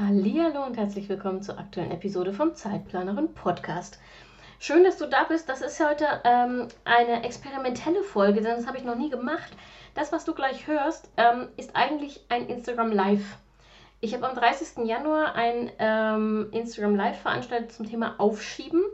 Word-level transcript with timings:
Hallo 0.00 0.64
und 0.64 0.76
herzlich 0.76 1.08
willkommen 1.08 1.42
zur 1.42 1.58
aktuellen 1.58 1.90
Episode 1.90 2.32
vom 2.32 2.54
Zeitplanerin 2.54 3.34
Podcast. 3.34 3.98
Schön, 4.60 4.84
dass 4.84 4.96
du 4.96 5.06
da 5.06 5.24
bist. 5.24 5.48
Das 5.48 5.60
ist 5.60 5.84
heute 5.84 6.06
ähm, 6.22 6.68
eine 6.84 7.24
experimentelle 7.24 8.04
Folge, 8.04 8.40
denn 8.40 8.54
das 8.54 8.68
habe 8.68 8.78
ich 8.78 8.84
noch 8.84 8.94
nie 8.94 9.10
gemacht. 9.10 9.50
Das, 9.94 10.12
was 10.12 10.24
du 10.24 10.34
gleich 10.34 10.68
hörst, 10.68 11.10
ähm, 11.16 11.48
ist 11.56 11.74
eigentlich 11.74 12.24
ein 12.28 12.46
Instagram 12.46 12.92
Live. 12.92 13.38
Ich 14.00 14.14
habe 14.14 14.28
am 14.28 14.36
30. 14.36 14.86
Januar 14.86 15.34
ein 15.34 15.72
ähm, 15.80 16.46
Instagram 16.52 16.94
Live 16.94 17.20
veranstaltet 17.22 17.72
zum 17.72 17.90
Thema 17.90 18.14
Aufschieben. 18.18 18.84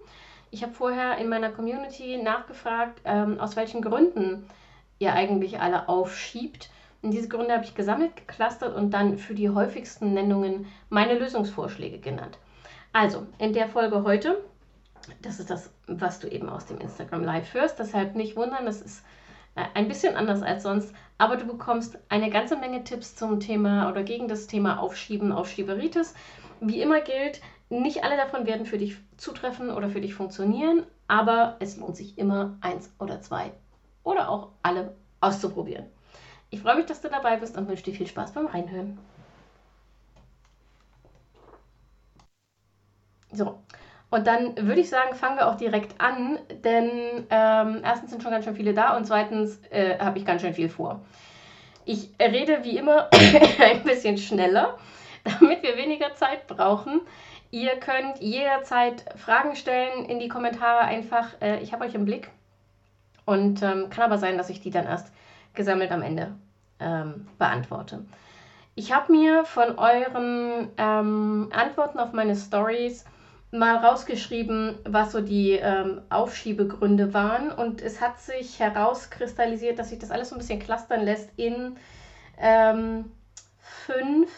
Ich 0.51 0.63
habe 0.63 0.73
vorher 0.73 1.19
in 1.19 1.29
meiner 1.29 1.51
Community 1.51 2.17
nachgefragt, 2.17 3.03
ähm, 3.05 3.39
aus 3.41 3.57
welchen 3.57 3.83
Gründen 3.83 4.49
ihr 5.01 5.13
eigentlich 5.13 5.61
alle 5.61 5.87
aufschiebt. 5.87 6.71
Und 7.05 7.11
diese 7.11 7.29
Gründe 7.29 7.53
habe 7.53 7.65
ich 7.65 7.75
gesammelt, 7.75 8.17
geclustert 8.17 8.75
und 8.75 8.93
dann 8.93 9.19
für 9.19 9.35
die 9.35 9.51
häufigsten 9.51 10.15
Nennungen 10.15 10.65
meine 10.89 11.19
Lösungsvorschläge 11.19 11.99
genannt. 11.99 12.39
Also, 12.95 13.27
in 13.37 13.53
der 13.53 13.69
Folge 13.69 14.05
heute, 14.05 14.43
das 15.21 15.39
ist 15.39 15.51
das, 15.51 15.71
was 15.87 16.19
du 16.19 16.29
eben 16.29 16.49
aus 16.49 16.65
dem 16.65 16.79
Instagram 16.79 17.23
Live 17.23 17.53
hörst, 17.53 17.79
deshalb 17.79 18.17
nicht 18.17 18.37
wundern, 18.37 18.65
das 18.65 18.81
ist 18.81 19.05
äh, 19.55 19.65
ein 19.75 19.87
bisschen 19.87 20.17
anders 20.17 20.41
als 20.41 20.63
sonst, 20.63 20.95
aber 21.19 21.37
du 21.37 21.45
bekommst 21.47 21.99
eine 22.09 22.31
ganze 22.31 22.57
Menge 22.57 22.85
Tipps 22.85 23.15
zum 23.15 23.39
Thema 23.39 23.91
oder 23.91 24.03
gegen 24.03 24.27
das 24.27 24.47
Thema 24.47 24.79
Aufschieben, 24.81 25.31
Aufschieberitis. 25.31 26.15
Wie 26.61 26.81
immer 26.81 27.03
gilt, 27.03 27.43
nicht 27.69 28.03
alle 28.03 28.17
davon 28.17 28.47
werden 28.47 28.65
für 28.65 28.79
dich 28.79 28.97
zutreffen 29.19 29.69
oder 29.71 29.91
für 29.91 30.01
dich 30.01 30.15
funktionieren, 30.15 30.87
aber 31.07 31.57
es 31.61 31.77
lohnt 31.77 31.97
sich 31.97 32.17
immer 32.17 32.57
eins 32.63 32.95
oder 32.99 33.21
zwei 33.21 33.53
oder 34.05 34.31
auch 34.31 34.53
alle 34.63 34.95
auszuprobieren. 35.21 35.85
Ich 36.55 36.61
freue 36.61 36.77
mich, 36.77 36.87
dass 36.87 37.01
du 37.01 37.09
dabei 37.09 37.37
bist 37.37 37.59
und 37.59 37.67
wünsche 37.67 37.83
dir 37.83 37.95
viel 37.95 38.07
Spaß 38.07 38.31
beim 38.31 38.47
Reinhören. 38.47 38.97
So, 43.33 43.59
und 44.09 44.29
dann 44.29 44.57
würde 44.57 44.81
ich 44.81 44.89
sagen, 44.89 45.17
fangen 45.17 45.37
wir 45.37 45.49
auch 45.49 45.57
direkt 45.57 46.01
an, 46.01 46.39
denn 46.63 47.27
ähm, 47.29 47.81
erstens 47.83 48.13
sind 48.13 48.23
schon 48.23 48.31
ganz 48.31 48.45
schön 48.45 48.55
viele 48.55 48.73
da 48.73 48.97
und 48.97 49.05
zweitens 49.05 49.61
äh, 49.71 49.99
habe 49.99 50.19
ich 50.19 50.25
ganz 50.25 50.43
schön 50.43 50.55
viel 50.55 50.69
vor. 50.69 51.01
Ich 51.87 52.11
rede 52.21 52.63
wie 52.63 52.79
immer 52.79 53.11
ein 53.59 53.83
bisschen 53.83 54.17
schneller, 54.17 54.79
damit 55.25 55.65
wir 55.65 55.77
weniger 55.77 56.15
Zeit 56.15 56.47
brauchen. 56.47 57.01
Ihr 57.51 57.81
könnt 57.81 58.21
jederzeit 58.21 59.05
Fragen 59.17 59.57
stellen 59.57 60.05
in 60.05 60.21
die 60.21 60.29
Kommentare 60.29 60.83
einfach. 60.83 61.31
Äh, 61.43 61.59
ich 61.65 61.73
habe 61.73 61.85
euch 61.85 61.97
im 61.97 62.05
Blick 62.05 62.31
und 63.25 63.61
ähm, 63.65 63.91
kann 63.91 64.05
aber 64.05 64.19
sein, 64.19 64.39
dass 64.39 64.51
ich 64.51 64.61
die 64.61 64.71
dann 64.71 64.87
erst 64.87 65.13
gesammelt 65.55 65.91
am 65.93 66.03
Ende 66.03 66.35
ähm, 66.81 67.27
beantworte. 67.39 68.05
Ich 68.75 68.93
habe 68.93 69.13
mir 69.13 69.45
von 69.45 69.79
euren 69.79 70.69
ähm, 70.77 71.49
Antworten 71.53 72.01
auf 72.01 72.13
meine 72.13 72.35
Stories 72.35 73.05
mal 73.53 73.77
rausgeschrieben, 73.77 74.79
was 74.85 75.13
so 75.13 75.21
die 75.21 75.53
ähm, 75.53 76.03
Aufschiebegründe 76.11 77.15
waren. 77.15 77.53
Und 77.53 77.81
es 77.81 78.01
hat 78.01 78.21
sich 78.21 78.59
herauskristallisiert, 78.59 79.79
dass 79.79 79.91
sich 79.91 80.01
das 80.01 80.11
alles 80.11 80.31
so 80.31 80.35
ein 80.35 80.39
bisschen 80.39 80.59
clustern 80.59 81.03
lässt 81.03 81.31
in 81.37 81.77
ähm, 82.39 83.13
fünf, 83.61 84.31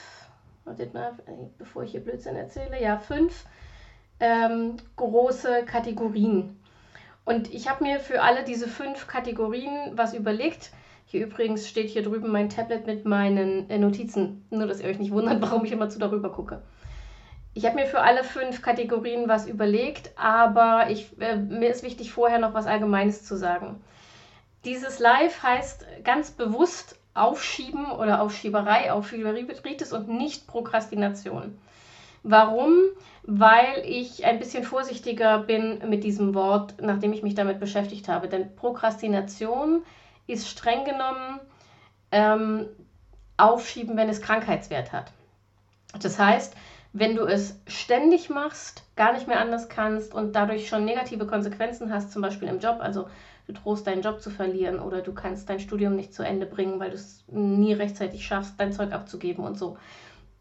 wartet 0.65 0.93
mal, 0.93 1.15
bevor 1.57 1.85
ich 1.85 1.93
hier 1.93 2.05
Blödsinn 2.05 2.37
erzähle, 2.37 2.81
ja, 2.81 2.99
fünf 2.99 3.47
ähm, 4.21 4.77
große 4.97 5.65
Kategorien. 5.65 6.61
Und 7.25 7.53
ich 7.53 7.69
habe 7.69 7.85
mir 7.85 8.01
für 8.01 8.23
alle 8.23 8.45
diese 8.45 8.69
fünf 8.69 9.07
Kategorien 9.07 9.93
was 9.95 10.15
überlegt. 10.15 10.71
Hier 11.09 11.25
übrigens 11.25 11.69
steht 11.69 11.89
hier 11.89 12.03
drüben 12.03 12.33
mein 12.33 12.49
Tablet 12.49 12.85
mit 12.87 13.05
meinen 13.05 13.71
äh, 13.71 13.79
Notizen. 13.79 14.45
Nur, 14.51 14.67
dass 14.67 14.81
ihr 14.81 14.89
euch 14.89 14.99
nicht 14.99 15.13
wundert, 15.13 15.41
warum 15.41 15.65
ich 15.65 15.71
immer 15.71 15.89
zu 15.89 16.01
darüber 16.01 16.31
gucke. 16.31 16.63
Ich 17.55 17.65
habe 17.65 17.77
mir 17.77 17.87
für 17.87 18.01
alle 18.01 18.25
fünf 18.25 18.61
Kategorien 18.61 19.29
was 19.29 19.47
überlegt, 19.47 20.11
aber 20.17 20.91
ich, 20.91 21.19
äh, 21.21 21.37
mir 21.37 21.71
ist 21.71 21.85
wichtig, 21.85 22.13
vorher 22.13 22.41
noch 22.41 22.55
was 22.55 22.67
Allgemeines 22.67 23.25
zu 23.25 23.37
sagen. 23.37 23.81
Dieses 24.65 24.99
Live 24.99 25.45
heißt 25.45 25.87
ganz 26.03 26.33
bewusst 26.33 26.99
Aufschieben 27.15 27.87
oder 27.93 28.21
Aufschieberei, 28.21 28.93
Aufschieberitis 28.93 29.93
und 29.93 30.09
nicht 30.09 30.49
Prokrastination. 30.49 31.57
Warum? 32.25 32.73
Weil 33.23 33.85
ich 33.87 34.25
ein 34.25 34.41
bisschen 34.41 34.65
vorsichtiger 34.65 35.39
bin 35.39 35.89
mit 35.89 36.03
diesem 36.03 36.35
Wort, 36.35 36.75
nachdem 36.83 37.13
ich 37.13 37.23
mich 37.23 37.37
damit 37.37 37.61
beschäftigt 37.61 38.09
habe. 38.09 38.29
Denn 38.29 38.57
Prokrastination 38.57 39.77
ist 39.77 39.85
streng 40.35 40.85
genommen 40.85 41.41
ähm, 42.13 42.67
Aufschieben, 43.37 43.97
wenn 43.97 44.09
es 44.09 44.21
Krankheitswert 44.21 44.93
hat. 44.93 45.13
Das 46.01 46.19
heißt, 46.19 46.55
wenn 46.93 47.15
du 47.15 47.25
es 47.25 47.61
ständig 47.67 48.31
machst, 48.31 48.85
gar 48.97 49.13
nicht 49.13 49.29
mehr 49.29 49.41
anders 49.41 49.69
kannst 49.69 50.15
und 50.15 50.33
dadurch 50.35 50.69
schon 50.69 50.87
negative 50.87 51.27
Konsequenzen 51.27 51.93
hast, 51.93 52.11
zum 52.11 52.23
Beispiel 52.23 52.49
im 52.49 52.59
Job, 52.59 52.79
also 52.81 53.09
du 53.47 53.53
drohst 53.53 53.87
deinen 53.87 54.01
Job 54.01 54.23
zu 54.23 54.31
verlieren 54.31 54.81
oder 54.81 55.03
du 55.03 55.13
kannst 55.13 55.51
dein 55.51 55.61
Studium 55.61 55.95
nicht 55.95 56.15
zu 56.15 56.23
Ende 56.23 56.47
bringen, 56.47 56.81
weil 56.81 56.91
du 56.91 56.97
es 56.97 57.23
nie 57.29 57.75
rechtzeitig 57.75 58.27
schaffst, 58.27 58.55
dein 58.59 58.73
Zeug 58.73 58.93
abzugeben 58.93 59.45
und 59.45 59.59
so, 59.59 59.77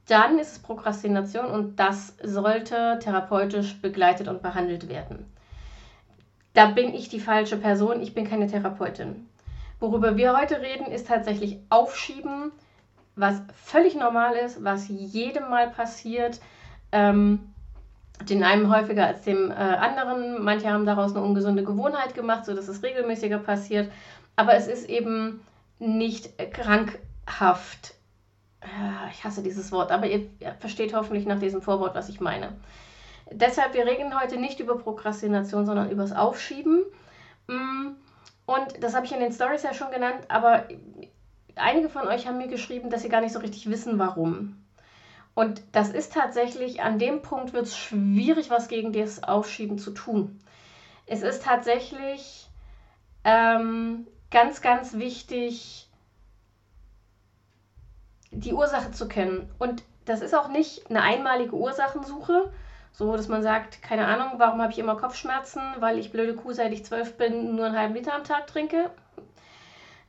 dann 0.07 0.39
ist 0.39 0.53
es 0.53 0.59
Prokrastination 0.59 1.47
und 1.47 1.77
das 1.77 2.15
sollte 2.23 2.99
therapeutisch 3.01 3.81
begleitet 3.81 4.27
und 4.27 4.41
behandelt 4.41 4.87
werden. 4.87 5.25
Da 6.53 6.67
bin 6.67 6.93
ich 6.93 7.09
die 7.09 7.19
falsche 7.19 7.57
Person, 7.57 8.01
ich 8.01 8.13
bin 8.13 8.29
keine 8.29 8.47
Therapeutin. 8.47 9.27
Worüber 9.85 10.17
wir 10.17 10.35
heute 10.35 10.61
reden, 10.61 10.87
ist 10.87 11.07
tatsächlich 11.07 11.59
Aufschieben, 11.69 12.51
was 13.15 13.39
völlig 13.53 13.93
normal 13.93 14.35
ist, 14.35 14.63
was 14.63 14.87
jedem 14.87 15.47
mal 15.51 15.69
passiert. 15.69 16.39
Ähm, 16.91 17.53
den 18.27 18.43
einen 18.43 18.75
häufiger 18.75 19.05
als 19.05 19.21
dem 19.21 19.51
äh, 19.51 19.53
anderen. 19.53 20.43
Manche 20.43 20.71
haben 20.71 20.87
daraus 20.87 21.11
eine 21.11 21.23
ungesunde 21.23 21.63
Gewohnheit 21.63 22.15
gemacht, 22.15 22.45
sodass 22.45 22.67
es 22.67 22.81
regelmäßiger 22.81 23.37
passiert. 23.37 23.91
Aber 24.35 24.55
es 24.55 24.65
ist 24.65 24.89
eben 24.89 25.41
nicht 25.77 26.31
krankhaft 26.51 27.93
äh, 28.61 29.11
ich 29.11 29.23
hasse 29.23 29.43
dieses 29.43 29.71
Wort, 29.71 29.91
aber 29.91 30.07
ihr 30.07 30.27
versteht 30.57 30.95
hoffentlich 30.95 31.27
nach 31.27 31.37
diesem 31.37 31.61
Vorwort, 31.61 31.93
was 31.93 32.09
ich 32.09 32.19
meine. 32.19 32.53
Deshalb, 33.29 33.75
wir 33.75 33.85
reden 33.85 34.19
heute 34.19 34.37
nicht 34.37 34.59
über 34.59 34.79
Prokrastination, 34.79 35.67
sondern 35.67 35.91
über 35.91 36.01
das 36.01 36.11
Aufschieben. 36.11 36.85
Mm, 37.45 37.91
und 38.45 38.83
das 38.83 38.95
habe 38.95 39.05
ich 39.05 39.11
in 39.11 39.19
den 39.19 39.31
Stories 39.31 39.63
ja 39.63 39.73
schon 39.73 39.91
genannt, 39.91 40.25
aber 40.27 40.67
einige 41.55 41.89
von 41.89 42.07
euch 42.07 42.27
haben 42.27 42.37
mir 42.37 42.47
geschrieben, 42.47 42.89
dass 42.89 43.01
sie 43.01 43.09
gar 43.09 43.21
nicht 43.21 43.33
so 43.33 43.39
richtig 43.39 43.69
wissen, 43.69 43.97
warum. 43.97 44.63
Und 45.33 45.61
das 45.73 45.89
ist 45.89 46.13
tatsächlich, 46.13 46.81
an 46.81 46.97
dem 46.97 47.21
Punkt 47.21 47.53
wird 47.53 47.65
es 47.65 47.77
schwierig, 47.77 48.49
was 48.49 48.67
gegen 48.67 48.93
das 48.93 49.23
Aufschieben 49.23 49.77
zu 49.77 49.91
tun. 49.91 50.39
Es 51.07 51.23
ist 51.23 51.43
tatsächlich 51.43 52.47
ähm, 53.23 54.07
ganz, 54.31 54.61
ganz 54.61 54.93
wichtig, 54.93 55.89
die 58.31 58.53
Ursache 58.53 58.91
zu 58.91 59.07
kennen. 59.07 59.51
Und 59.59 59.83
das 60.05 60.21
ist 60.21 60.33
auch 60.33 60.47
nicht 60.47 60.89
eine 60.89 61.01
einmalige 61.01 61.55
Ursachensuche, 61.55 62.51
so 62.97 63.17
dass 63.17 63.27
man 63.27 63.43
sagt, 63.43 63.81
keine 63.81 64.07
Ahnung, 64.07 64.35
warum 64.37 64.61
habe 64.61 64.71
ich 64.71 64.79
immer 64.79 64.95
Kopfschmerzen, 64.95 65.61
weil 65.79 65.99
ich 65.99 66.13
blöde 66.13 66.33
Kuh, 66.33 66.53
seit 66.53 66.71
ich 66.71 66.85
zwölf 66.85 67.17
bin, 67.17 67.57
nur 67.57 67.65
einen 67.65 67.77
halben 67.77 67.93
Liter 67.93 68.15
am 68.15 68.23
Tag 68.23 68.47
trinke. 68.47 68.89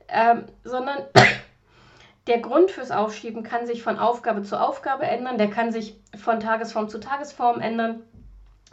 Ähm, 0.07 0.45
sondern 0.63 0.99
der 2.27 2.39
Grund 2.39 2.71
fürs 2.71 2.91
Aufschieben 2.91 3.43
kann 3.43 3.67
sich 3.67 3.83
von 3.83 3.99
Aufgabe 3.99 4.41
zu 4.43 4.57
Aufgabe 4.57 5.03
ändern, 5.03 5.37
der 5.37 5.49
kann 5.49 5.73
sich 5.73 5.99
von 6.17 6.39
Tagesform 6.39 6.87
zu 6.87 7.01
Tagesform 7.01 7.59
ändern. 7.59 8.03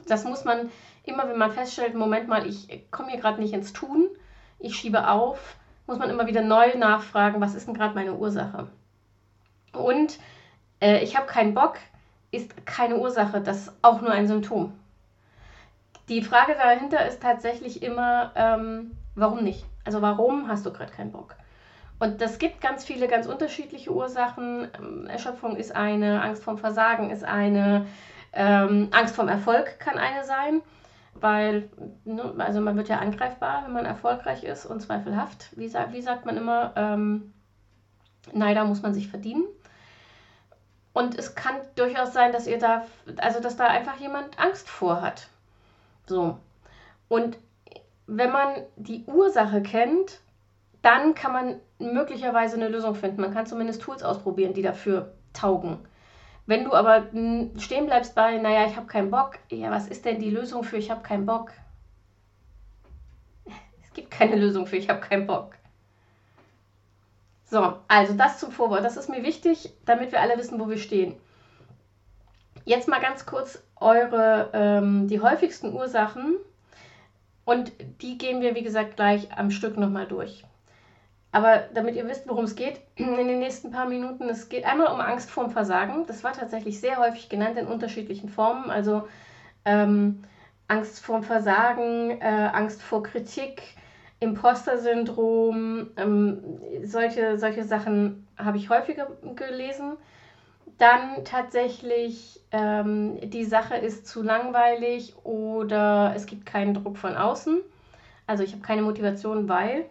Das 0.07 0.23
muss 0.23 0.45
man 0.45 0.71
immer, 1.03 1.29
wenn 1.29 1.39
man 1.39 1.51
feststellt, 1.51 1.97
Moment 1.97 2.29
mal, 2.29 2.47
ich 2.47 2.89
komme 2.93 3.11
hier 3.11 3.21
gerade 3.21 3.41
nicht 3.41 3.53
ins 3.53 3.73
Tun, 3.73 4.09
ich 4.61 4.77
schiebe 4.77 5.09
auf, 5.09 5.57
muss 5.89 5.99
man 5.99 6.09
immer 6.09 6.29
wieder 6.29 6.43
neu 6.43 6.77
nachfragen, 6.77 7.41
was 7.41 7.57
ist 7.57 7.67
denn 7.67 7.75
gerade 7.75 7.97
meine 7.97 8.15
Ursache? 8.15 8.69
Und 9.73 10.21
äh, 10.81 11.03
ich 11.03 11.17
habe 11.17 11.27
keinen 11.27 11.55
Bock, 11.55 11.79
ist 12.35 12.67
keine 12.67 12.97
Ursache, 12.99 13.41
das 13.41 13.69
ist 13.69 13.73
auch 13.83 14.01
nur 14.01 14.13
ein 14.13 14.27
Symptom. 14.27 14.73
Die 16.09 16.23
Frage 16.23 16.55
dahinter 16.55 17.07
ist 17.07 17.23
tatsächlich 17.23 17.83
immer, 17.83 18.33
ähm, 18.35 18.93
warum 19.15 19.43
nicht? 19.43 19.65
Also 19.85 20.03
warum 20.03 20.49
hast 20.49 20.67
du 20.67 20.73
gerade 20.73 20.93
keinen 20.93 21.13
Bock? 21.13 21.37
Und 21.99 22.21
das 22.21 22.39
gibt 22.39 22.61
ganz 22.61 22.85
viele 22.85 23.09
ganz 23.09 23.27
unterschiedliche 23.27 23.93
Ursachen. 23.93 24.69
Ähm, 24.79 25.07
Erschöpfung 25.07 25.57
ist 25.57 25.75
eine, 25.75 26.23
Angst 26.23 26.43
vorm 26.43 26.59
Versagen 26.59 27.11
ist 27.11 27.25
eine, 27.25 27.87
Ähm, 28.37 28.89
Angst 28.91 29.15
vorm 29.15 29.29
Erfolg 29.29 29.79
kann 29.79 29.97
eine 29.97 30.25
sein, 30.25 30.61
weil 31.15 31.71
ne, 32.05 32.35
also 32.39 32.61
man 32.61 32.77
wird 32.77 32.89
ja 32.89 32.99
angreifbar, 32.99 33.63
wenn 33.65 33.73
man 33.73 33.85
erfolgreich 33.87 34.43
ist 34.43 34.67
und 34.67 34.81
zweifelhaft. 34.81 35.57
Wie, 35.57 35.73
wie 35.73 36.03
sagt 36.03 36.27
man 36.27 36.37
immer, 36.37 36.73
ähm, 36.75 37.33
Neider 38.33 38.65
muss 38.65 38.83
man 38.83 38.93
sich 38.93 39.07
verdienen. 39.09 39.45
Und 40.95 41.19
es 41.19 41.35
kann 41.35 41.57
durchaus 41.75 42.15
sein, 42.15 42.33
dass 42.33 42.47
ihr 42.47 42.59
da, 42.59 42.87
also 43.19 43.41
dass 43.41 43.57
da 43.57 43.67
einfach 43.67 43.97
jemand 43.99 44.39
Angst 44.39 44.71
vor 44.71 45.03
hat. 45.03 45.27
So. 46.07 46.39
Und 47.09 47.37
wenn 48.07 48.31
man 48.31 48.63
die 48.77 49.05
Ursache 49.07 49.61
kennt, 49.61 50.21
dann 50.83 51.15
kann 51.15 51.33
man 51.33 51.61
möglicherweise 51.81 52.57
eine 52.57 52.69
Lösung 52.69 52.95
finden. 52.95 53.21
Man 53.21 53.35
kann 53.35 53.45
zumindest 53.45 53.83
Tools 53.83 54.05
ausprobieren, 54.05 54.55
die 54.55 54.63
dafür 54.63 55.13
taugen. 55.33 55.79
Wenn 56.47 56.65
du 56.65 56.75
aber 56.75 57.07
stehen 57.59 57.87
bleibst 57.87 58.15
bei, 58.15 58.37
naja, 58.39 58.67
ich 58.67 58.77
habe 58.77 58.87
keinen 58.87 59.11
Bock, 59.11 59.39
ja, 59.51 59.73
was 59.73 59.89
ist 59.89 60.05
denn 60.05 60.21
die 60.21 60.31
Lösung 60.31 60.63
für 60.63 60.77
ich 60.77 60.91
habe 60.91 61.03
keinen 61.03 61.27
Bock? 61.27 61.51
Es 63.83 63.93
gibt 63.95 64.11
keine 64.11 64.37
Lösung 64.37 64.67
für 64.67 64.77
ich 64.77 64.89
habe 64.89 65.01
keinen 65.01 65.27
Bock. 65.27 65.55
So, 67.55 67.75
also 67.87 68.15
das 68.15 68.41
zum 68.41 68.51
Vorwort. 68.51 68.83
Das 68.83 68.97
ist 68.97 69.09
mir 69.09 69.23
wichtig, 69.23 69.73
damit 69.85 70.11
wir 70.11 70.21
alle 70.21 70.37
wissen, 70.37 70.59
wo 70.59 70.69
wir 70.69 70.77
stehen. 70.77 71.15
Jetzt 72.65 72.89
mal 72.89 73.01
ganz 73.01 73.27
kurz 73.27 73.63
eure, 73.77 74.51
ähm, 74.53 75.07
die 75.07 75.21
häufigsten 75.21 75.73
Ursachen. 75.73 76.35
Und 77.45 77.71
die 78.03 78.19
gehen 78.19 78.41
wir, 78.41 78.57
wie 78.57 78.65
gesagt, 78.65 78.97
gleich 78.97 79.29
am 79.39 79.53
Stück 79.53 79.77
nochmal 79.77 80.09
durch. 80.09 80.45
Aber 81.31 81.59
damit 81.73 81.95
ihr 81.95 82.09
wisst, 82.09 82.29
worum 82.29 82.43
es 82.43 82.57
geht, 82.57 82.81
in 82.97 83.15
den 83.15 83.39
nächsten 83.39 83.71
paar 83.71 83.87
Minuten, 83.87 84.29
es 84.29 84.49
geht 84.49 84.65
einmal 84.65 84.93
um 84.93 84.99
Angst 84.99 85.31
vorm 85.31 85.53
Versagen. 85.53 86.07
Das 86.09 86.25
war 86.25 86.33
tatsächlich 86.33 86.81
sehr 86.81 86.97
häufig 86.97 87.29
genannt 87.29 87.57
in 87.57 87.69
unterschiedlichen 87.69 88.31
Formen. 88.31 88.69
Also 88.69 89.07
ähm, 89.65 90.25
Angst 90.67 90.99
vorm 91.05 91.23
Versagen, 91.23 92.21
äh, 92.21 92.51
Angst 92.53 92.83
vor 92.83 93.05
Kritik, 93.05 93.63
Imposter-Syndrom, 94.25 95.91
ähm, 95.97 96.61
solche, 96.83 97.39
solche 97.39 97.65
Sachen 97.65 98.27
habe 98.37 98.57
ich 98.57 98.71
häufiger 98.71 99.09
gelesen. 99.37 99.97
Dann 100.79 101.25
tatsächlich, 101.25 102.41
ähm, 102.51 103.19
die 103.31 103.45
Sache 103.45 103.77
ist 103.77 104.07
zu 104.07 104.23
langweilig 104.23 105.15
oder 105.25 106.13
es 106.17 106.27
gibt 106.27 106.47
keinen 106.47 106.75
Druck 106.75 106.99
von 106.99 107.17
außen. 107.17 107.61
Also 108.27 108.43
ich 108.43 108.53
habe 108.53 108.63
keine 108.63 108.83
Motivation, 108.83 109.49
weil 109.49 109.87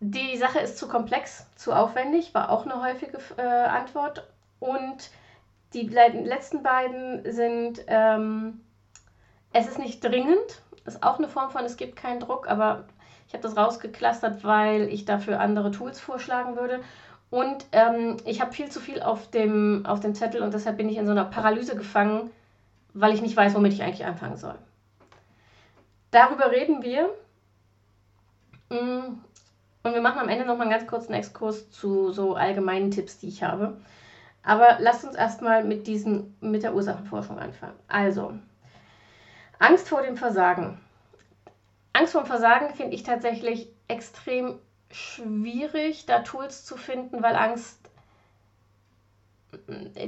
die 0.00 0.36
Sache 0.36 0.58
ist 0.58 0.78
zu 0.78 0.86
komplex, 0.86 1.46
zu 1.56 1.72
aufwendig, 1.72 2.34
war 2.34 2.50
auch 2.50 2.66
eine 2.66 2.82
häufige 2.82 3.18
äh, 3.38 3.42
Antwort. 3.42 4.28
Und 4.60 5.10
die 5.72 5.88
letzten 5.88 6.62
beiden 6.62 7.32
sind, 7.32 7.84
ähm, 7.88 8.60
es 9.52 9.66
ist 9.66 9.78
nicht 9.78 10.04
dringend, 10.04 10.62
ist 10.84 11.02
auch 11.02 11.18
eine 11.18 11.28
Form 11.28 11.50
von, 11.50 11.64
es 11.64 11.76
gibt 11.76 11.96
keinen 11.96 12.20
Druck, 12.20 12.48
aber 12.48 12.84
ich 13.26 13.34
habe 13.34 13.42
das 13.42 13.56
rausgeklustert, 13.56 14.44
weil 14.44 14.82
ich 14.88 15.04
dafür 15.04 15.40
andere 15.40 15.70
Tools 15.70 16.00
vorschlagen 16.00 16.56
würde. 16.56 16.80
Und 17.30 17.66
ähm, 17.72 18.18
ich 18.26 18.40
habe 18.40 18.52
viel 18.52 18.70
zu 18.70 18.80
viel 18.80 19.02
auf 19.02 19.30
dem, 19.30 19.84
auf 19.86 20.00
dem 20.00 20.14
Zettel 20.14 20.42
und 20.42 20.54
deshalb 20.54 20.76
bin 20.76 20.88
ich 20.88 20.98
in 20.98 21.06
so 21.06 21.12
einer 21.12 21.24
Paralyse 21.24 21.74
gefangen, 21.74 22.30
weil 22.92 23.14
ich 23.14 23.22
nicht 23.22 23.36
weiß, 23.36 23.54
womit 23.54 23.72
ich 23.72 23.82
eigentlich 23.82 24.04
anfangen 24.04 24.36
soll. 24.36 24.54
Darüber 26.10 26.52
reden 26.52 26.82
wir. 26.82 27.08
Mm, 28.70 29.18
und 29.82 29.94
wir 29.94 30.00
machen 30.00 30.20
am 30.20 30.28
Ende 30.28 30.46
noch 30.46 30.56
mal 30.56 30.62
einen 30.62 30.70
ganz 30.70 30.86
kurzen 30.86 31.12
Exkurs 31.12 31.70
zu 31.70 32.12
so 32.12 32.36
allgemeinen 32.36 32.90
Tipps, 32.90 33.18
die 33.18 33.28
ich 33.28 33.42
habe. 33.42 33.76
Aber 34.44 34.76
lasst 34.78 35.04
uns 35.04 35.16
erstmal 35.16 35.64
mit, 35.64 35.86
diesen, 35.86 36.36
mit 36.40 36.62
der 36.62 36.74
Ursachenforschung 36.74 37.38
anfangen. 37.38 37.74
Also, 37.88 38.34
Angst 39.58 39.88
vor 39.88 40.02
dem 40.02 40.16
Versagen. 40.16 40.80
Angst 41.92 42.12
vor 42.12 42.22
dem 42.22 42.26
Versagen 42.26 42.74
finde 42.74 42.94
ich 42.94 43.02
tatsächlich 43.02 43.68
extrem 43.88 44.58
schwierig, 44.90 46.06
da 46.06 46.20
Tools 46.20 46.64
zu 46.64 46.76
finden, 46.76 47.22
weil 47.22 47.36
Angst, 47.36 47.78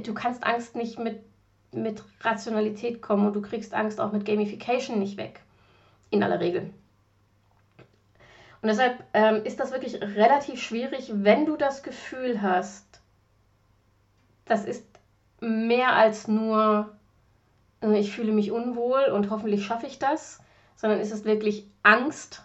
du 0.03 0.13
kannst 0.13 0.43
Angst 0.43 0.75
nicht 0.75 0.99
mit, 0.99 1.21
mit 1.71 2.03
Rationalität 2.21 3.01
kommen 3.01 3.27
und 3.27 3.33
du 3.33 3.41
kriegst 3.41 3.73
Angst 3.73 3.99
auch 3.99 4.11
mit 4.11 4.25
Gamification 4.25 4.99
nicht 4.99 5.17
weg. 5.17 5.41
In 6.09 6.23
aller 6.23 6.39
Regel. 6.39 6.73
Und 8.61 8.69
deshalb 8.69 9.03
ähm, 9.13 9.43
ist 9.43 9.59
das 9.59 9.71
wirklich 9.71 10.01
relativ 10.01 10.61
schwierig, 10.61 11.11
wenn 11.13 11.45
du 11.45 11.57
das 11.57 11.83
Gefühl 11.83 12.41
hast, 12.41 13.01
das 14.45 14.65
ist 14.65 14.85
mehr 15.39 15.93
als 15.93 16.27
nur, 16.27 16.96
äh, 17.81 17.97
ich 17.99 18.11
fühle 18.11 18.31
mich 18.31 18.51
unwohl 18.51 19.05
und 19.13 19.29
hoffentlich 19.29 19.65
schaffe 19.65 19.87
ich 19.87 19.99
das, 19.99 20.39
sondern 20.75 20.99
ist 20.99 21.11
es 21.11 21.25
wirklich 21.25 21.67
Angst, 21.83 22.43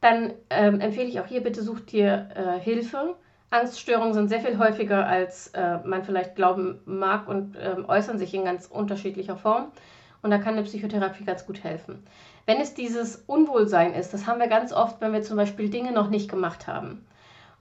dann 0.00 0.32
ähm, 0.50 0.80
empfehle 0.80 1.08
ich 1.08 1.20
auch 1.20 1.26
hier, 1.26 1.42
bitte 1.42 1.62
such 1.62 1.80
dir 1.80 2.28
äh, 2.34 2.60
Hilfe. 2.60 3.16
Angststörungen 3.50 4.12
sind 4.12 4.28
sehr 4.28 4.40
viel 4.40 4.58
häufiger, 4.58 5.06
als 5.06 5.48
äh, 5.48 5.78
man 5.84 6.04
vielleicht 6.04 6.36
glauben 6.36 6.80
mag 6.84 7.28
und 7.28 7.56
ähm, 7.60 7.86
äußern 7.88 8.18
sich 8.18 8.34
in 8.34 8.44
ganz 8.44 8.66
unterschiedlicher 8.66 9.36
Form. 9.36 9.72
Und 10.20 10.30
da 10.30 10.38
kann 10.38 10.54
eine 10.54 10.64
Psychotherapie 10.64 11.24
ganz 11.24 11.46
gut 11.46 11.64
helfen. 11.64 12.04
Wenn 12.44 12.60
es 12.60 12.74
dieses 12.74 13.16
Unwohlsein 13.26 13.94
ist, 13.94 14.12
das 14.12 14.26
haben 14.26 14.40
wir 14.40 14.48
ganz 14.48 14.72
oft, 14.72 15.00
wenn 15.00 15.12
wir 15.12 15.22
zum 15.22 15.36
Beispiel 15.36 15.70
Dinge 15.70 15.92
noch 15.92 16.10
nicht 16.10 16.30
gemacht 16.30 16.66
haben. 16.66 17.06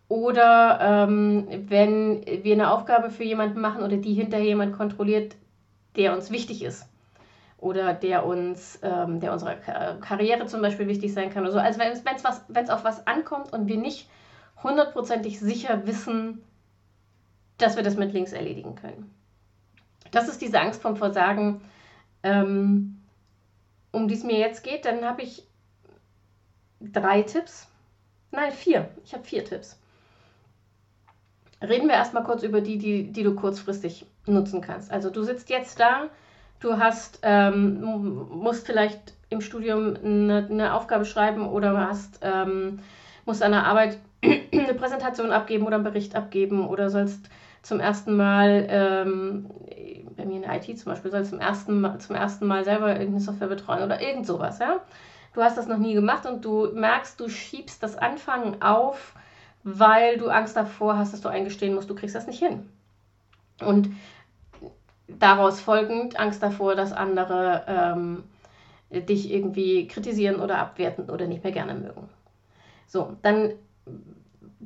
Oder 0.09 0.79
ähm, 0.81 1.47
wenn 1.67 2.25
wir 2.25 2.53
eine 2.53 2.71
Aufgabe 2.71 3.09
für 3.09 3.23
jemanden 3.23 3.59
machen 3.59 3.83
oder 3.83 3.97
die 3.97 4.13
hinterher 4.13 4.45
jemand 4.45 4.73
kontrolliert, 4.77 5.35
der 5.97 6.13
uns 6.13 6.31
wichtig 6.31 6.63
ist. 6.63 6.87
Oder 7.57 7.93
der 7.93 8.25
uns, 8.25 8.79
ähm, 8.83 9.19
der 9.19 9.33
unserer 9.33 9.55
Karriere 9.55 10.45
zum 10.45 10.61
Beispiel 10.61 10.87
wichtig 10.87 11.13
sein 11.13 11.31
kann. 11.31 11.43
Oder 11.43 11.53
so. 11.53 11.59
Also 11.59 11.79
wenn 11.79 12.63
es 12.63 12.69
auf 12.69 12.83
was 12.83 13.07
ankommt 13.07 13.51
und 13.51 13.67
wir 13.67 13.77
nicht 13.77 14.07
hundertprozentig 14.61 15.39
sicher 15.39 15.85
wissen, 15.87 16.43
dass 17.57 17.75
wir 17.75 17.83
das 17.83 17.97
mit 17.97 18.13
links 18.13 18.33
erledigen 18.33 18.75
können. 18.75 19.11
Das 20.11 20.27
ist 20.27 20.41
diese 20.41 20.59
Angst 20.59 20.81
vom 20.81 20.95
Versagen, 20.95 21.61
ähm, 22.23 23.01
um 23.91 24.07
die 24.07 24.13
es 24.13 24.23
mir 24.23 24.37
jetzt 24.37 24.63
geht, 24.63 24.85
dann 24.85 25.03
habe 25.03 25.23
ich 25.23 25.43
drei 26.79 27.23
Tipps. 27.23 27.67
Nein, 28.31 28.51
vier. 28.51 28.89
Ich 29.03 29.13
habe 29.13 29.23
vier 29.23 29.43
Tipps. 29.43 29.79
Reden 31.61 31.87
wir 31.87 31.95
erstmal 31.95 32.23
kurz 32.23 32.43
über 32.43 32.61
die, 32.61 32.77
die, 32.77 33.11
die 33.11 33.23
du 33.23 33.33
kurzfristig 33.33 34.05
nutzen 34.33 34.61
kannst. 34.61 34.91
Also 34.91 35.09
du 35.09 35.23
sitzt 35.23 35.49
jetzt 35.49 35.79
da, 35.79 36.09
du 36.59 36.77
hast, 36.77 37.19
ähm, 37.23 37.81
musst 38.29 38.65
vielleicht 38.65 39.13
im 39.29 39.41
Studium 39.41 39.95
eine, 40.03 40.47
eine, 40.49 40.73
Aufgabe 40.73 41.05
schreiben 41.05 41.47
oder 41.47 41.87
hast, 41.87 42.19
ähm, 42.21 42.79
musst 43.25 43.43
an 43.43 43.51
der 43.51 43.65
Arbeit 43.65 43.97
eine 44.23 44.73
Präsentation 44.73 45.31
abgeben 45.31 45.65
oder 45.65 45.75
einen 45.75 45.83
Bericht 45.83 46.15
abgeben 46.15 46.65
oder 46.67 46.89
sollst 46.89 47.29
zum 47.61 47.79
ersten 47.79 48.15
Mal 48.15 48.65
ähm, 48.69 49.49
bei 50.15 50.25
mir 50.25 50.37
in 50.37 50.41
der 50.43 50.55
IT 50.55 50.79
zum 50.79 50.91
Beispiel, 50.91 51.11
soll 51.11 51.25
zum 51.25 51.39
ersten, 51.39 51.81
Mal, 51.81 51.99
zum 51.99 52.15
ersten 52.15 52.47
Mal 52.47 52.63
selber 52.63 52.91
irgendeine 52.91 53.19
Software 53.19 53.47
betreuen 53.47 53.83
oder 53.83 54.01
irgend 54.01 54.25
sowas, 54.25 54.59
ja. 54.59 54.79
Du 55.33 55.43
hast 55.43 55.57
das 55.57 55.67
noch 55.67 55.77
nie 55.77 55.93
gemacht 55.93 56.25
und 56.25 56.43
du 56.43 56.71
merkst, 56.73 57.19
du 57.19 57.29
schiebst 57.29 57.83
das 57.83 57.95
Anfangen 57.95 58.61
auf, 58.61 59.13
weil 59.63 60.17
du 60.17 60.29
Angst 60.29 60.55
davor 60.55 60.97
hast, 60.97 61.13
dass 61.13 61.21
du 61.21 61.29
eingestehen 61.29 61.75
musst, 61.75 61.89
du 61.89 61.95
kriegst 61.95 62.15
das 62.15 62.25
nicht 62.25 62.39
hin. 62.39 62.67
Und 63.59 63.89
daraus 65.07 65.59
folgend 65.61 66.19
Angst 66.19 66.43
davor, 66.43 66.75
dass 66.75 66.93
andere 66.93 67.63
ähm, 67.67 68.23
dich 68.89 69.31
irgendwie 69.31 69.87
kritisieren 69.87 70.39
oder 70.39 70.59
abwerten 70.59 71.09
oder 71.09 71.27
nicht 71.27 71.43
mehr 71.43 71.53
gerne 71.53 71.73
mögen. 71.73 72.09
So, 72.87 73.17
dann 73.21 73.53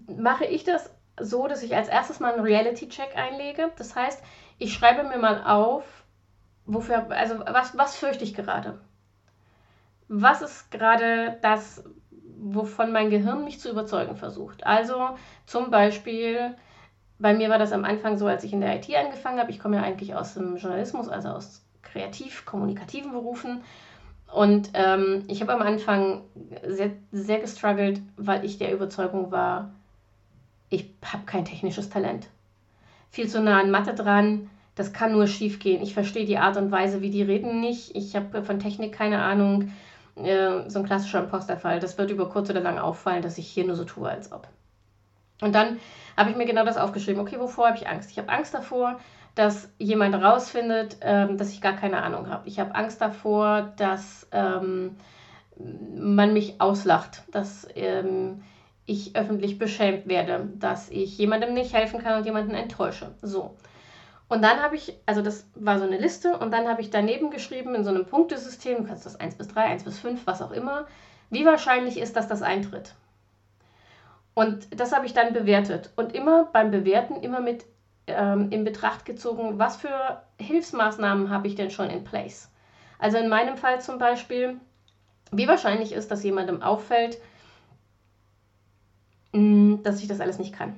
mache 0.08 0.46
ich 0.46 0.64
das 0.64 0.90
so, 1.20 1.48
dass 1.48 1.64
ich 1.64 1.76
als 1.76 1.88
erstes 1.88 2.20
mal 2.20 2.34
einen 2.34 2.44
Reality-Check 2.44 3.16
einlege. 3.16 3.72
Das 3.78 3.96
heißt, 3.96 4.24
ich 4.58 4.74
schreibe 4.74 5.04
mir 5.04 5.18
mal 5.18 5.44
auf, 5.46 5.84
wofür, 6.66 7.10
also 7.12 7.40
was, 7.40 7.78
was 7.78 7.96
fürchte 7.96 8.24
ich 8.24 8.34
gerade? 8.34 8.80
Was 10.08 10.42
ist 10.42 10.72
gerade 10.72 11.38
das, 11.42 11.84
wovon 12.38 12.92
mein 12.92 13.10
Gehirn 13.10 13.44
mich 13.44 13.60
zu 13.60 13.70
überzeugen 13.70 14.16
versucht? 14.16 14.66
Also 14.66 15.18
zum 15.46 15.72
Beispiel, 15.72 16.56
bei 17.22 17.34
mir 17.34 17.50
war 17.50 17.60
das 17.60 17.72
am 17.72 17.86
Anfang 17.86 18.18
so, 18.18 18.28
als 18.28 18.44
ich 18.44 18.54
in 18.54 18.62
der 18.62 18.76
IT 18.76 18.94
angefangen 18.96 19.40
habe. 19.40 19.52
Ich 19.52 19.60
komme 19.60 19.78
ja 19.78 19.84
eigentlich 19.84 20.16
aus 20.16 20.34
dem 20.34 20.58
Journalismus, 20.58 21.08
also 21.08 21.30
aus 21.30 21.62
kreativ-kommunikativen 21.84 23.12
Berufen. 23.12 23.64
Und 24.34 24.72
ähm, 24.74 25.24
ich 25.28 25.42
habe 25.42 25.54
am 25.54 25.62
Anfang 25.62 26.22
sehr, 26.66 26.92
sehr 27.12 27.40
gestruggelt, 27.40 28.02
weil 28.18 28.46
ich 28.46 28.58
der 28.58 28.74
Überzeugung 28.74 29.32
war, 29.32 29.72
ich 30.70 30.90
habe 31.04 31.26
kein 31.26 31.46
technisches 31.46 31.90
Talent 31.90 32.30
viel 33.12 33.28
zu 33.28 33.42
nah 33.42 33.60
an 33.60 33.70
Mathe 33.70 33.94
dran. 33.94 34.50
Das 34.76 34.94
kann 34.94 35.12
nur 35.12 35.28
schief 35.28 35.60
gehen. 35.60 35.84
Ich 35.84 35.94
verstehe 35.94 36.26
die 36.26 36.38
Art 36.38 36.58
und 36.58 36.72
Weise, 36.72 37.02
wie 37.02 37.10
die 37.10 37.22
reden, 37.22 37.60
nicht. 37.60 37.96
Ich 37.96 38.16
habe 38.16 38.42
von 38.44 38.60
Technik 38.60 38.94
keine 38.94 39.22
Ahnung. 39.22 39.74
Äh, 40.16 40.70
so 40.70 40.80
ein 40.80 40.86
klassischer 40.86 41.20
Imposterfall. 41.20 41.80
Das 41.80 41.98
wird 41.98 42.10
über 42.10 42.30
kurz 42.30 42.50
oder 42.50 42.62
lang 42.62 42.80
auffallen, 42.80 43.22
dass 43.22 43.38
ich 43.38 43.48
hier 43.48 43.66
nur 43.66 43.76
so 43.76 43.84
tue, 43.84 44.10
als 44.10 44.32
ob. 44.32 44.48
Und 45.42 45.54
dann 45.54 45.80
habe 46.16 46.30
ich 46.30 46.38
mir 46.38 46.46
genau 46.46 46.64
das 46.64 46.78
aufgeschrieben. 46.78 47.22
Okay, 47.22 47.40
wovor 47.40 47.68
habe 47.68 47.78
ich 47.78 47.88
Angst? 47.88 48.12
Ich 48.12 48.18
habe 48.18 48.30
Angst 48.30 48.54
davor, 48.54 49.00
dass 49.36 49.70
jemand 49.78 50.16
rausfindet, 50.16 50.98
ähm, 51.02 51.38
dass 51.38 51.52
ich 51.52 51.62
gar 51.62 51.76
keine 51.76 52.02
Ahnung 52.04 52.30
habe. 52.30 52.48
Ich 52.48 52.60
habe 52.60 52.76
Angst 52.76 53.02
davor, 53.02 53.74
dass 53.78 54.28
ähm, 54.32 54.98
man 55.96 56.34
mich 56.34 56.60
auslacht, 56.60 57.24
dass 57.32 57.68
ähm, 57.76 58.44
ich 58.86 59.16
öffentlich 59.16 59.58
beschämt 59.58 60.08
werde, 60.08 60.50
dass 60.56 60.90
ich 60.90 61.18
jemandem 61.18 61.54
nicht 61.54 61.74
helfen 61.74 62.02
kann 62.02 62.18
und 62.18 62.26
jemanden 62.26 62.54
enttäusche. 62.54 63.12
So. 63.22 63.56
Und 64.28 64.42
dann 64.44 64.62
habe 64.62 64.76
ich, 64.76 64.98
also 65.06 65.22
das 65.22 65.46
war 65.56 65.78
so 65.78 65.86
eine 65.86 65.98
Liste, 65.98 66.38
und 66.38 66.52
dann 66.52 66.68
habe 66.68 66.82
ich 66.82 66.90
daneben 66.90 67.32
geschrieben 67.32 67.76
in 67.76 67.84
so 67.84 67.90
einem 67.90 68.06
Punktesystem, 68.06 68.78
du 68.78 68.84
kannst 68.86 69.06
das 69.06 69.20
1 69.20 69.36
bis 69.36 69.50
3, 69.50 69.62
1 69.62 69.84
bis 69.84 70.00
5, 70.00 70.26
was 70.26 70.42
auch 70.42 70.52
immer, 70.52 70.88
wie 71.30 71.46
wahrscheinlich 71.46 71.98
ist, 71.98 72.16
dass 72.16 72.28
das 72.28 72.42
eintritt. 72.42 72.96
Und 74.42 74.80
das 74.80 74.92
habe 74.92 75.06
ich 75.06 75.14
dann 75.14 75.34
bewertet. 75.34 75.92
Und 75.96 76.16
immer 76.16 76.46
beim 76.46 76.72
Bewerten, 76.72 77.22
immer 77.22 77.42
mit 77.42 77.64
ähm, 78.08 78.48
in 78.50 78.64
Betracht 78.64 79.06
gezogen, 79.06 79.60
was 79.60 79.76
für 79.76 80.24
Hilfsmaßnahmen 80.40 81.30
habe 81.30 81.48
ich 81.48 81.54
denn 81.54 81.70
schon 81.70 81.92
in 81.92 82.04
place. 82.04 82.50
Also 82.98 83.20
in 83.20 83.30
meinem 83.30 83.56
Fall 83.56 83.82
zum 83.82 84.00
Beispiel, 84.00 84.60
wie 85.32 85.48
wahrscheinlich 85.48 85.94
ist, 85.94 86.10
dass 86.10 86.24
jemandem 86.24 86.64
auffällt, 86.64 87.20
mh, 89.34 89.82
dass 89.84 90.02
ich 90.02 90.08
das 90.08 90.20
alles 90.20 90.40
nicht 90.40 90.56
kann. 90.56 90.76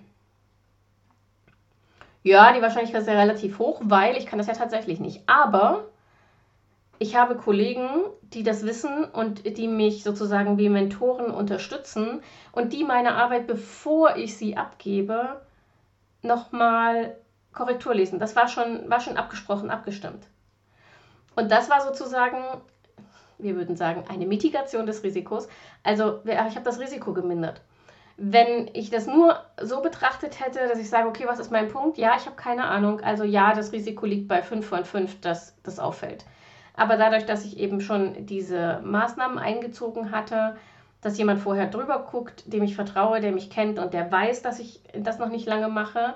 Ja, 2.22 2.52
die 2.52 2.62
Wahrscheinlichkeit 2.62 3.04
ist 3.04 3.08
ja 3.08 3.14
relativ 3.18 3.60
hoch, 3.60 3.80
weil 3.86 4.18
ich 4.18 4.26
kann 4.26 4.40
das 4.40 4.48
ja 4.48 4.56
tatsächlich 4.56 5.00
nicht. 5.00 5.22
Aber 5.26 5.86
ich 7.00 7.16
habe 7.16 7.36
Kollegen, 7.36 7.90
die 8.22 8.44
das 8.44 8.66
wissen 8.66 9.06
und 9.06 9.58
die 9.58 9.68
mich 9.68 10.04
sozusagen 10.04 10.58
wie 10.58 10.70
Mentoren 10.70 11.32
unterstützen 11.32 12.22
und 12.52 12.74
die 12.74 12.84
meine 12.84 13.16
Arbeit, 13.16 13.48
bevor 13.48 14.16
ich 14.16 14.38
sie 14.38 14.58
abgebe, 14.58 15.42
nochmal 16.22 17.18
Korrektur 17.52 17.94
lesen. 17.94 18.20
Das 18.20 18.36
war 18.36 18.48
schon, 18.48 18.90
war 18.90 19.00
schon 19.00 19.18
abgesprochen, 19.18 19.70
abgestimmt. 19.70 20.26
Und 21.36 21.52
das 21.52 21.70
war 21.70 21.82
sozusagen, 21.82 22.38
wir 23.38 23.56
würden 23.56 23.76
sagen, 23.76 24.06
eine 24.10 24.26
Mitigation 24.26 24.86
des 24.86 25.04
Risikos. 25.04 25.48
Also 25.84 26.22
ich 26.26 26.38
habe 26.38 26.64
das 26.64 26.80
Risiko 26.80 27.14
gemindert. 27.14 27.62
Wenn 28.18 28.70
ich 28.74 28.92
das 28.92 29.08
nur 29.08 29.38
so 29.60 29.82
betrachtet 29.82 30.40
hätte, 30.40 30.68
dass 30.68 30.78
ich 30.78 30.90
sage, 30.90 31.10
okay, 31.10 31.26
was 31.28 31.40
ist 31.40 31.52
mein 31.52 31.70
Punkt? 31.70 31.98
Ja, 31.98 32.16
ich 32.16 32.28
habe 32.28 32.36
keine 32.36 32.66
Ahnung. 32.66 33.02
Also 33.02 33.24
ja, 33.24 33.54
das 33.54 33.72
Risiko 33.72 34.06
liegt 34.06 34.28
bei 34.28 34.44
5 34.44 34.66
von 34.66 34.86
5, 34.86 35.22
dass 35.22 35.56
das 35.64 35.80
auffällt. 35.80 36.24
Aber 36.76 36.98
dadurch, 36.98 37.26
dass 37.26 37.46
ich 37.46 37.60
eben 37.60 37.82
schon 37.82 38.26
diese 38.26 38.82
Maßnahmen 38.84 39.38
eingezogen 39.38 40.12
hatte, 40.12 40.58
dass 41.02 41.18
jemand 41.18 41.42
vorher 41.42 41.68
drüber 41.68 42.08
guckt, 42.10 42.52
dem 42.52 42.64
ich 42.64 42.76
vertraue, 42.76 43.20
der 43.20 43.32
mich 43.32 43.50
kennt 43.50 43.78
und 43.78 43.94
der 43.94 44.12
weiß, 44.12 44.42
dass 44.42 44.60
ich 44.60 44.82
das 44.98 45.20
noch 45.20 45.30
nicht 45.30 45.46
lange 45.46 45.68
mache, 45.68 46.16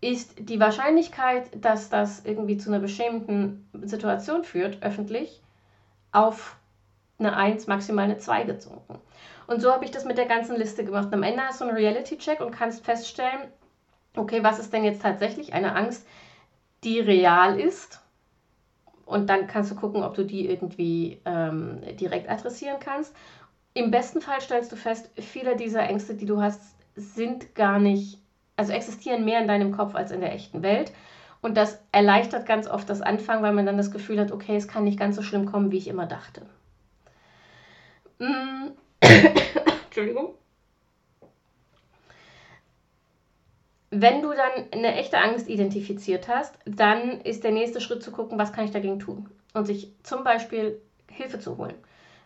ist 0.00 0.48
die 0.48 0.60
Wahrscheinlichkeit, 0.60 1.44
dass 1.64 1.90
das 1.90 2.24
irgendwie 2.24 2.56
zu 2.56 2.70
einer 2.70 2.80
beschämenden 2.80 3.68
Situation 3.82 4.44
führt, 4.44 4.82
öffentlich, 4.82 5.42
auf 6.10 6.56
eine 7.18 7.36
1, 7.36 7.66
maximal 7.66 8.04
eine 8.04 8.18
2 8.18 8.44
gesunken. 8.44 8.98
Und 9.46 9.60
so 9.60 9.72
habe 9.72 9.84
ich 9.84 9.90
das 9.90 10.04
mit 10.04 10.18
der 10.18 10.26
ganzen 10.26 10.56
Liste 10.56 10.84
gemacht. 10.84 11.08
am 11.12 11.22
Ende 11.22 11.42
hast 11.42 11.60
du 11.60 11.64
einen 11.64 11.76
Reality-Check 11.76 12.40
und 12.40 12.52
kannst 12.52 12.84
feststellen, 12.84 13.48
okay, 14.16 14.42
was 14.42 14.58
ist 14.58 14.72
denn 14.72 14.84
jetzt 14.84 15.02
tatsächlich 15.02 15.52
eine 15.52 15.74
Angst, 15.74 16.06
die 16.84 17.00
real 17.00 17.58
ist? 17.58 18.01
Und 19.12 19.28
dann 19.28 19.46
kannst 19.46 19.70
du 19.70 19.74
gucken, 19.74 20.02
ob 20.02 20.14
du 20.14 20.24
die 20.24 20.48
irgendwie 20.48 21.20
ähm, 21.26 21.82
direkt 22.00 22.30
adressieren 22.30 22.78
kannst. 22.80 23.14
Im 23.74 23.90
besten 23.90 24.20
Fall 24.20 24.40
stellst 24.40 24.72
du 24.72 24.76
fest, 24.76 25.10
viele 25.16 25.56
dieser 25.56 25.82
Ängste, 25.82 26.14
die 26.14 26.26
du 26.26 26.40
hast, 26.40 26.62
sind 26.94 27.54
gar 27.54 27.78
nicht, 27.78 28.18
also 28.56 28.72
existieren 28.72 29.24
mehr 29.24 29.40
in 29.40 29.48
deinem 29.48 29.72
Kopf 29.72 29.94
als 29.94 30.10
in 30.10 30.20
der 30.20 30.32
echten 30.34 30.62
Welt. 30.62 30.92
Und 31.42 31.56
das 31.56 31.78
erleichtert 31.90 32.46
ganz 32.46 32.68
oft 32.68 32.88
das 32.88 33.02
Anfangen, 33.02 33.42
weil 33.42 33.52
man 33.52 33.66
dann 33.66 33.76
das 33.76 33.90
Gefühl 33.90 34.18
hat, 34.20 34.32
okay, 34.32 34.56
es 34.56 34.68
kann 34.68 34.84
nicht 34.84 34.98
ganz 34.98 35.16
so 35.16 35.22
schlimm 35.22 35.46
kommen, 35.46 35.72
wie 35.72 35.78
ich 35.78 35.88
immer 35.88 36.06
dachte. 36.06 36.46
Mm. 38.18 38.70
Entschuldigung. 39.86 40.34
Wenn 43.94 44.22
du 44.22 44.30
dann 44.30 44.68
eine 44.72 44.94
echte 44.94 45.18
Angst 45.18 45.48
identifiziert 45.48 46.26
hast, 46.26 46.54
dann 46.64 47.20
ist 47.20 47.44
der 47.44 47.50
nächste 47.50 47.78
Schritt 47.78 48.02
zu 48.02 48.10
gucken, 48.10 48.38
was 48.38 48.54
kann 48.54 48.64
ich 48.64 48.70
dagegen 48.70 48.98
tun 48.98 49.28
und 49.52 49.66
sich 49.66 49.92
zum 50.02 50.24
Beispiel 50.24 50.80
Hilfe 51.10 51.38
zu 51.38 51.58
holen. 51.58 51.74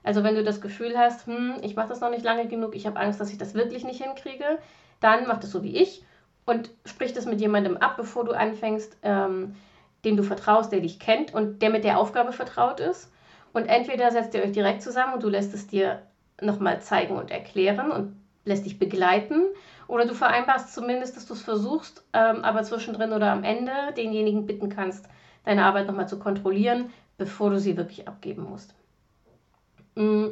Also 0.04 0.23
wenn 0.23 0.37
du 0.37 0.44
das 0.44 0.61
Gefühl 0.61 0.96
hast, 0.96 1.26
hm, 1.26 1.56
ich 1.62 1.75
mache 1.75 1.88
das 1.88 2.00
noch 2.00 2.11
nicht 2.11 2.25
lange 2.25 2.46
genug, 2.46 2.76
ich 2.76 2.87
habe 2.87 3.00
Angst, 3.00 3.20
dass 3.20 3.32
ich 3.32 3.38
das 3.38 3.54
wirklich 3.54 3.82
nicht 3.82 4.00
hinkriege, 4.00 4.58
dann 5.00 5.26
mach 5.26 5.40
das 5.40 5.50
so 5.50 5.64
wie 5.64 5.75
ich 5.76 6.04
und 6.44 6.70
sprich 6.85 7.12
das 7.12 7.26
mit 7.26 7.40
jemandem 7.40 7.76
ab, 7.78 7.96
bevor 7.96 8.25
du 8.25 8.30
anfängst, 8.30 8.96
ähm, 9.02 9.56
dem 10.04 10.16
du 10.16 10.23
vertraust, 10.23 10.70
der 10.70 10.78
dich 10.78 11.00
kennt 11.00 11.35
und 11.35 11.62
der 11.62 11.70
mit 11.70 11.82
der 11.82 11.99
Aufgabe 11.99 12.30
vertraut 12.30 12.78
ist. 12.78 13.11
Und 13.52 13.66
entweder 13.66 14.12
setzt 14.12 14.35
ihr 14.35 14.42
euch 14.42 14.52
direkt 14.52 14.82
zusammen 14.82 15.14
und 15.14 15.25
du 15.25 15.28
lässt 15.28 15.52
es 15.52 15.66
dir 15.66 16.02
nochmal 16.40 16.80
zeigen 16.80 17.16
und 17.16 17.32
erklären 17.32 17.90
und 17.90 18.14
lässt 18.44 18.64
dich 18.64 18.78
begleiten. 18.78 19.42
Oder 19.88 20.07
du 20.07 20.14
vereinbarst 20.14 20.75
zumindest, 20.75 21.16
dass 21.16 21.26
du 21.26 21.35
es 21.35 21.43
versuchst, 21.43 22.05
ähm, 22.12 22.45
aber 22.45 22.62
zwischendrin 22.62 23.12
oder 23.12 23.31
am 23.33 23.45
Ende 23.45 23.73
denjenigen 23.97 24.47
bitten 24.47 24.69
kannst, 24.69 25.09
deine 25.45 25.64
Arbeit 25.64 25.87
nochmal 25.87 26.09
zu 26.09 26.19
kontrollieren, 26.19 26.93
bevor 27.19 27.50
du 27.50 27.59
sie 27.59 27.76
wirklich 27.76 28.09
abgeben 28.09 28.43
musst. 28.43 28.75
Mm. 29.95 30.28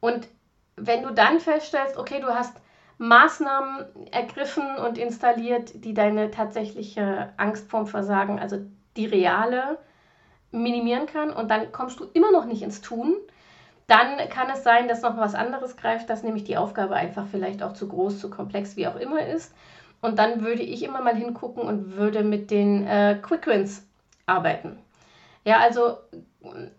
Und 0.00 0.28
wenn 0.76 1.02
du 1.02 1.12
dann 1.12 1.40
feststellst, 1.40 1.96
okay, 1.96 2.20
du 2.20 2.28
hast 2.28 2.54
Maßnahmen 2.98 3.86
ergriffen 4.12 4.76
und 4.76 4.98
installiert, 4.98 5.84
die 5.84 5.94
deine 5.94 6.30
tatsächliche 6.30 7.32
Angst 7.36 7.70
vorm 7.70 7.86
Versagen, 7.86 8.38
also 8.38 8.58
die 8.96 9.06
reale, 9.06 9.78
minimieren 10.50 11.06
kann 11.06 11.30
und 11.30 11.50
dann 11.50 11.72
kommst 11.72 12.00
du 12.00 12.04
immer 12.12 12.30
noch 12.30 12.46
nicht 12.46 12.62
ins 12.62 12.80
Tun, 12.80 13.16
dann 13.86 14.28
kann 14.28 14.50
es 14.50 14.64
sein, 14.64 14.88
dass 14.88 15.02
noch 15.02 15.16
was 15.16 15.34
anderes 15.34 15.76
greift, 15.76 16.10
dass 16.10 16.22
nämlich 16.22 16.44
die 16.44 16.56
Aufgabe 16.56 16.94
einfach 16.94 17.26
vielleicht 17.30 17.62
auch 17.62 17.72
zu 17.72 17.88
groß, 17.88 18.18
zu 18.18 18.30
komplex, 18.30 18.76
wie 18.76 18.86
auch 18.86 18.96
immer 18.96 19.24
ist. 19.24 19.54
Und 20.00 20.18
dann 20.18 20.42
würde 20.42 20.62
ich 20.62 20.82
immer 20.82 21.00
mal 21.00 21.16
hingucken 21.16 21.62
und 21.62 21.96
würde 21.96 22.22
mit 22.22 22.50
den 22.50 22.86
äh, 22.86 23.18
Quick 23.22 23.46
Wins 23.46 23.86
arbeiten. 24.26 24.78
Ja, 25.44 25.60
also 25.60 25.98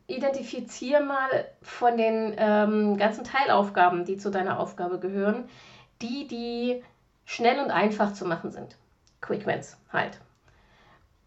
identifiziere 0.08 1.02
mal 1.02 1.46
von 1.62 1.98
den 1.98 2.36
ähm, 2.38 2.98
ganzen 2.98 3.24
Teilaufgaben, 3.24 4.06
die 4.06 4.18
zu 4.18 4.30
deiner 4.30 4.60
Aufgabe 4.60 5.00
gehören, 5.00 5.50
die, 6.02 6.28
die 6.28 6.84
schnell 7.26 7.60
und 7.60 7.72
einfach 7.72 8.14
zu 8.14 8.26
machen 8.26 8.52
sind. 8.52 8.78
Quick 9.22 9.46
Wins 9.46 9.78
halt. 9.92 10.20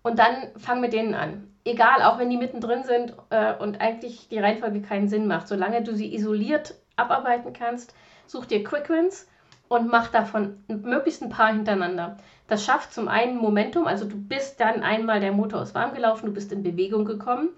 Und 0.02 0.18
dann 0.18 0.48
fang 0.56 0.80
mit 0.80 0.92
denen 0.92 1.14
an. 1.14 1.49
Egal, 1.64 2.02
auch 2.02 2.18
wenn 2.18 2.30
die 2.30 2.38
mittendrin 2.38 2.84
sind 2.84 3.14
äh, 3.30 3.54
und 3.54 3.80
eigentlich 3.80 4.28
die 4.28 4.38
Reihenfolge 4.38 4.80
keinen 4.80 5.08
Sinn 5.08 5.26
macht. 5.26 5.48
Solange 5.48 5.82
du 5.82 5.94
sie 5.94 6.14
isoliert 6.14 6.74
abarbeiten 6.96 7.52
kannst, 7.52 7.94
such 8.26 8.46
dir 8.46 8.64
Quick 8.64 8.88
Wins 8.88 9.28
und 9.68 9.88
mach 9.88 10.08
davon 10.08 10.64
möglichst 10.68 11.22
ein 11.22 11.28
paar 11.28 11.52
hintereinander. 11.52 12.16
Das 12.48 12.64
schafft 12.64 12.92
zum 12.92 13.08
einen 13.08 13.36
Momentum, 13.36 13.86
also 13.86 14.04
du 14.04 14.16
bist 14.16 14.58
dann 14.60 14.82
einmal, 14.82 15.20
der 15.20 15.32
Motor 15.32 15.62
ist 15.62 15.74
warm 15.74 15.94
gelaufen, 15.94 16.26
du 16.26 16.32
bist 16.32 16.50
in 16.50 16.62
Bewegung 16.62 17.04
gekommen. 17.04 17.50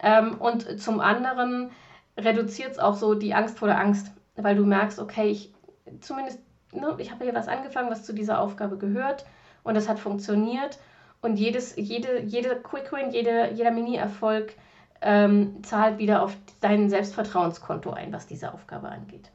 Ähm, 0.00 0.34
und 0.38 0.80
zum 0.80 1.00
anderen 1.00 1.70
reduziert 2.18 2.72
es 2.72 2.78
auch 2.78 2.96
so 2.96 3.14
die 3.14 3.34
Angst 3.34 3.58
vor 3.58 3.68
der 3.68 3.80
Angst, 3.80 4.12
weil 4.36 4.56
du 4.56 4.66
merkst, 4.66 4.98
okay, 4.98 5.28
ich 5.28 5.54
zumindest, 6.00 6.40
ne, 6.72 6.94
ich 6.98 7.10
habe 7.10 7.24
hier 7.24 7.34
was 7.34 7.48
angefangen, 7.48 7.90
was 7.90 8.04
zu 8.04 8.12
dieser 8.12 8.40
Aufgabe 8.40 8.76
gehört 8.76 9.24
und 9.62 9.76
es 9.76 9.88
hat 9.88 9.98
funktioniert. 9.98 10.78
Und 11.24 11.36
jedes, 11.36 11.74
jede, 11.76 12.20
jede 12.20 12.56
Quick 12.56 12.92
Win, 12.92 13.10
jede, 13.10 13.50
jeder 13.54 13.70
Mini-Erfolg 13.70 14.52
ähm, 15.00 15.62
zahlt 15.62 15.96
wieder 15.96 16.22
auf 16.22 16.36
dein 16.60 16.90
Selbstvertrauenskonto 16.90 17.90
ein, 17.90 18.12
was 18.12 18.26
diese 18.26 18.52
Aufgabe 18.52 18.90
angeht. 18.90 19.30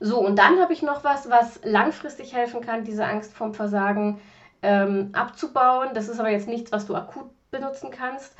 So, 0.00 0.18
und 0.20 0.38
dann 0.38 0.60
habe 0.60 0.74
ich 0.74 0.82
noch 0.82 1.02
was, 1.02 1.30
was 1.30 1.60
langfristig 1.64 2.34
helfen 2.34 2.60
kann, 2.60 2.84
diese 2.84 3.06
Angst 3.06 3.32
vom 3.32 3.54
Versagen 3.54 4.20
ähm, 4.60 5.08
abzubauen. 5.14 5.88
Das 5.94 6.10
ist 6.10 6.20
aber 6.20 6.28
jetzt 6.28 6.46
nichts, 6.46 6.72
was 6.72 6.84
du 6.84 6.94
akut 6.94 7.30
benutzen 7.50 7.90
kannst. 7.90 8.36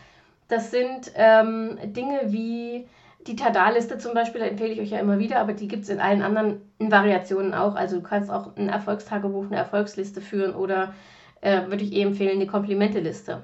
Das 0.49 0.71
sind 0.71 1.11
ähm, 1.14 1.78
Dinge 1.85 2.21
wie 2.26 2.87
die 3.26 3.35
Tada-Liste 3.35 3.97
zum 3.97 4.12
Beispiel, 4.12 4.42
da 4.42 4.47
empfehle 4.47 4.75
ich 4.75 4.80
euch 4.83 4.90
ja 4.90 4.99
immer 4.99 5.18
wieder, 5.18 5.38
aber 5.38 5.54
die 5.54 5.68
gibt 5.68 5.85
es 5.85 5.88
in 5.88 6.00
allen 6.00 6.21
anderen 6.21 6.61
Variationen 6.78 7.54
auch. 7.54 7.76
Also 7.76 7.97
du 7.97 8.02
kannst 8.02 8.30
auch 8.30 8.54
ein 8.57 8.68
Erfolgstagebuch, 8.68 9.47
eine 9.47 9.57
Erfolgsliste 9.57 10.21
führen 10.21 10.54
oder 10.54 10.92
äh, 11.40 11.66
würde 11.66 11.85
ich 11.85 11.92
eh 11.92 12.02
empfehlen, 12.02 12.37
eine 12.37 12.47
Komplimente-Liste. 12.47 13.42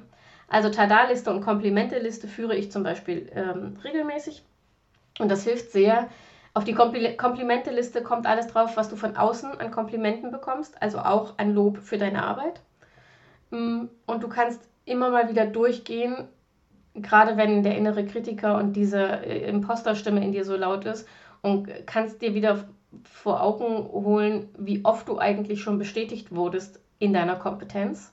Also 0.48 0.70
Tada-Liste 0.70 1.30
und 1.30 1.40
Komplimente-Liste 1.40 2.28
führe 2.28 2.54
ich 2.56 2.70
zum 2.70 2.82
Beispiel 2.82 3.30
ähm, 3.34 3.76
regelmäßig 3.82 4.42
und 5.18 5.30
das 5.30 5.44
hilft 5.44 5.72
sehr, 5.72 6.08
auf 6.54 6.64
die 6.64 6.74
Kompli 6.74 7.16
Komplimente-Liste 7.16 8.02
kommt 8.02 8.26
alles 8.26 8.46
drauf, 8.46 8.76
was 8.76 8.88
du 8.88 8.96
von 8.96 9.16
außen 9.16 9.60
an 9.60 9.70
Komplimenten 9.72 10.30
bekommst, 10.30 10.80
also 10.80 10.98
auch 10.98 11.34
an 11.38 11.52
Lob 11.52 11.78
für 11.78 11.98
deine 11.98 12.22
Arbeit. 12.22 12.60
Mm, 13.50 13.86
und 14.06 14.22
du 14.22 14.28
kannst 14.28 14.60
immer 14.84 15.10
mal 15.10 15.28
wieder 15.28 15.46
durchgehen, 15.46 16.28
gerade 16.94 17.36
wenn 17.36 17.64
der 17.64 17.76
innere 17.76 18.06
Kritiker 18.06 18.56
und 18.58 18.74
diese 18.74 19.00
äh, 19.02 19.48
Imposterstimme 19.48 20.24
in 20.24 20.30
dir 20.30 20.44
so 20.44 20.56
laut 20.56 20.84
ist, 20.84 21.08
und 21.42 21.68
kannst 21.86 22.22
dir 22.22 22.34
wieder 22.34 22.64
vor 23.02 23.42
Augen 23.42 23.76
holen, 23.92 24.48
wie 24.56 24.82
oft 24.84 25.08
du 25.08 25.18
eigentlich 25.18 25.60
schon 25.60 25.78
bestätigt 25.78 26.34
wurdest 26.34 26.80
in 26.98 27.12
deiner 27.12 27.36
Kompetenz. 27.36 28.12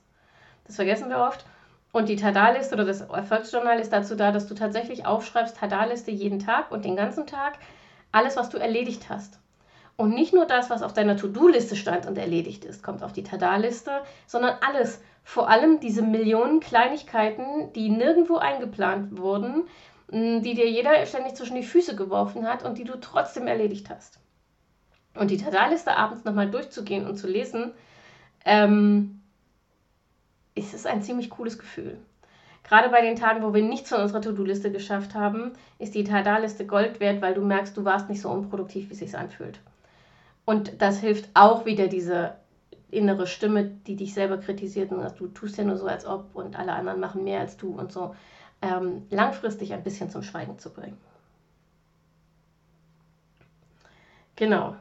Das 0.65 0.75
vergessen 0.75 1.09
wir 1.09 1.19
oft. 1.19 1.45
Und 1.91 2.07
die 2.07 2.15
Tada-Liste 2.15 2.75
oder 2.75 2.85
das 2.85 3.01
Erfolgsjournal 3.01 3.79
ist 3.79 3.91
dazu 3.91 4.15
da, 4.15 4.31
dass 4.31 4.47
du 4.47 4.55
tatsächlich 4.55 5.05
aufschreibst, 5.05 5.57
Tada-Liste 5.57 6.11
jeden 6.11 6.39
Tag 6.39 6.71
und 6.71 6.85
den 6.85 6.95
ganzen 6.95 7.27
Tag, 7.27 7.57
alles, 8.11 8.37
was 8.37 8.49
du 8.49 8.57
erledigt 8.57 9.09
hast. 9.09 9.39
Und 9.97 10.15
nicht 10.15 10.33
nur 10.33 10.45
das, 10.45 10.69
was 10.69 10.83
auf 10.83 10.93
deiner 10.93 11.17
To-Do-Liste 11.17 11.75
stand 11.75 12.07
und 12.07 12.17
erledigt 12.17 12.65
ist, 12.65 12.81
kommt 12.81 13.03
auf 13.03 13.11
die 13.11 13.23
Tada-Liste, 13.23 14.01
sondern 14.25 14.55
alles. 14.65 15.01
Vor 15.23 15.49
allem 15.49 15.79
diese 15.79 16.01
Millionen 16.01 16.59
Kleinigkeiten, 16.59 17.71
die 17.73 17.89
nirgendwo 17.89 18.37
eingeplant 18.37 19.17
wurden, 19.17 19.67
die 20.09 20.53
dir 20.55 20.69
jeder 20.69 21.05
ständig 21.05 21.35
zwischen 21.35 21.55
die 21.55 21.63
Füße 21.63 21.95
geworfen 21.95 22.47
hat 22.47 22.63
und 22.63 22.77
die 22.77 22.83
du 22.83 22.99
trotzdem 22.99 23.47
erledigt 23.47 23.89
hast. 23.89 24.19
Und 25.13 25.29
die 25.29 25.37
Tada-Liste 25.37 25.95
abends 25.95 26.23
nochmal 26.23 26.49
durchzugehen 26.49 27.05
und 27.05 27.17
zu 27.17 27.27
lesen, 27.27 27.73
ähm, 28.45 29.21
ist 30.55 30.73
es 30.73 30.85
ein 30.85 31.01
ziemlich 31.01 31.29
cooles 31.29 31.57
Gefühl. 31.57 31.97
Gerade 32.63 32.89
bei 32.89 33.01
den 33.01 33.15
Tagen, 33.15 33.43
wo 33.43 33.53
wir 33.53 33.63
nichts 33.63 33.89
von 33.89 34.01
unserer 34.01 34.21
To-Do-Liste 34.21 34.71
geschafft 34.71 35.15
haben, 35.15 35.53
ist 35.79 35.95
die 35.95 36.03
Tada-Liste 36.03 36.65
Gold 36.65 36.99
wert, 36.99 37.21
weil 37.21 37.33
du 37.33 37.41
merkst, 37.41 37.75
du 37.75 37.83
warst 37.85 38.09
nicht 38.09 38.21
so 38.21 38.29
unproduktiv, 38.29 38.89
wie 38.89 38.93
es 38.93 38.99
sich 38.99 39.17
anfühlt. 39.17 39.59
Und 40.45 40.81
das 40.81 40.99
hilft 40.99 41.29
auch 41.33 41.65
wieder 41.65 41.87
diese 41.87 42.35
innere 42.91 43.25
Stimme, 43.25 43.65
die 43.65 43.95
dich 43.95 44.13
selber 44.13 44.37
kritisiert 44.37 44.91
und 44.91 45.01
sagt, 45.01 45.19
du 45.19 45.27
tust 45.27 45.57
ja 45.57 45.63
nur 45.63 45.77
so, 45.77 45.87
als 45.87 46.05
ob 46.05 46.35
und 46.35 46.57
alle 46.57 46.73
anderen 46.73 46.99
machen 46.99 47.23
mehr 47.23 47.39
als 47.39 47.57
du 47.57 47.71
und 47.71 47.91
so, 47.91 48.15
ähm, 48.61 49.07
langfristig 49.09 49.73
ein 49.73 49.83
bisschen 49.83 50.09
zum 50.09 50.23
Schweigen 50.23 50.59
zu 50.59 50.71
bringen. 50.71 50.97
Genau. 54.35 54.75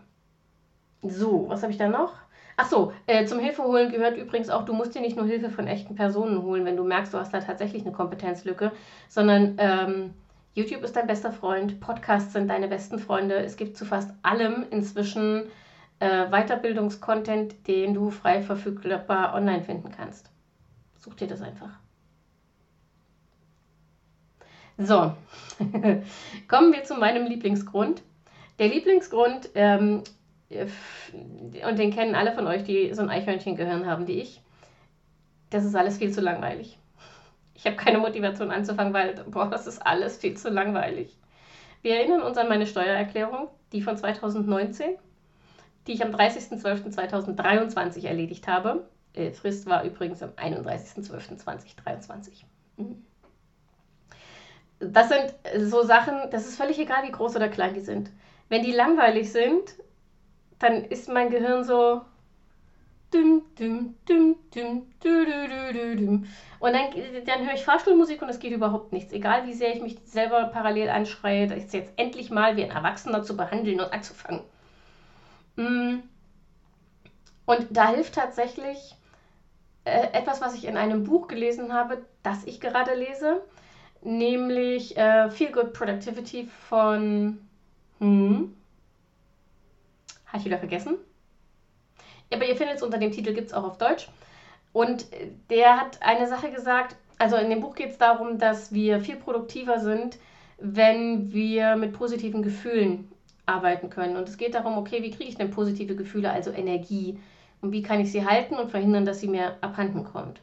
So, 1.02 1.48
was 1.48 1.62
habe 1.62 1.72
ich 1.72 1.78
da 1.78 1.88
noch? 1.88 2.14
Ach 2.62 2.68
so, 2.68 2.92
äh, 3.06 3.24
zum 3.24 3.38
Hilfeholen 3.38 3.90
gehört 3.90 4.18
übrigens 4.18 4.50
auch, 4.50 4.66
du 4.66 4.74
musst 4.74 4.94
dir 4.94 5.00
nicht 5.00 5.16
nur 5.16 5.24
Hilfe 5.24 5.48
von 5.48 5.66
echten 5.66 5.94
Personen 5.94 6.42
holen, 6.42 6.66
wenn 6.66 6.76
du 6.76 6.84
merkst, 6.84 7.14
du 7.14 7.16
hast 7.16 7.32
da 7.32 7.40
tatsächlich 7.40 7.86
eine 7.86 7.92
Kompetenzlücke, 7.92 8.70
sondern 9.08 9.54
ähm, 9.56 10.12
YouTube 10.52 10.82
ist 10.82 10.94
dein 10.94 11.06
bester 11.06 11.32
Freund, 11.32 11.80
Podcasts 11.80 12.34
sind 12.34 12.48
deine 12.48 12.68
besten 12.68 12.98
Freunde. 12.98 13.36
Es 13.36 13.56
gibt 13.56 13.78
zu 13.78 13.86
fast 13.86 14.10
allem 14.20 14.66
inzwischen 14.70 15.44
äh, 16.00 16.26
Weiterbildungskontent, 16.28 17.66
den 17.66 17.94
du 17.94 18.10
frei 18.10 18.42
verfügbar 18.42 19.32
online 19.32 19.62
finden 19.62 19.90
kannst. 19.90 20.30
Such 20.98 21.14
dir 21.14 21.28
das 21.28 21.40
einfach. 21.40 21.70
So, 24.76 25.14
kommen 26.46 26.74
wir 26.74 26.84
zu 26.84 26.94
meinem 26.96 27.24
Lieblingsgrund. 27.24 28.02
Der 28.58 28.68
Lieblingsgrund 28.68 29.48
ähm, 29.54 30.02
und 30.50 31.78
den 31.78 31.92
kennen 31.92 32.14
alle 32.14 32.32
von 32.32 32.46
euch, 32.46 32.64
die 32.64 32.92
so 32.94 33.02
ein 33.02 33.10
Eichhörnchen-Gehirn 33.10 33.86
haben 33.86 34.08
wie 34.08 34.20
ich. 34.20 34.40
Das 35.50 35.64
ist 35.64 35.76
alles 35.76 35.98
viel 35.98 36.12
zu 36.12 36.20
langweilig. 36.20 36.78
Ich 37.54 37.66
habe 37.66 37.76
keine 37.76 37.98
Motivation 37.98 38.50
anzufangen, 38.50 38.92
weil, 38.92 39.14
boah, 39.28 39.48
das 39.50 39.66
ist 39.66 39.84
alles 39.86 40.16
viel 40.16 40.36
zu 40.36 40.48
langweilig. 40.48 41.16
Wir 41.82 41.96
erinnern 41.96 42.22
uns 42.22 42.38
an 42.38 42.48
meine 42.48 42.66
Steuererklärung, 42.66 43.48
die 43.72 43.82
von 43.82 43.96
2019, 43.96 44.96
die 45.86 45.92
ich 45.92 46.02
am 46.02 46.10
30.12.2023 46.10 48.06
erledigt 48.06 48.48
habe. 48.48 48.88
Äh, 49.14 49.30
Frist 49.32 49.66
war 49.66 49.84
übrigens 49.84 50.22
am 50.22 50.30
31.12.2023. 50.30 52.44
Mhm. 52.76 53.04
Das 54.80 55.10
sind 55.10 55.34
so 55.68 55.82
Sachen, 55.82 56.30
das 56.30 56.46
ist 56.46 56.56
völlig 56.56 56.78
egal, 56.78 57.06
wie 57.06 57.12
groß 57.12 57.36
oder 57.36 57.48
klein 57.48 57.74
die 57.74 57.80
sind. 57.80 58.10
Wenn 58.48 58.62
die 58.62 58.72
langweilig 58.72 59.30
sind, 59.30 59.74
dann 60.60 60.84
ist 60.84 61.08
mein 61.08 61.30
Gehirn 61.30 61.64
so. 61.64 62.02
Düm, 63.12 63.42
düm, 63.58 63.96
düm, 64.08 64.36
düm, 64.54 64.86
dü, 65.02 65.26
dü, 65.26 65.72
dü, 65.72 65.96
düm. 65.96 66.26
Und 66.60 66.72
dann, 66.74 66.90
dann 67.26 67.44
höre 67.44 67.54
ich 67.54 67.64
Fahrstuhlmusik 67.64 68.22
und 68.22 68.28
es 68.28 68.38
geht 68.38 68.52
überhaupt 68.52 68.92
nichts. 68.92 69.12
Egal 69.12 69.48
wie 69.48 69.52
sehr 69.52 69.74
ich 69.74 69.82
mich 69.82 69.98
selber 70.04 70.44
parallel 70.44 70.90
anschreie, 70.90 71.48
das 71.48 71.58
ist 71.58 71.74
jetzt 71.74 71.92
endlich 71.96 72.30
mal 72.30 72.56
wie 72.56 72.62
ein 72.62 72.70
Erwachsener 72.70 73.24
zu 73.24 73.36
behandeln 73.36 73.80
und 73.80 73.92
anzufangen. 73.92 74.42
Mm. 75.56 76.02
Und 77.46 77.66
da 77.70 77.88
hilft 77.88 78.14
tatsächlich 78.14 78.94
äh, 79.84 80.12
etwas, 80.12 80.40
was 80.40 80.54
ich 80.54 80.66
in 80.66 80.76
einem 80.76 81.02
Buch 81.02 81.26
gelesen 81.26 81.72
habe, 81.72 82.04
das 82.22 82.44
ich 82.44 82.60
gerade 82.60 82.94
lese, 82.94 83.42
nämlich 84.02 84.96
äh, 84.96 85.30
Feel 85.30 85.50
Good 85.50 85.72
Productivity 85.72 86.48
von. 86.68 87.40
Hm, 87.98 88.54
habe 90.30 90.38
ich 90.38 90.44
wieder 90.46 90.58
vergessen. 90.58 90.96
Aber 92.32 92.46
ihr 92.46 92.56
findet 92.56 92.76
es 92.76 92.82
unter 92.82 92.98
dem 92.98 93.12
Titel, 93.12 93.34
gibt 93.34 93.48
es 93.48 93.54
auch 93.54 93.64
auf 93.64 93.78
Deutsch. 93.78 94.08
Und 94.72 95.06
der 95.50 95.80
hat 95.80 96.02
eine 96.02 96.28
Sache 96.28 96.50
gesagt, 96.50 96.96
also 97.18 97.36
in 97.36 97.50
dem 97.50 97.60
Buch 97.60 97.74
geht 97.74 97.90
es 97.90 97.98
darum, 97.98 98.38
dass 98.38 98.72
wir 98.72 99.00
viel 99.00 99.16
produktiver 99.16 99.80
sind, 99.80 100.18
wenn 100.58 101.32
wir 101.32 101.76
mit 101.76 101.92
positiven 101.92 102.42
Gefühlen 102.42 103.10
arbeiten 103.46 103.90
können. 103.90 104.16
Und 104.16 104.28
es 104.28 104.36
geht 104.36 104.54
darum, 104.54 104.78
okay, 104.78 105.02
wie 105.02 105.10
kriege 105.10 105.28
ich 105.28 105.34
denn 105.34 105.50
positive 105.50 105.96
Gefühle, 105.96 106.30
also 106.30 106.50
Energie? 106.50 107.18
Und 107.60 107.72
wie 107.72 107.82
kann 107.82 108.00
ich 108.00 108.12
sie 108.12 108.24
halten 108.24 108.54
und 108.54 108.70
verhindern, 108.70 109.04
dass 109.04 109.20
sie 109.20 109.28
mir 109.28 109.56
abhanden 109.60 110.04
kommt? 110.04 110.40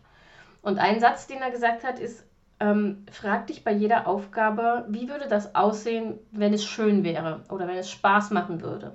Und 0.61 0.77
ein 0.77 0.99
Satz, 0.99 1.27
den 1.27 1.37
er 1.37 1.51
gesagt 1.51 1.83
hat, 1.83 1.99
ist, 1.99 2.25
ähm, 2.59 3.05
frag 3.11 3.47
dich 3.47 3.63
bei 3.63 3.71
jeder 3.71 4.07
Aufgabe, 4.07 4.85
wie 4.89 5.09
würde 5.09 5.27
das 5.27 5.55
aussehen, 5.55 6.19
wenn 6.31 6.53
es 6.53 6.65
schön 6.65 7.03
wäre 7.03 7.43
oder 7.49 7.67
wenn 7.67 7.77
es 7.77 7.89
Spaß 7.89 8.31
machen 8.31 8.61
würde. 8.61 8.93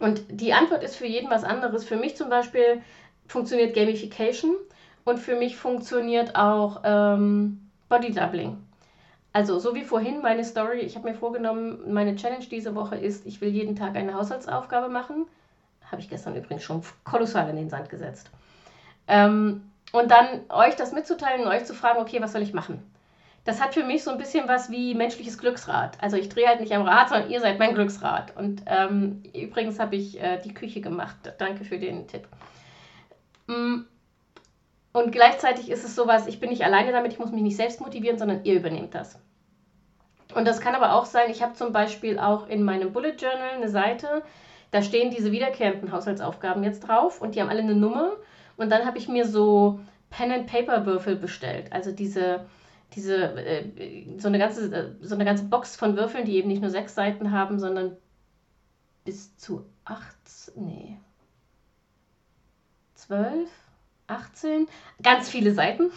Und 0.00 0.22
die 0.28 0.52
Antwort 0.52 0.82
ist 0.82 0.96
für 0.96 1.06
jeden 1.06 1.30
was 1.30 1.44
anderes. 1.44 1.84
Für 1.84 1.96
mich 1.96 2.16
zum 2.16 2.28
Beispiel 2.28 2.82
funktioniert 3.26 3.74
Gamification 3.74 4.54
und 5.04 5.18
für 5.18 5.36
mich 5.36 5.56
funktioniert 5.56 6.36
auch 6.36 6.82
ähm, 6.84 7.68
Body 7.88 8.12
Doubling. 8.12 8.58
Also 9.32 9.58
so 9.58 9.74
wie 9.74 9.84
vorhin 9.84 10.20
meine 10.22 10.44
Story, 10.44 10.80
ich 10.80 10.96
habe 10.96 11.08
mir 11.08 11.14
vorgenommen, 11.14 11.92
meine 11.92 12.16
Challenge 12.16 12.44
diese 12.50 12.74
Woche 12.74 12.96
ist, 12.96 13.26
ich 13.26 13.40
will 13.40 13.50
jeden 13.50 13.76
Tag 13.76 13.96
eine 13.96 14.14
Haushaltsaufgabe 14.14 14.88
machen. 14.88 15.26
Habe 15.90 16.00
ich 16.00 16.08
gestern 16.08 16.36
übrigens 16.36 16.62
schon 16.62 16.82
kolossal 17.04 17.48
in 17.50 17.56
den 17.56 17.70
Sand 17.70 17.88
gesetzt. 17.88 18.30
Ähm, 19.06 19.62
und 19.92 20.10
dann 20.10 20.40
euch 20.50 20.76
das 20.76 20.92
mitzuteilen 20.92 21.42
und 21.42 21.48
euch 21.48 21.64
zu 21.64 21.74
fragen, 21.74 22.00
okay, 22.00 22.20
was 22.20 22.32
soll 22.32 22.42
ich 22.42 22.52
machen? 22.52 22.82
Das 23.44 23.60
hat 23.60 23.74
für 23.74 23.84
mich 23.84 24.04
so 24.04 24.10
ein 24.10 24.18
bisschen 24.18 24.46
was 24.46 24.70
wie 24.70 24.94
menschliches 24.94 25.38
Glücksrad. 25.38 25.96
Also 26.02 26.16
ich 26.16 26.28
drehe 26.28 26.46
halt 26.46 26.60
nicht 26.60 26.72
am 26.72 26.82
Rad, 26.82 27.08
sondern 27.08 27.30
ihr 27.30 27.40
seid 27.40 27.58
mein 27.58 27.74
Glücksrad. 27.74 28.36
Und 28.36 28.62
ähm, 28.66 29.22
übrigens 29.34 29.78
habe 29.78 29.96
ich 29.96 30.20
äh, 30.20 30.38
die 30.44 30.52
Küche 30.52 30.80
gemacht. 30.80 31.16
Danke 31.38 31.64
für 31.64 31.78
den 31.78 32.06
Tipp. 32.06 32.28
Mm. 33.46 33.80
Und 34.92 35.12
gleichzeitig 35.12 35.70
ist 35.70 35.84
es 35.84 35.94
sowas, 35.94 36.26
ich 36.26 36.40
bin 36.40 36.50
nicht 36.50 36.64
alleine 36.64 36.92
damit, 36.92 37.12
ich 37.12 37.18
muss 37.18 37.30
mich 37.30 37.42
nicht 37.42 37.56
selbst 37.56 37.80
motivieren, 37.80 38.18
sondern 38.18 38.44
ihr 38.44 38.54
übernehmt 38.54 38.94
das. 38.94 39.18
Und 40.34 40.46
das 40.46 40.60
kann 40.60 40.74
aber 40.74 40.94
auch 40.94 41.04
sein, 41.04 41.30
ich 41.30 41.42
habe 41.42 41.54
zum 41.54 41.72
Beispiel 41.72 42.18
auch 42.18 42.48
in 42.48 42.62
meinem 42.62 42.92
Bullet 42.92 43.14
Journal 43.18 43.50
eine 43.54 43.68
Seite, 43.68 44.22
da 44.70 44.82
stehen 44.82 45.10
diese 45.10 45.32
wiederkehrenden 45.32 45.92
Haushaltsaufgaben 45.92 46.62
jetzt 46.62 46.80
drauf 46.80 47.22
und 47.22 47.34
die 47.34 47.40
haben 47.40 47.48
alle 47.48 47.60
eine 47.60 47.74
Nummer. 47.74 48.12
Und 48.56 48.70
dann 48.70 48.84
habe 48.84 48.98
ich 48.98 49.08
mir 49.08 49.24
so 49.24 49.80
Pen-and-Paper-Würfel 50.10 51.16
bestellt. 51.16 51.72
Also 51.72 51.92
diese 51.92 52.46
diese, 52.94 53.16
äh, 53.16 54.06
so, 54.18 54.28
eine 54.28 54.38
ganze, 54.38 54.74
äh, 54.74 54.94
so 55.00 55.14
eine 55.14 55.24
ganze 55.24 55.44
Box 55.44 55.76
von 55.76 55.96
Würfeln, 55.96 56.24
die 56.24 56.36
eben 56.36 56.48
nicht 56.48 56.62
nur 56.62 56.70
sechs 56.70 56.94
Seiten 56.94 57.32
haben, 57.32 57.58
sondern 57.58 57.96
bis 59.04 59.36
zu 59.36 59.64
acht, 59.84 60.16
nee, 60.56 60.98
zwölf, 62.94 63.48
18, 64.06 64.66
ganz 65.02 65.28
viele 65.28 65.52
Seiten. 65.52 65.90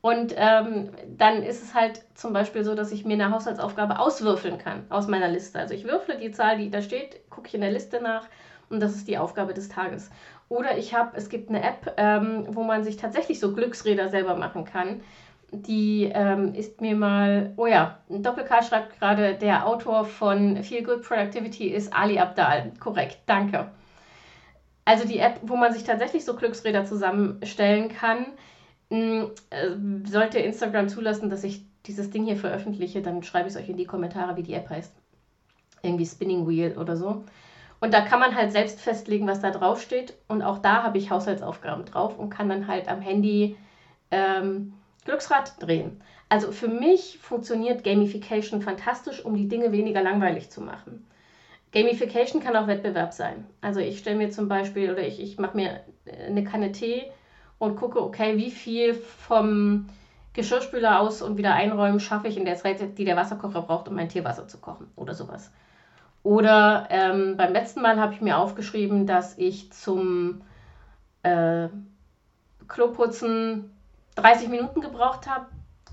Und 0.00 0.34
ähm, 0.36 0.90
dann 1.16 1.44
ist 1.44 1.62
es 1.62 1.74
halt 1.74 2.02
zum 2.14 2.32
Beispiel 2.32 2.64
so, 2.64 2.74
dass 2.74 2.90
ich 2.90 3.04
mir 3.04 3.14
eine 3.14 3.30
Haushaltsaufgabe 3.30 4.00
auswürfeln 4.00 4.58
kann 4.58 4.84
aus 4.88 5.06
meiner 5.06 5.28
Liste. 5.28 5.60
Also 5.60 5.74
ich 5.74 5.84
würfle 5.84 6.18
die 6.18 6.32
Zahl, 6.32 6.58
die 6.58 6.70
da 6.70 6.82
steht, 6.82 7.30
gucke 7.30 7.46
ich 7.46 7.54
in 7.54 7.60
der 7.60 7.70
Liste 7.70 8.02
nach 8.02 8.26
und 8.68 8.80
das 8.80 8.96
ist 8.96 9.06
die 9.06 9.18
Aufgabe 9.18 9.54
des 9.54 9.68
Tages. 9.68 10.10
Oder 10.48 10.76
ich 10.76 10.92
habe, 10.92 11.16
es 11.16 11.28
gibt 11.28 11.50
eine 11.50 11.62
App, 11.62 11.94
ähm, 11.96 12.46
wo 12.50 12.64
man 12.64 12.82
sich 12.82 12.96
tatsächlich 12.96 13.38
so 13.38 13.54
Glücksräder 13.54 14.08
selber 14.08 14.34
machen 14.34 14.64
kann 14.64 15.02
die 15.52 16.10
ähm, 16.14 16.54
ist 16.54 16.80
mir 16.80 16.96
mal, 16.96 17.52
oh 17.56 17.66
ja, 17.66 17.98
Doppelk 18.08 18.48
schreibt 18.64 18.98
gerade, 18.98 19.34
der 19.34 19.66
Autor 19.66 20.06
von 20.06 20.62
Feel 20.62 20.82
Good 20.82 21.02
Productivity 21.02 21.68
ist 21.68 21.94
Ali 21.94 22.18
Abdal. 22.18 22.72
Korrekt, 22.80 23.18
danke. 23.26 23.70
Also 24.86 25.06
die 25.06 25.18
App, 25.18 25.40
wo 25.42 25.56
man 25.56 25.72
sich 25.72 25.84
tatsächlich 25.84 26.24
so 26.24 26.34
Glücksräder 26.34 26.86
zusammenstellen 26.86 27.90
kann, 27.90 28.26
mh, 28.88 29.26
äh, 29.50 30.06
sollte 30.06 30.38
Instagram 30.38 30.88
zulassen, 30.88 31.28
dass 31.28 31.44
ich 31.44 31.64
dieses 31.86 32.10
Ding 32.10 32.24
hier 32.24 32.36
veröffentliche, 32.36 33.02
dann 33.02 33.22
schreibe 33.22 33.48
ich 33.48 33.54
es 33.54 33.60
euch 33.60 33.68
in 33.68 33.76
die 33.76 33.84
Kommentare, 33.84 34.36
wie 34.36 34.42
die 34.42 34.54
App 34.54 34.70
heißt. 34.70 34.94
Irgendwie 35.82 36.06
Spinning 36.06 36.48
Wheel 36.48 36.78
oder 36.78 36.96
so. 36.96 37.24
Und 37.80 37.92
da 37.92 38.00
kann 38.00 38.20
man 38.20 38.34
halt 38.34 38.52
selbst 38.52 38.80
festlegen, 38.80 39.26
was 39.26 39.40
da 39.40 39.50
drauf 39.50 39.82
steht. 39.82 40.14
Und 40.28 40.42
auch 40.42 40.58
da 40.58 40.82
habe 40.82 40.98
ich 40.98 41.10
Haushaltsaufgaben 41.10 41.84
drauf 41.84 42.18
und 42.18 42.30
kann 42.30 42.48
dann 42.48 42.68
halt 42.68 42.88
am 42.88 43.00
Handy 43.00 43.56
ähm, 44.12 44.74
Glücksrad 45.04 45.60
drehen. 45.60 46.00
Also 46.28 46.52
für 46.52 46.68
mich 46.68 47.18
funktioniert 47.20 47.84
Gamification 47.84 48.62
fantastisch, 48.62 49.24
um 49.24 49.36
die 49.36 49.48
Dinge 49.48 49.72
weniger 49.72 50.02
langweilig 50.02 50.50
zu 50.50 50.60
machen. 50.60 51.06
Gamification 51.72 52.42
kann 52.42 52.56
auch 52.56 52.66
Wettbewerb 52.66 53.12
sein. 53.12 53.46
Also 53.60 53.80
ich 53.80 53.98
stelle 53.98 54.16
mir 54.16 54.30
zum 54.30 54.48
Beispiel 54.48 54.90
oder 54.90 55.06
ich, 55.06 55.20
ich 55.20 55.38
mache 55.38 55.56
mir 55.56 55.80
eine 56.26 56.44
Kanne 56.44 56.72
Tee 56.72 57.10
und 57.58 57.76
gucke, 57.76 58.02
okay, 58.02 58.36
wie 58.36 58.50
viel 58.50 58.94
vom 58.94 59.88
Geschirrspüler 60.34 61.00
aus 61.00 61.22
und 61.22 61.36
wieder 61.36 61.54
einräumen 61.54 62.00
schaffe 62.00 62.28
ich 62.28 62.36
in 62.36 62.44
der 62.44 62.56
Zeit, 62.56 62.98
die 62.98 63.04
der 63.04 63.16
Wasserkocher 63.16 63.62
braucht, 63.62 63.88
um 63.88 63.94
mein 63.94 64.08
Teewasser 64.08 64.48
zu 64.48 64.58
kochen 64.58 64.86
oder 64.96 65.14
sowas. 65.14 65.50
Oder 66.22 66.86
ähm, 66.90 67.36
beim 67.36 67.52
letzten 67.52 67.82
Mal 67.82 68.00
habe 68.00 68.14
ich 68.14 68.20
mir 68.20 68.38
aufgeschrieben, 68.38 69.06
dass 69.06 69.36
ich 69.38 69.72
zum 69.72 70.42
äh, 71.22 71.68
Kloputzen 72.68 73.70
30 74.16 74.48
Minuten 74.48 74.80
gebraucht 74.80 75.28
habe. 75.28 75.46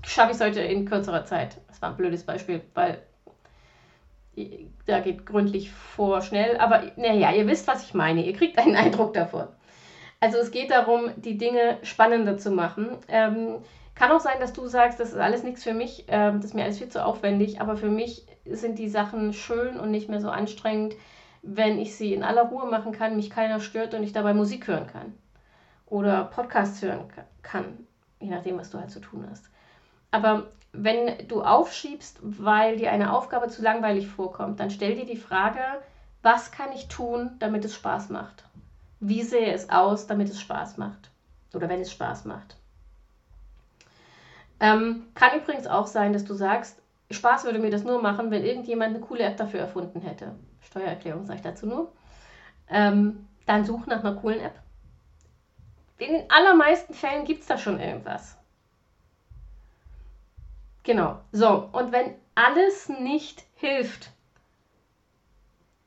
Schaffe 0.04 0.30
ich 0.30 0.36
es 0.36 0.42
heute 0.42 0.60
in 0.60 0.86
kürzerer 0.86 1.24
Zeit. 1.24 1.58
Das 1.68 1.82
war 1.82 1.90
ein 1.90 1.96
blödes 1.96 2.24
Beispiel, 2.24 2.62
weil 2.74 3.02
da 4.86 5.00
geht 5.00 5.26
gründlich 5.26 5.70
vor 5.70 6.22
schnell. 6.22 6.56
Aber 6.58 6.82
naja, 6.96 7.32
ihr 7.32 7.46
wisst, 7.46 7.66
was 7.66 7.84
ich 7.84 7.94
meine. 7.94 8.24
Ihr 8.24 8.32
kriegt 8.32 8.58
einen 8.58 8.76
Eindruck 8.76 9.14
davon. 9.14 9.48
Also 10.20 10.38
es 10.38 10.50
geht 10.50 10.70
darum, 10.70 11.10
die 11.16 11.38
Dinge 11.38 11.78
spannender 11.82 12.36
zu 12.36 12.50
machen. 12.50 12.98
Ähm, 13.08 13.58
kann 13.94 14.12
auch 14.12 14.20
sein, 14.20 14.40
dass 14.40 14.52
du 14.52 14.66
sagst, 14.66 15.00
das 15.00 15.10
ist 15.10 15.18
alles 15.18 15.42
nichts 15.42 15.62
für 15.62 15.74
mich, 15.74 16.06
ähm, 16.08 16.36
das 16.36 16.46
ist 16.46 16.54
mir 16.54 16.64
alles 16.64 16.78
viel 16.78 16.88
zu 16.88 17.04
aufwendig, 17.04 17.60
aber 17.60 17.76
für 17.76 17.90
mich 17.90 18.26
sind 18.46 18.78
die 18.78 18.88
Sachen 18.88 19.34
schön 19.34 19.78
und 19.78 19.90
nicht 19.90 20.08
mehr 20.08 20.20
so 20.20 20.30
anstrengend, 20.30 20.94
wenn 21.42 21.78
ich 21.78 21.94
sie 21.96 22.14
in 22.14 22.22
aller 22.22 22.44
Ruhe 22.44 22.66
machen 22.66 22.92
kann, 22.92 23.16
mich 23.16 23.30
keiner 23.30 23.60
stört 23.60 23.94
und 23.94 24.02
ich 24.02 24.12
dabei 24.12 24.32
Musik 24.32 24.68
hören 24.68 24.86
kann. 24.86 25.14
Oder 25.86 26.24
Podcasts 26.24 26.80
hören 26.82 27.12
kann, 27.42 27.86
je 28.20 28.30
nachdem, 28.30 28.58
was 28.58 28.70
du 28.70 28.78
halt 28.78 28.90
zu 28.90 29.00
tun 29.00 29.26
hast. 29.28 29.48
Aber 30.10 30.48
wenn 30.72 31.26
du 31.28 31.42
aufschiebst, 31.42 32.18
weil 32.22 32.76
dir 32.76 32.92
eine 32.92 33.12
Aufgabe 33.12 33.48
zu 33.48 33.62
langweilig 33.62 34.06
vorkommt, 34.06 34.60
dann 34.60 34.70
stell 34.70 34.94
dir 34.94 35.06
die 35.06 35.16
Frage, 35.16 35.60
was 36.22 36.52
kann 36.52 36.72
ich 36.72 36.88
tun, 36.88 37.32
damit 37.38 37.64
es 37.64 37.74
Spaß 37.74 38.10
macht? 38.10 38.44
Wie 39.00 39.22
sehe 39.22 39.52
es 39.52 39.70
aus, 39.70 40.06
damit 40.06 40.28
es 40.28 40.40
Spaß 40.40 40.76
macht? 40.76 41.10
Oder 41.54 41.68
wenn 41.68 41.80
es 41.80 41.90
Spaß 41.90 42.26
macht? 42.26 42.56
Ähm, 44.60 45.06
kann 45.14 45.38
übrigens 45.38 45.66
auch 45.66 45.86
sein, 45.86 46.12
dass 46.12 46.24
du 46.24 46.34
sagst, 46.34 46.80
Spaß 47.10 47.44
würde 47.44 47.58
mir 47.58 47.70
das 47.70 47.82
nur 47.82 48.00
machen, 48.00 48.30
wenn 48.30 48.44
irgendjemand 48.44 48.94
eine 48.94 49.04
coole 49.04 49.24
App 49.24 49.38
dafür 49.38 49.60
erfunden 49.60 50.00
hätte. 50.00 50.34
Steuererklärung 50.60 51.24
sage 51.24 51.38
ich 51.38 51.42
dazu 51.42 51.66
nur. 51.66 51.92
Ähm, 52.68 53.26
dann 53.46 53.64
such 53.64 53.86
nach 53.86 54.04
einer 54.04 54.14
coolen 54.14 54.40
App. 54.40 54.60
In 56.00 56.14
den 56.14 56.30
allermeisten 56.30 56.94
Fällen 56.94 57.26
gibt 57.26 57.42
es 57.42 57.46
da 57.46 57.58
schon 57.58 57.78
irgendwas. 57.78 58.38
Genau. 60.82 61.20
So, 61.30 61.68
und 61.72 61.92
wenn 61.92 62.14
alles 62.34 62.88
nicht 62.88 63.44
hilft, 63.54 64.10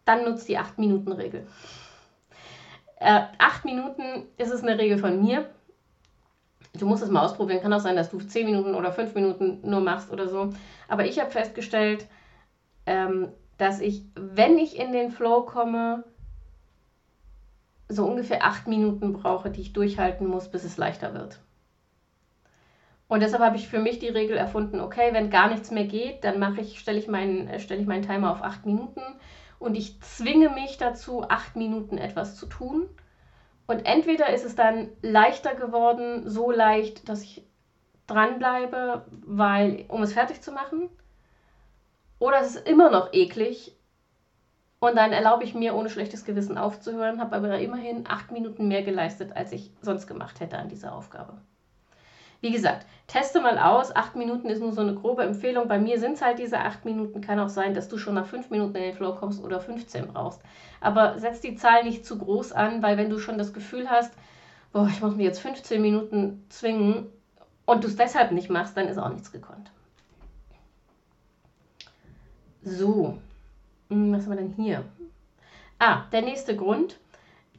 dann 0.06 0.24
nutzt 0.24 0.48
die 0.48 0.60
8-Minuten-Regel. 0.60 1.48
Äh, 3.00 3.22
8 3.40 3.66
Minuten 3.66 4.28
ist 4.38 4.52
es 4.52 4.62
eine 4.62 4.78
Regel 4.78 5.00
von 5.00 5.20
mir. 5.20 5.50
Du 6.74 6.86
musst 6.86 7.02
es 7.02 7.10
mal 7.10 7.26
ausprobieren. 7.26 7.62
Kann 7.62 7.74
auch 7.74 7.80
sein, 7.80 7.96
dass 7.96 8.12
du 8.12 8.20
10 8.20 8.46
Minuten 8.46 8.76
oder 8.76 8.92
5 8.92 9.16
Minuten 9.16 9.62
nur 9.64 9.82
machst 9.82 10.12
oder 10.12 10.28
so. 10.28 10.54
Aber 10.88 11.06
ich 11.06 11.20
habe 11.20 11.32
festgestellt, 11.32 12.08
ähm, 12.86 13.30
dass 13.58 13.80
ich, 13.80 14.04
wenn 14.14 14.60
ich 14.60 14.78
in 14.78 14.92
den 14.92 15.10
Flow 15.10 15.42
komme, 15.42 16.04
so 17.90 18.06
ungefähr 18.06 18.44
8 18.44 18.68
Minuten 18.68 19.14
brauche, 19.14 19.50
die 19.50 19.62
ich 19.62 19.74
durchhalten 19.74 20.28
muss, 20.28 20.50
bis 20.50 20.64
es 20.64 20.78
leichter 20.78 21.14
wird. 21.14 21.40
Und 23.08 23.22
deshalb 23.22 23.44
habe 23.44 23.58
ich 23.58 23.68
für 23.68 23.80
mich 23.80 24.00
die 24.00 24.10
Regel 24.10 24.38
erfunden, 24.38 24.80
okay, 24.80 25.10
wenn 25.12 25.30
gar 25.30 25.50
nichts 25.50 25.70
mehr 25.70 25.86
geht, 25.86 26.24
dann 26.24 26.40
mache 26.40 26.62
ich, 26.62 26.80
stelle 26.80 26.98
ich 26.98 27.08
meinen, 27.08 27.60
stelle 27.60 27.82
ich 27.82 27.88
meinen 27.88 28.08
Timer 28.08 28.32
auf 28.32 28.42
8 28.42 28.66
Minuten 28.66 29.02
und 29.60 29.76
ich 29.76 30.02
zwinge 30.02 30.50
mich 30.50 30.78
dazu, 30.78 31.24
8 31.24 31.56
Minuten 31.56 31.98
etwas 31.98 32.38
zu 32.38 32.48
tun 32.48 32.90
und 33.68 33.86
entweder 33.86 34.34
ist 34.34 34.46
es 34.46 34.56
dann 34.56 34.90
leichter 35.02 35.56
geworden, 35.56 36.30
so 36.30 36.52
leicht, 36.52 37.08
dass 37.08 37.24
ich 37.24 37.46
dranbleibe, 38.08 39.06
weil, 39.26 39.86
um 39.88 40.02
es 40.02 40.14
fertig 40.14 40.42
zu 40.42 40.52
machen, 40.52 40.90
oder 42.20 42.40
es 42.42 42.56
ist 42.56 42.68
immer 42.68 42.90
noch 42.90 43.14
eklig 43.14 43.76
und 44.84 44.98
dann 44.98 45.14
erlaube 45.14 45.46
ich 45.46 45.56
mir, 45.56 45.76
ohne 45.76 45.90
schlechtes 45.90 46.26
Gewissen 46.26 46.58
aufzuhören, 46.58 47.22
habe 47.22 47.38
aber 47.38 47.58
immerhin 47.60 48.04
acht 48.06 48.34
Minuten 48.34 48.68
mehr 48.68 48.84
geleistet, 48.84 49.32
als 49.34 49.54
ich 49.54 49.72
sonst 49.82 50.08
gemacht 50.08 50.42
hätte 50.42 50.58
an 50.58 50.68
dieser 50.68 50.94
Aufgabe. 50.94 51.38
Wie 52.42 52.52
gesagt, 52.52 52.86
teste 53.08 53.40
mal 53.40 53.58
aus. 53.58 53.96
Acht 53.96 54.18
Minuten 54.18 54.50
ist 54.50 54.60
nur 54.60 54.74
so 54.74 54.82
eine 54.82 54.96
grobe 54.96 55.24
Empfehlung. 55.24 55.70
Bei 55.70 55.80
mir 55.80 56.02
sind 56.02 56.16
es 56.16 56.22
halt 56.22 56.38
diese 56.38 56.60
acht 56.60 56.84
Minuten. 56.84 57.22
Kann 57.22 57.40
auch 57.40 57.48
sein, 57.48 57.74
dass 57.74 57.88
du 57.88 57.98
schon 57.98 58.16
nach 58.16 58.26
fünf 58.26 58.50
Minuten 58.50 58.76
in 58.76 58.84
den 58.84 58.94
Flow 58.94 59.16
kommst 59.16 59.42
oder 59.42 59.62
15 59.62 60.08
brauchst. 60.08 60.42
Aber 60.82 61.18
setz 61.18 61.40
die 61.40 61.56
Zahl 61.56 61.86
nicht 61.86 62.06
zu 62.06 62.18
groß 62.18 62.52
an, 62.52 62.84
weil 62.84 62.98
wenn 62.98 63.10
du 63.10 63.20
schon 63.20 63.38
das 63.38 63.54
Gefühl 63.54 63.90
hast, 63.90 64.12
boah, 64.74 64.90
ich 64.92 65.02
muss 65.02 65.16
mir 65.16 65.24
jetzt 65.24 65.40
15 65.40 65.82
Minuten 65.82 66.46
zwingen 66.50 67.06
und 67.66 67.86
du 67.86 67.88
es 67.88 67.96
deshalb 67.96 68.34
nicht 68.34 68.50
machst, 68.50 68.76
dann 68.76 68.90
ist 68.90 68.98
auch 68.98 69.08
nichts 69.08 69.32
gekonnt. 69.32 69.72
So, 72.64 73.20
was 73.90 74.24
haben 74.24 74.30
wir 74.30 74.36
denn 74.38 74.54
hier? 74.56 74.84
Ah, 75.80 76.04
der 76.12 76.22
nächste 76.22 76.56
Grund 76.56 76.98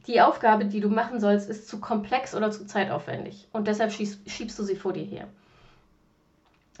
die 0.07 0.21
Aufgabe, 0.21 0.65
die 0.65 0.81
du 0.81 0.89
machen 0.89 1.19
sollst, 1.19 1.49
ist 1.49 1.67
zu 1.67 1.79
komplex 1.79 2.35
oder 2.35 2.51
zu 2.51 2.65
zeitaufwendig 2.65 3.47
und 3.53 3.67
deshalb 3.67 3.91
schiebst, 3.91 4.29
schiebst 4.29 4.57
du 4.59 4.63
sie 4.63 4.75
vor 4.75 4.93
dir 4.93 5.03
her. 5.03 5.27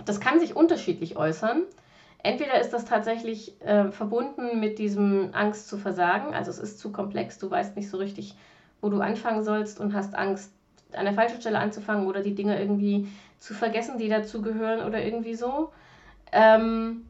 Das 0.03 0.19
kann 0.19 0.39
sich 0.39 0.55
unterschiedlich 0.55 1.15
äußern. 1.17 1.63
Entweder 2.21 2.59
ist 2.59 2.71
das 2.71 2.85
tatsächlich 2.85 3.59
äh, 3.61 3.91
verbunden 3.91 4.59
mit 4.59 4.79
diesem 4.79 5.29
Angst 5.33 5.67
zu 5.67 5.77
versagen, 5.77 6.33
also 6.33 6.51
es 6.51 6.59
ist 6.59 6.79
zu 6.79 6.91
komplex, 6.91 7.37
du 7.37 7.49
weißt 7.49 7.75
nicht 7.75 7.89
so 7.89 7.97
richtig, 7.97 8.35
wo 8.81 8.89
du 8.89 8.99
anfangen 8.99 9.43
sollst 9.43 9.79
und 9.79 9.93
hast 9.93 10.15
Angst, 10.15 10.51
an 10.93 11.05
der 11.05 11.13
falschen 11.13 11.41
Stelle 11.41 11.59
anzufangen 11.59 12.07
oder 12.07 12.21
die 12.21 12.35
Dinge 12.35 12.59
irgendwie 12.59 13.07
zu 13.39 13.53
vergessen, 13.53 13.97
die 13.97 14.09
dazu 14.09 14.41
gehören 14.41 14.85
oder 14.85 15.03
irgendwie 15.03 15.35
so. 15.35 15.71
Ähm, 16.31 17.05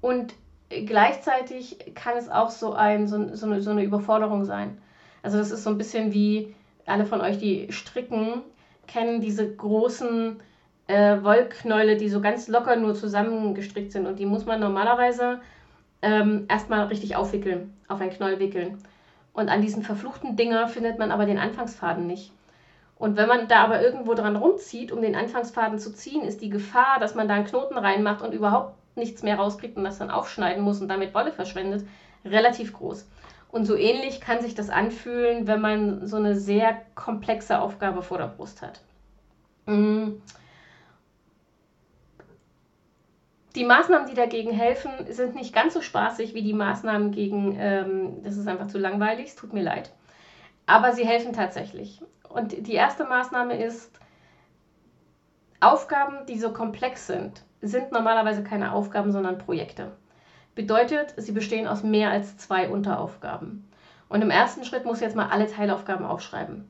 und 0.00 0.34
gleichzeitig 0.70 1.94
kann 1.94 2.16
es 2.16 2.28
auch 2.28 2.50
so, 2.50 2.72
ein, 2.72 3.08
so, 3.08 3.34
so, 3.34 3.46
eine, 3.46 3.60
so 3.60 3.70
eine 3.70 3.82
Überforderung 3.82 4.44
sein. 4.44 4.78
Also 5.22 5.38
das 5.38 5.50
ist 5.50 5.64
so 5.64 5.70
ein 5.70 5.78
bisschen 5.78 6.12
wie 6.12 6.54
alle 6.86 7.04
von 7.04 7.20
euch, 7.20 7.38
die 7.38 7.70
stricken, 7.72 8.42
kennen 8.86 9.20
diese 9.20 9.54
großen 9.54 10.40
äh, 10.86 11.22
Wollknäule, 11.22 11.96
die 11.96 12.08
so 12.08 12.20
ganz 12.20 12.48
locker 12.48 12.76
nur 12.76 12.94
zusammengestrickt 12.94 13.92
sind. 13.92 14.06
Und 14.06 14.18
die 14.18 14.26
muss 14.26 14.46
man 14.46 14.60
normalerweise 14.60 15.40
ähm, 16.02 16.46
erstmal 16.48 16.86
richtig 16.86 17.16
aufwickeln, 17.16 17.76
auf 17.88 18.00
ein 18.00 18.10
Knoll 18.10 18.38
wickeln. 18.38 18.78
Und 19.32 19.48
an 19.48 19.62
diesen 19.62 19.82
verfluchten 19.82 20.36
Dinger 20.36 20.68
findet 20.68 20.98
man 20.98 21.12
aber 21.12 21.26
den 21.26 21.38
Anfangsfaden 21.38 22.06
nicht. 22.06 22.32
Und 22.96 23.16
wenn 23.16 23.28
man 23.28 23.48
da 23.48 23.64
aber 23.64 23.80
irgendwo 23.80 24.14
dran 24.14 24.36
rumzieht, 24.36 24.92
um 24.92 25.00
den 25.00 25.16
Anfangsfaden 25.16 25.78
zu 25.78 25.92
ziehen, 25.94 26.22
ist 26.22 26.42
die 26.42 26.50
Gefahr, 26.50 26.98
dass 27.00 27.14
man 27.14 27.28
da 27.28 27.34
einen 27.34 27.46
Knoten 27.46 27.78
reinmacht 27.78 28.22
und 28.22 28.34
überhaupt 28.34 28.74
nichts 28.94 29.22
mehr 29.22 29.36
rauskriegt 29.36 29.76
und 29.76 29.84
das 29.84 29.98
dann 29.98 30.10
aufschneiden 30.10 30.62
muss 30.62 30.80
und 30.80 30.88
damit 30.88 31.14
Wolle 31.14 31.32
verschwendet, 31.32 31.86
relativ 32.24 32.72
groß. 32.72 33.08
Und 33.50 33.64
so 33.64 33.76
ähnlich 33.76 34.20
kann 34.20 34.40
sich 34.40 34.54
das 34.54 34.70
anfühlen, 34.70 35.46
wenn 35.46 35.60
man 35.60 36.06
so 36.06 36.16
eine 36.16 36.36
sehr 36.36 36.80
komplexe 36.94 37.60
Aufgabe 37.60 38.02
vor 38.02 38.18
der 38.18 38.28
Brust 38.28 38.62
hat. 38.62 38.80
Mm. 39.66 40.20
Die 43.56 43.64
Maßnahmen, 43.64 44.06
die 44.06 44.14
dagegen 44.14 44.52
helfen, 44.52 44.92
sind 45.08 45.34
nicht 45.34 45.52
ganz 45.52 45.74
so 45.74 45.80
spaßig 45.80 46.34
wie 46.34 46.42
die 46.42 46.52
Maßnahmen 46.52 47.10
gegen, 47.10 47.56
ähm, 47.58 48.22
das 48.22 48.36
ist 48.36 48.46
einfach 48.46 48.68
zu 48.68 48.78
langweilig, 48.78 49.26
es 49.26 49.36
tut 49.36 49.52
mir 49.52 49.62
leid. 49.62 49.90
Aber 50.66 50.92
sie 50.92 51.04
helfen 51.04 51.32
tatsächlich. 51.32 52.00
Und 52.28 52.52
die 52.68 52.74
erste 52.74 53.04
Maßnahme 53.04 53.60
ist, 53.60 53.90
Aufgaben, 55.58 56.24
die 56.26 56.38
so 56.38 56.52
komplex 56.52 57.08
sind, 57.08 57.42
sind 57.62 57.92
normalerweise 57.92 58.42
keine 58.42 58.72
Aufgaben, 58.72 59.12
sondern 59.12 59.38
Projekte. 59.38 59.92
Bedeutet, 60.54 61.14
sie 61.16 61.32
bestehen 61.32 61.66
aus 61.66 61.82
mehr 61.82 62.10
als 62.10 62.36
zwei 62.36 62.68
Unteraufgaben. 62.68 63.68
Und 64.08 64.22
im 64.22 64.30
ersten 64.30 64.64
Schritt 64.64 64.84
muss 64.84 65.00
jetzt 65.00 65.16
mal 65.16 65.28
alle 65.28 65.46
Teilaufgaben 65.46 66.04
aufschreiben. 66.04 66.68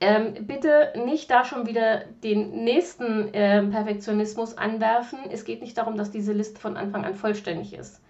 Ähm, 0.00 0.34
bitte 0.46 0.92
nicht 1.06 1.30
da 1.30 1.44
schon 1.44 1.66
wieder 1.66 2.04
den 2.22 2.64
nächsten 2.64 3.32
äh, 3.32 3.62
Perfektionismus 3.62 4.58
anwerfen. 4.58 5.18
Es 5.30 5.44
geht 5.44 5.62
nicht 5.62 5.78
darum, 5.78 5.96
dass 5.96 6.10
diese 6.10 6.32
Liste 6.32 6.60
von 6.60 6.76
Anfang 6.76 7.04
an 7.04 7.14
vollständig 7.14 7.72
ist. 7.72 8.02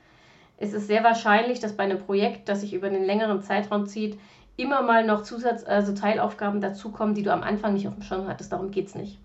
Es 0.59 0.73
ist 0.73 0.87
sehr 0.87 1.05
wahrscheinlich, 1.05 1.61
dass 1.61 1.77
bei 1.77 1.85
einem 1.85 1.99
Projekt, 1.99 2.49
das 2.49 2.63
sich 2.63 2.73
über 2.73 2.87
einen 2.87 3.05
längeren 3.05 3.43
Zeitraum 3.43 3.87
zieht, 3.87 4.19
immer 4.57 4.83
mal 4.83 5.05
noch 5.05 5.23
Zusatz, 5.23 5.65
also 5.65 5.95
Teilaufgaben 5.95 6.61
dazukommen, 6.61 7.15
die 7.15 7.23
du 7.23 7.33
am 7.33 7.43
Anfang 7.43 7.75
nicht 7.75 7.87
auf 7.87 7.95
dem 7.95 8.03
Schirm 8.03 8.27
hattest. 8.27 8.53
Darum 8.53 8.71
geht 8.71 8.87
es 8.87 8.95
nicht. 8.95 9.19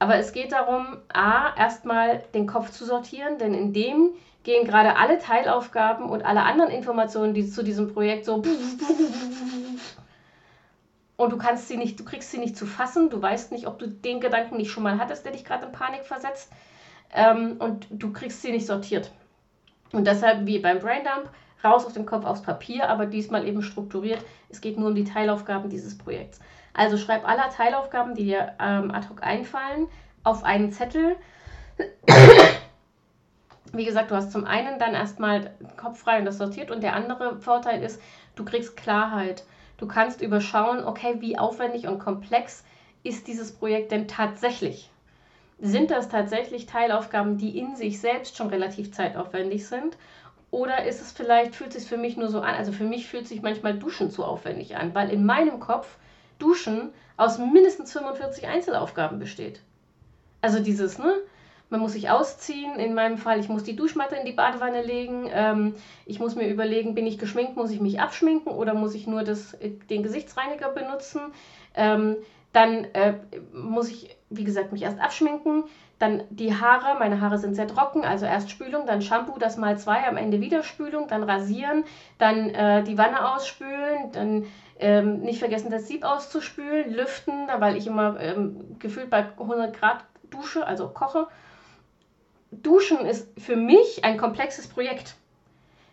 Aber 0.00 0.16
es 0.16 0.32
geht 0.32 0.50
darum, 0.52 0.96
a, 1.12 1.54
erstmal 1.56 2.24
den 2.34 2.46
Kopf 2.46 2.70
zu 2.70 2.86
sortieren, 2.86 3.38
denn 3.38 3.54
in 3.54 3.72
dem 3.74 4.10
gehen 4.42 4.66
gerade 4.66 4.96
alle 4.96 5.18
Teilaufgaben 5.18 6.08
und 6.08 6.24
alle 6.24 6.42
anderen 6.42 6.70
Informationen, 6.70 7.34
die 7.34 7.48
zu 7.48 7.62
diesem 7.62 7.92
Projekt 7.92 8.24
so 8.24 8.42
und 11.18 11.32
du 11.32 11.36
kannst 11.36 11.68
sie 11.68 11.76
nicht, 11.76 12.00
du 12.00 12.04
kriegst 12.04 12.30
sie 12.30 12.38
nicht 12.38 12.56
zu 12.56 12.64
fassen, 12.64 13.10
du 13.10 13.20
weißt 13.20 13.52
nicht, 13.52 13.66
ob 13.66 13.78
du 13.78 13.86
den 13.86 14.20
Gedanken 14.20 14.56
nicht 14.56 14.70
schon 14.70 14.82
mal 14.84 14.98
hattest, 14.98 15.26
der 15.26 15.32
dich 15.32 15.44
gerade 15.44 15.66
in 15.66 15.72
Panik 15.72 16.06
versetzt 16.06 16.50
ähm, 17.12 17.56
und 17.58 17.86
du 17.90 18.10
kriegst 18.10 18.40
sie 18.40 18.52
nicht 18.52 18.66
sortiert. 18.66 19.12
Und 19.92 20.06
deshalb 20.06 20.46
wie 20.46 20.60
beim 20.60 20.78
Braindump, 20.78 21.28
raus 21.62 21.84
aus 21.84 21.92
dem 21.92 22.06
Kopf 22.06 22.24
aufs 22.24 22.40
Papier, 22.40 22.88
aber 22.88 23.04
diesmal 23.04 23.46
eben 23.46 23.60
strukturiert. 23.60 24.24
Es 24.48 24.62
geht 24.62 24.78
nur 24.78 24.88
um 24.88 24.94
die 24.94 25.04
Teilaufgaben 25.04 25.68
dieses 25.68 25.98
Projekts. 25.98 26.40
Also 26.72 26.96
schreib 26.96 27.26
alle 27.26 27.42
Teilaufgaben, 27.54 28.14
die 28.14 28.24
dir 28.24 28.52
ähm, 28.60 28.90
ad 28.90 29.08
hoc 29.08 29.22
einfallen, 29.22 29.88
auf 30.22 30.44
einen 30.44 30.72
Zettel. 30.72 31.16
Wie 33.72 33.84
gesagt, 33.84 34.10
du 34.10 34.16
hast 34.16 34.32
zum 34.32 34.44
einen 34.44 34.78
dann 34.78 34.94
erstmal 34.94 35.52
Kopf 35.76 36.00
frei 36.00 36.18
und 36.18 36.24
das 36.24 36.38
sortiert 36.38 36.70
und 36.70 36.82
der 36.82 36.94
andere 36.94 37.38
Vorteil 37.38 37.82
ist, 37.82 38.00
du 38.34 38.44
kriegst 38.44 38.76
Klarheit. 38.76 39.44
Du 39.78 39.86
kannst 39.86 40.20
überschauen, 40.20 40.84
okay, 40.84 41.16
wie 41.20 41.38
aufwendig 41.38 41.86
und 41.86 41.98
komplex 41.98 42.64
ist 43.02 43.26
dieses 43.28 43.52
Projekt 43.52 43.92
denn 43.92 44.08
tatsächlich? 44.08 44.90
Sind 45.58 45.90
das 45.90 46.08
tatsächlich 46.08 46.66
Teilaufgaben, 46.66 47.38
die 47.38 47.58
in 47.58 47.76
sich 47.76 48.00
selbst 48.00 48.36
schon 48.36 48.48
relativ 48.48 48.92
zeitaufwendig 48.92 49.66
sind? 49.66 49.96
Oder 50.50 50.84
ist 50.84 51.00
es 51.00 51.12
vielleicht, 51.12 51.54
fühlt 51.54 51.74
es 51.74 51.82
sich 51.82 51.88
für 51.88 51.96
mich 51.96 52.16
nur 52.16 52.28
so 52.28 52.40
an, 52.40 52.54
also 52.54 52.72
für 52.72 52.84
mich 52.84 53.06
fühlt 53.06 53.28
sich 53.28 53.40
manchmal 53.40 53.78
Duschen 53.78 54.10
zu 54.10 54.24
aufwendig 54.24 54.76
an, 54.76 54.94
weil 54.94 55.10
in 55.10 55.24
meinem 55.24 55.60
Kopf 55.60 55.96
Duschen 56.40 56.90
aus 57.16 57.38
mindestens 57.38 57.92
45 57.92 58.48
Einzelaufgaben 58.48 59.18
besteht. 59.18 59.60
Also 60.40 60.58
dieses, 60.60 60.98
ne? 60.98 61.14
Man 61.68 61.80
muss 61.80 61.92
sich 61.92 62.10
ausziehen. 62.10 62.80
In 62.80 62.94
meinem 62.94 63.16
Fall, 63.16 63.38
ich 63.38 63.48
muss 63.48 63.62
die 63.62 63.76
Duschmatte 63.76 64.16
in 64.16 64.26
die 64.26 64.32
Badewanne 64.32 64.82
legen. 64.82 65.30
Ähm, 65.32 65.74
ich 66.04 66.18
muss 66.18 66.34
mir 66.34 66.48
überlegen, 66.48 66.96
bin 66.96 67.06
ich 67.06 67.18
geschminkt, 67.18 67.56
muss 67.56 67.70
ich 67.70 67.80
mich 67.80 68.00
abschminken 68.00 68.52
oder 68.52 68.74
muss 68.74 68.94
ich 68.94 69.06
nur 69.06 69.22
das, 69.22 69.54
äh, 69.54 69.70
den 69.88 70.02
Gesichtsreiniger 70.02 70.70
benutzen? 70.70 71.20
Ähm, 71.76 72.16
dann 72.52 72.84
äh, 72.94 73.14
muss 73.52 73.88
ich, 73.88 74.16
wie 74.28 74.42
gesagt, 74.42 74.72
mich 74.72 74.82
erst 74.82 74.98
abschminken. 74.98 75.64
Dann 76.00 76.22
die 76.30 76.54
Haare, 76.54 76.98
meine 76.98 77.20
Haare 77.20 77.38
sind 77.38 77.54
sehr 77.54 77.68
trocken, 77.68 78.04
also 78.04 78.24
erst 78.24 78.50
Spülung, 78.50 78.86
dann 78.86 79.02
Shampoo, 79.02 79.38
das 79.38 79.56
mal 79.56 79.78
zwei, 79.78 80.08
am 80.08 80.16
Ende 80.16 80.40
wieder 80.40 80.62
Spülung, 80.62 81.06
dann 81.08 81.22
rasieren, 81.22 81.84
dann 82.18 82.48
äh, 82.50 82.82
die 82.82 82.96
Wanne 82.96 83.32
ausspülen, 83.34 84.10
dann 84.12 84.46
ähm, 84.80 85.20
nicht 85.20 85.38
vergessen, 85.38 85.70
das 85.70 85.88
Sieb 85.88 86.04
auszuspülen, 86.04 86.92
lüften, 86.92 87.48
weil 87.58 87.76
ich 87.76 87.86
immer 87.86 88.18
ähm, 88.20 88.78
gefühlt 88.78 89.10
bei 89.10 89.24
100 89.24 89.78
Grad 89.78 90.04
dusche, 90.30 90.66
also 90.66 90.88
koche. 90.88 91.28
Duschen 92.50 92.98
ist 92.98 93.28
für 93.40 93.56
mich 93.56 94.04
ein 94.04 94.16
komplexes 94.18 94.68
Projekt. 94.68 95.14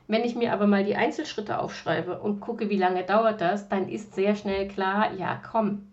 Wenn 0.08 0.24
ich 0.24 0.36
mir 0.36 0.54
aber 0.54 0.68
mal 0.68 0.86
die 0.86 0.96
Einzelschritte 0.96 1.60
aufschreibe 1.60 2.20
und 2.20 2.40
gucke, 2.40 2.70
wie 2.70 2.78
lange 2.78 3.04
dauert 3.04 3.42
das, 3.42 3.68
dann 3.68 3.90
ist 3.90 4.16
sehr 4.16 4.36
schnell 4.36 4.68
klar, 4.68 5.14
ja 5.14 5.42
komm, 5.52 5.92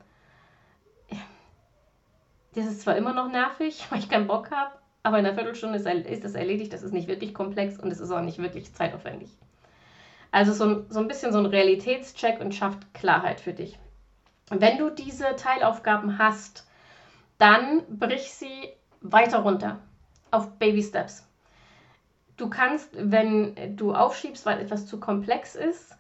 das 2.55 2.67
ist 2.67 2.83
zwar 2.83 2.97
immer 2.97 3.13
noch 3.13 3.31
nervig, 3.31 3.85
weil 3.91 3.99
ich 3.99 4.09
keinen 4.09 4.27
Bock 4.27 4.51
habe, 4.51 4.73
aber 5.03 5.19
in 5.19 5.27
einer 5.27 5.35
Viertelstunde 5.35 5.79
ist, 5.79 5.87
ist 5.87 6.25
das 6.25 6.35
erledigt. 6.35 6.73
Das 6.73 6.83
ist 6.83 6.93
nicht 6.93 7.09
wirklich 7.09 7.35
komplex 7.35 7.79
und 7.79 7.91
es 7.91 8.01
ist 8.01 8.11
auch 8.11 8.23
nicht 8.23 8.39
wirklich 8.39 8.73
zeitaufwendig. 8.75 9.31
Also 10.35 10.53
so, 10.53 10.85
so 10.89 10.99
ein 10.99 11.07
bisschen 11.07 11.33
so 11.33 11.39
ein 11.39 11.47
Realitätscheck 11.47 12.41
und 12.41 12.57
schafft 12.57 12.93
Klarheit 12.93 13.41
für 13.41 13.53
dich. 13.53 13.79
Wenn 14.51 14.79
du 14.79 14.91
diese 14.91 15.37
Teilaufgaben 15.37 16.19
hast, 16.19 16.67
dann 17.39 17.85
brich 17.89 18.33
sie 18.33 18.69
weiter 19.01 19.39
runter 19.39 19.79
auf 20.33 20.51
Baby 20.59 20.83
Steps. 20.83 21.25
Du 22.37 22.51
kannst, 22.51 22.89
wenn 22.95 23.77
du 23.77 23.95
aufschiebst, 23.95 24.45
weil 24.45 24.59
etwas 24.59 24.87
zu 24.87 24.99
komplex 24.99 25.55
ist, 25.55 25.97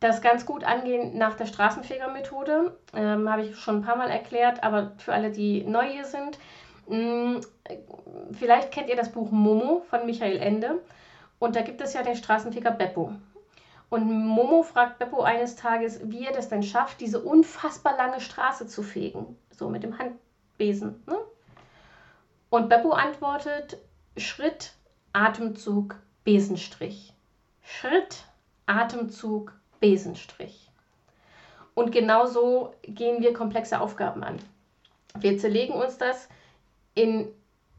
das 0.00 0.20
ganz 0.20 0.44
gut 0.44 0.64
angehen 0.64 1.16
nach 1.16 1.32
der 1.32 1.46
Straßenfegermethode. 1.46 2.76
Ähm, 2.92 3.32
Habe 3.32 3.46
ich 3.46 3.56
schon 3.56 3.76
ein 3.76 3.82
paar 3.82 3.96
Mal 3.96 4.10
erklärt, 4.10 4.62
aber 4.62 4.92
für 4.98 5.14
alle, 5.14 5.30
die 5.30 5.64
neu 5.64 5.88
hier 5.88 6.04
sind, 6.04 6.38
mh, 6.88 7.38
mm, 7.38 7.40
vielleicht 8.32 8.70
kennt 8.70 8.90
ihr 8.90 8.96
das 8.96 9.12
Buch 9.12 9.30
Momo 9.30 9.82
von 9.88 10.04
Michael 10.04 10.36
Ende. 10.36 10.82
Und 11.38 11.56
da 11.56 11.62
gibt 11.62 11.80
es 11.80 11.94
ja 11.94 12.02
den 12.02 12.16
Straßenfeger 12.16 12.72
Beppo. 12.72 13.14
Und 13.90 14.04
Momo 14.04 14.62
fragt 14.62 14.98
Beppo 14.98 15.22
eines 15.22 15.56
Tages, 15.56 16.00
wie 16.04 16.26
er 16.26 16.32
das 16.32 16.48
denn 16.48 16.62
schafft, 16.62 17.00
diese 17.00 17.22
unfassbar 17.22 17.96
lange 17.96 18.20
Straße 18.20 18.66
zu 18.66 18.82
fegen. 18.82 19.36
So 19.50 19.70
mit 19.70 19.82
dem 19.82 19.98
Handbesen. 19.98 21.02
Ne? 21.06 21.18
Und 22.50 22.68
Beppo 22.68 22.90
antwortet: 22.90 23.78
Schritt, 24.16 24.74
Atemzug, 25.12 25.96
Besenstrich. 26.24 27.14
Schritt, 27.62 28.24
Atemzug, 28.66 29.52
Besenstrich. 29.80 30.70
Und 31.74 31.92
genauso 31.92 32.74
gehen 32.82 33.22
wir 33.22 33.32
komplexe 33.32 33.80
Aufgaben 33.80 34.24
an. 34.24 34.38
Wir 35.18 35.38
zerlegen 35.38 35.74
uns 35.74 35.96
das 35.96 36.28
in 36.94 37.28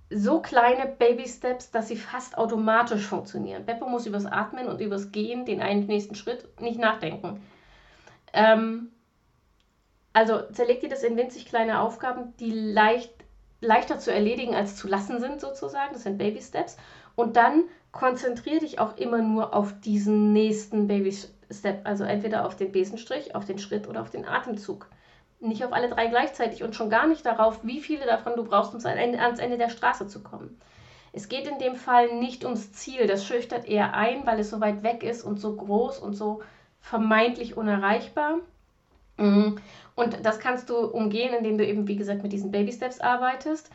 so 0.09 0.41
kleine 0.41 0.87
Baby-Steps, 0.87 1.71
dass 1.71 1.87
sie 1.87 1.95
fast 1.95 2.37
automatisch 2.37 3.05
funktionieren. 3.05 3.65
Beppo 3.65 3.87
muss 3.87 4.07
übers 4.07 4.25
Atmen 4.25 4.67
und 4.67 4.81
übers 4.81 5.11
Gehen, 5.11 5.45
den 5.45 5.61
einen 5.61 5.85
nächsten 5.85 6.15
Schritt, 6.15 6.59
nicht 6.59 6.79
nachdenken. 6.79 7.41
Ähm, 8.33 8.91
also 10.13 10.41
zerlegt 10.51 10.83
ihr 10.83 10.89
das 10.89 11.03
in 11.03 11.15
winzig 11.15 11.45
kleine 11.45 11.81
Aufgaben, 11.81 12.35
die 12.37 12.51
leicht, 12.51 13.13
leichter 13.61 13.99
zu 13.99 14.11
erledigen 14.11 14.55
als 14.55 14.75
zu 14.75 14.87
lassen 14.87 15.19
sind, 15.19 15.39
sozusagen. 15.41 15.93
Das 15.93 16.03
sind 16.03 16.17
Baby-Steps. 16.17 16.77
Und 17.15 17.35
dann 17.35 17.65
konzentriere 17.91 18.59
dich 18.59 18.79
auch 18.79 18.97
immer 18.97 19.19
nur 19.19 19.53
auf 19.53 19.79
diesen 19.79 20.33
nächsten 20.33 20.87
Baby-Step 20.87 21.39
Step, 21.51 21.81
also 21.85 22.03
entweder 22.03 22.45
auf 22.45 22.55
den 22.55 22.71
Besenstrich, 22.71 23.35
auf 23.35 23.45
den 23.45 23.57
Schritt 23.57 23.87
oder 23.87 24.01
auf 24.01 24.09
den 24.09 24.25
Atemzug. 24.25 24.87
Nicht 25.39 25.63
auf 25.63 25.71
alle 25.71 25.89
drei 25.89 26.07
gleichzeitig 26.07 26.63
und 26.63 26.75
schon 26.75 26.89
gar 26.89 27.07
nicht 27.07 27.25
darauf, 27.25 27.59
wie 27.63 27.79
viele 27.79 28.05
davon 28.05 28.35
du 28.35 28.43
brauchst, 28.43 28.73
um 28.73 28.85
ans 28.85 29.39
Ende 29.39 29.57
der 29.57 29.69
Straße 29.69 30.07
zu 30.07 30.21
kommen. 30.21 30.59
Es 31.11 31.29
geht 31.29 31.47
in 31.47 31.59
dem 31.59 31.75
Fall 31.75 32.15
nicht 32.15 32.43
ums 32.43 32.71
Ziel, 32.73 33.07
das 33.07 33.25
schüchtert 33.25 33.65
eher 33.65 33.93
ein, 33.93 34.25
weil 34.25 34.39
es 34.39 34.49
so 34.49 34.59
weit 34.59 34.83
weg 34.83 35.03
ist 35.03 35.23
und 35.23 35.39
so 35.39 35.55
groß 35.55 35.99
und 35.99 36.13
so 36.13 36.41
vermeintlich 36.81 37.57
unerreichbar. 37.57 38.39
Mhm. 39.17 39.57
Und 39.95 40.25
das 40.25 40.39
kannst 40.39 40.69
du 40.69 40.77
umgehen, 40.77 41.33
indem 41.33 41.57
du 41.57 41.65
eben, 41.65 41.87
wie 41.87 41.95
gesagt, 41.95 42.23
mit 42.23 42.31
diesen 42.31 42.51
Baby 42.51 42.71
Steps 42.71 42.99
arbeitest. 42.99 43.69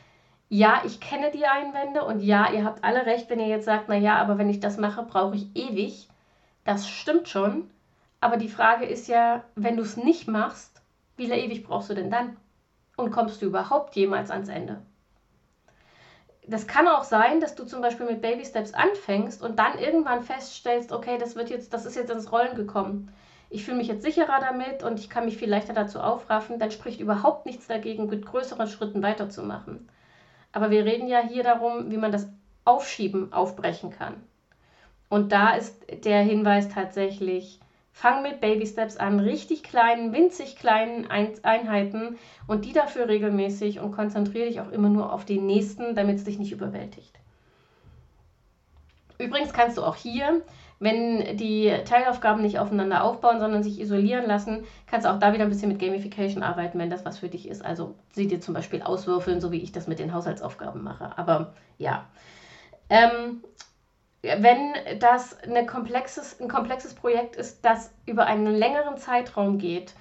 Ja, 0.48 0.82
ich 0.84 1.00
kenne 1.00 1.30
die 1.30 1.46
Einwände 1.46 2.04
und 2.04 2.20
ja, 2.20 2.50
ihr 2.52 2.64
habt 2.64 2.84
alle 2.84 3.06
recht, 3.06 3.28
wenn 3.28 3.40
ihr 3.40 3.48
jetzt 3.48 3.64
sagt, 3.64 3.88
naja, 3.88 4.16
aber 4.16 4.38
wenn 4.38 4.48
ich 4.48 4.60
das 4.60 4.78
mache, 4.78 5.02
brauche 5.02 5.36
ich 5.36 5.48
ewig. 5.54 6.08
Das 6.64 6.88
stimmt 6.88 7.28
schon, 7.28 7.68
aber 8.20 8.36
die 8.36 8.48
Frage 8.48 8.86
ist 8.86 9.08
ja, 9.08 9.44
wenn 9.54 9.76
du 9.76 9.82
es 9.82 9.96
nicht 9.96 10.28
machst, 10.28 10.73
wie 11.16 11.30
ewig 11.30 11.64
brauchst 11.64 11.90
du 11.90 11.94
denn 11.94 12.10
dann? 12.10 12.36
Und 12.96 13.10
kommst 13.10 13.42
du 13.42 13.46
überhaupt 13.46 13.96
jemals 13.96 14.30
ans 14.30 14.48
Ende? 14.48 14.82
Das 16.46 16.66
kann 16.66 16.86
auch 16.88 17.04
sein, 17.04 17.40
dass 17.40 17.54
du 17.54 17.64
zum 17.64 17.80
Beispiel 17.80 18.06
mit 18.06 18.20
Baby 18.20 18.44
Steps 18.44 18.74
anfängst 18.74 19.42
und 19.42 19.58
dann 19.58 19.78
irgendwann 19.78 20.22
feststellst, 20.22 20.92
okay, 20.92 21.16
das 21.18 21.36
wird 21.36 21.48
jetzt, 21.48 21.72
das 21.72 21.86
ist 21.86 21.96
jetzt 21.96 22.10
ins 22.10 22.30
Rollen 22.30 22.54
gekommen. 22.54 23.10
Ich 23.48 23.64
fühle 23.64 23.78
mich 23.78 23.88
jetzt 23.88 24.02
sicherer 24.02 24.40
damit 24.40 24.82
und 24.82 24.98
ich 24.98 25.08
kann 25.08 25.24
mich 25.24 25.38
viel 25.38 25.48
leichter 25.48 25.72
dazu 25.72 26.00
aufraffen, 26.00 26.58
dann 26.58 26.70
spricht 26.70 27.00
überhaupt 27.00 27.46
nichts 27.46 27.66
dagegen, 27.66 28.08
mit 28.08 28.26
größeren 28.26 28.66
Schritten 28.66 29.02
weiterzumachen. 29.02 29.88
Aber 30.52 30.70
wir 30.70 30.84
reden 30.84 31.08
ja 31.08 31.20
hier 31.20 31.42
darum, 31.42 31.90
wie 31.90 31.96
man 31.96 32.12
das 32.12 32.28
Aufschieben 32.64 33.32
aufbrechen 33.32 33.90
kann. 33.90 34.22
Und 35.08 35.32
da 35.32 35.54
ist 35.54 35.84
der 36.04 36.22
Hinweis 36.22 36.68
tatsächlich, 36.68 37.60
fang 37.94 38.22
mit 38.22 38.40
Baby 38.40 38.66
Steps 38.66 38.96
an, 38.96 39.20
richtig 39.20 39.62
kleinen, 39.62 40.12
winzig 40.12 40.56
kleinen 40.56 41.06
Einheiten 41.08 42.18
und 42.48 42.64
die 42.64 42.72
dafür 42.72 43.08
regelmäßig 43.08 43.78
und 43.78 43.92
konzentriere 43.92 44.48
dich 44.48 44.60
auch 44.60 44.70
immer 44.72 44.88
nur 44.88 45.12
auf 45.12 45.24
den 45.24 45.46
nächsten, 45.46 45.94
damit 45.94 46.16
es 46.16 46.24
dich 46.24 46.40
nicht 46.40 46.50
überwältigt. 46.50 47.14
Übrigens 49.16 49.52
kannst 49.52 49.78
du 49.78 49.84
auch 49.84 49.94
hier, 49.94 50.42
wenn 50.80 51.36
die 51.36 51.72
Teilaufgaben 51.84 52.42
nicht 52.42 52.58
aufeinander 52.58 53.04
aufbauen, 53.04 53.38
sondern 53.38 53.62
sich 53.62 53.80
isolieren 53.80 54.26
lassen, 54.26 54.64
kannst 54.88 55.06
du 55.06 55.10
auch 55.10 55.20
da 55.20 55.32
wieder 55.32 55.44
ein 55.44 55.48
bisschen 55.48 55.68
mit 55.68 55.78
Gamification 55.78 56.42
arbeiten, 56.42 56.80
wenn 56.80 56.90
das 56.90 57.04
was 57.04 57.20
für 57.20 57.28
dich 57.28 57.48
ist. 57.48 57.64
Also 57.64 57.94
sie 58.12 58.26
dir 58.26 58.40
zum 58.40 58.54
Beispiel 58.54 58.82
auswürfeln, 58.82 59.40
so 59.40 59.52
wie 59.52 59.62
ich 59.62 59.70
das 59.70 59.86
mit 59.86 60.00
den 60.00 60.12
Haushaltsaufgaben 60.12 60.82
mache. 60.82 61.16
Aber 61.16 61.54
ja. 61.78 62.06
Ähm, 62.90 63.44
wenn 64.24 64.74
das 64.98 65.38
eine 65.42 65.66
komplexes, 65.66 66.40
ein 66.40 66.48
komplexes 66.48 66.94
Projekt 66.94 67.36
ist, 67.36 67.64
das 67.64 67.92
über 68.06 68.26
einen 68.26 68.54
längeren 68.54 68.96
Zeitraum 68.96 69.58
geht, 69.58 69.94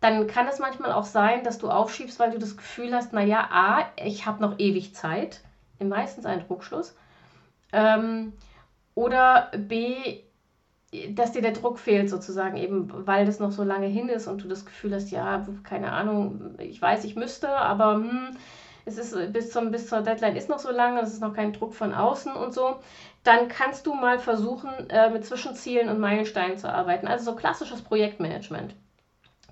dann 0.00 0.26
kann 0.26 0.46
es 0.46 0.58
manchmal 0.58 0.92
auch 0.92 1.04
sein, 1.04 1.44
dass 1.44 1.58
du 1.58 1.68
aufschiebst, 1.68 2.18
weil 2.20 2.30
du 2.30 2.38
das 2.38 2.56
Gefühl 2.56 2.94
hast, 2.94 3.12
naja, 3.12 3.48
A, 3.50 3.84
ich 4.04 4.26
habe 4.26 4.42
noch 4.42 4.58
ewig 4.58 4.94
Zeit, 4.94 5.40
meistens 5.80 6.26
ein 6.26 6.46
Druckschluss, 6.46 6.96
ähm, 7.72 8.32
oder 8.94 9.50
B, 9.56 10.20
dass 11.10 11.32
dir 11.32 11.42
der 11.42 11.52
Druck 11.52 11.78
fehlt 11.78 12.10
sozusagen, 12.10 12.56
eben 12.56 12.90
weil 13.06 13.26
das 13.26 13.40
noch 13.40 13.52
so 13.52 13.62
lange 13.62 13.86
hin 13.86 14.08
ist 14.08 14.26
und 14.26 14.42
du 14.42 14.48
das 14.48 14.64
Gefühl 14.64 14.94
hast, 14.94 15.10
ja, 15.10 15.46
keine 15.62 15.92
Ahnung, 15.92 16.56
ich 16.58 16.80
weiß, 16.80 17.04
ich 17.04 17.14
müsste, 17.14 17.50
aber 17.50 17.94
hm, 17.94 18.36
es 18.86 18.96
ist 18.96 19.32
bis, 19.32 19.50
zum, 19.50 19.70
bis 19.70 19.88
zur 19.88 20.00
Deadline 20.00 20.36
ist 20.36 20.48
noch 20.48 20.58
so 20.58 20.70
lange, 20.70 21.00
es 21.00 21.12
ist 21.12 21.20
noch 21.20 21.34
kein 21.34 21.52
Druck 21.52 21.74
von 21.74 21.92
außen 21.92 22.32
und 22.32 22.54
so 22.54 22.76
dann 23.28 23.48
kannst 23.48 23.86
du 23.86 23.92
mal 23.92 24.18
versuchen, 24.18 24.70
äh, 24.88 25.10
mit 25.10 25.26
Zwischenzielen 25.26 25.90
und 25.90 26.00
Meilensteinen 26.00 26.56
zu 26.56 26.72
arbeiten. 26.72 27.06
Also 27.06 27.26
so 27.26 27.36
klassisches 27.36 27.82
Projektmanagement. 27.82 28.74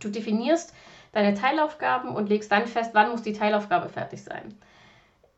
Du 0.01 0.09
definierst 0.09 0.75
deine 1.13 1.35
Teilaufgaben 1.35 2.17
und 2.17 2.31
legst 2.31 2.51
dann 2.51 2.67
fest, 2.67 2.93
wann 2.95 3.11
muss 3.11 3.21
die 3.21 3.35
Teilaufgabe 3.35 3.91
fertig 3.91 4.25
sein. 4.25 4.55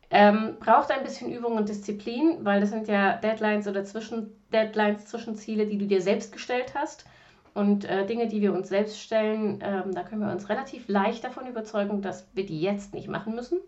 Ähm, 0.09 0.55
braucht 0.59 0.89
ein 0.89 1.03
bisschen 1.03 1.31
Übung 1.31 1.57
und 1.57 1.67
Disziplin, 1.67 2.43
weil 2.45 2.61
das 2.61 2.69
sind 2.69 2.87
ja 2.87 3.17
Deadlines 3.17 3.67
oder 3.67 3.83
Zwischen 3.83 4.31
Deadlines, 4.53 5.05
Zwischenziele, 5.05 5.67
die 5.67 5.77
du 5.77 5.85
dir 5.85 6.01
selbst 6.01 6.31
gestellt 6.31 6.73
hast. 6.75 7.05
und 7.55 7.83
äh, 7.83 8.05
Dinge, 8.05 8.27
die 8.27 8.41
wir 8.41 8.53
uns 8.53 8.69
selbst 8.69 9.01
stellen, 9.01 9.59
ähm, 9.61 9.93
da 9.93 10.03
können 10.03 10.21
wir 10.21 10.31
uns 10.31 10.47
relativ 10.47 10.87
leicht 10.87 11.23
davon 11.25 11.45
überzeugen, 11.45 12.01
dass 12.01 12.27
wir 12.33 12.45
die 12.45 12.61
jetzt 12.61 12.93
nicht 12.93 13.09
machen 13.09 13.35
müssen. 13.35 13.59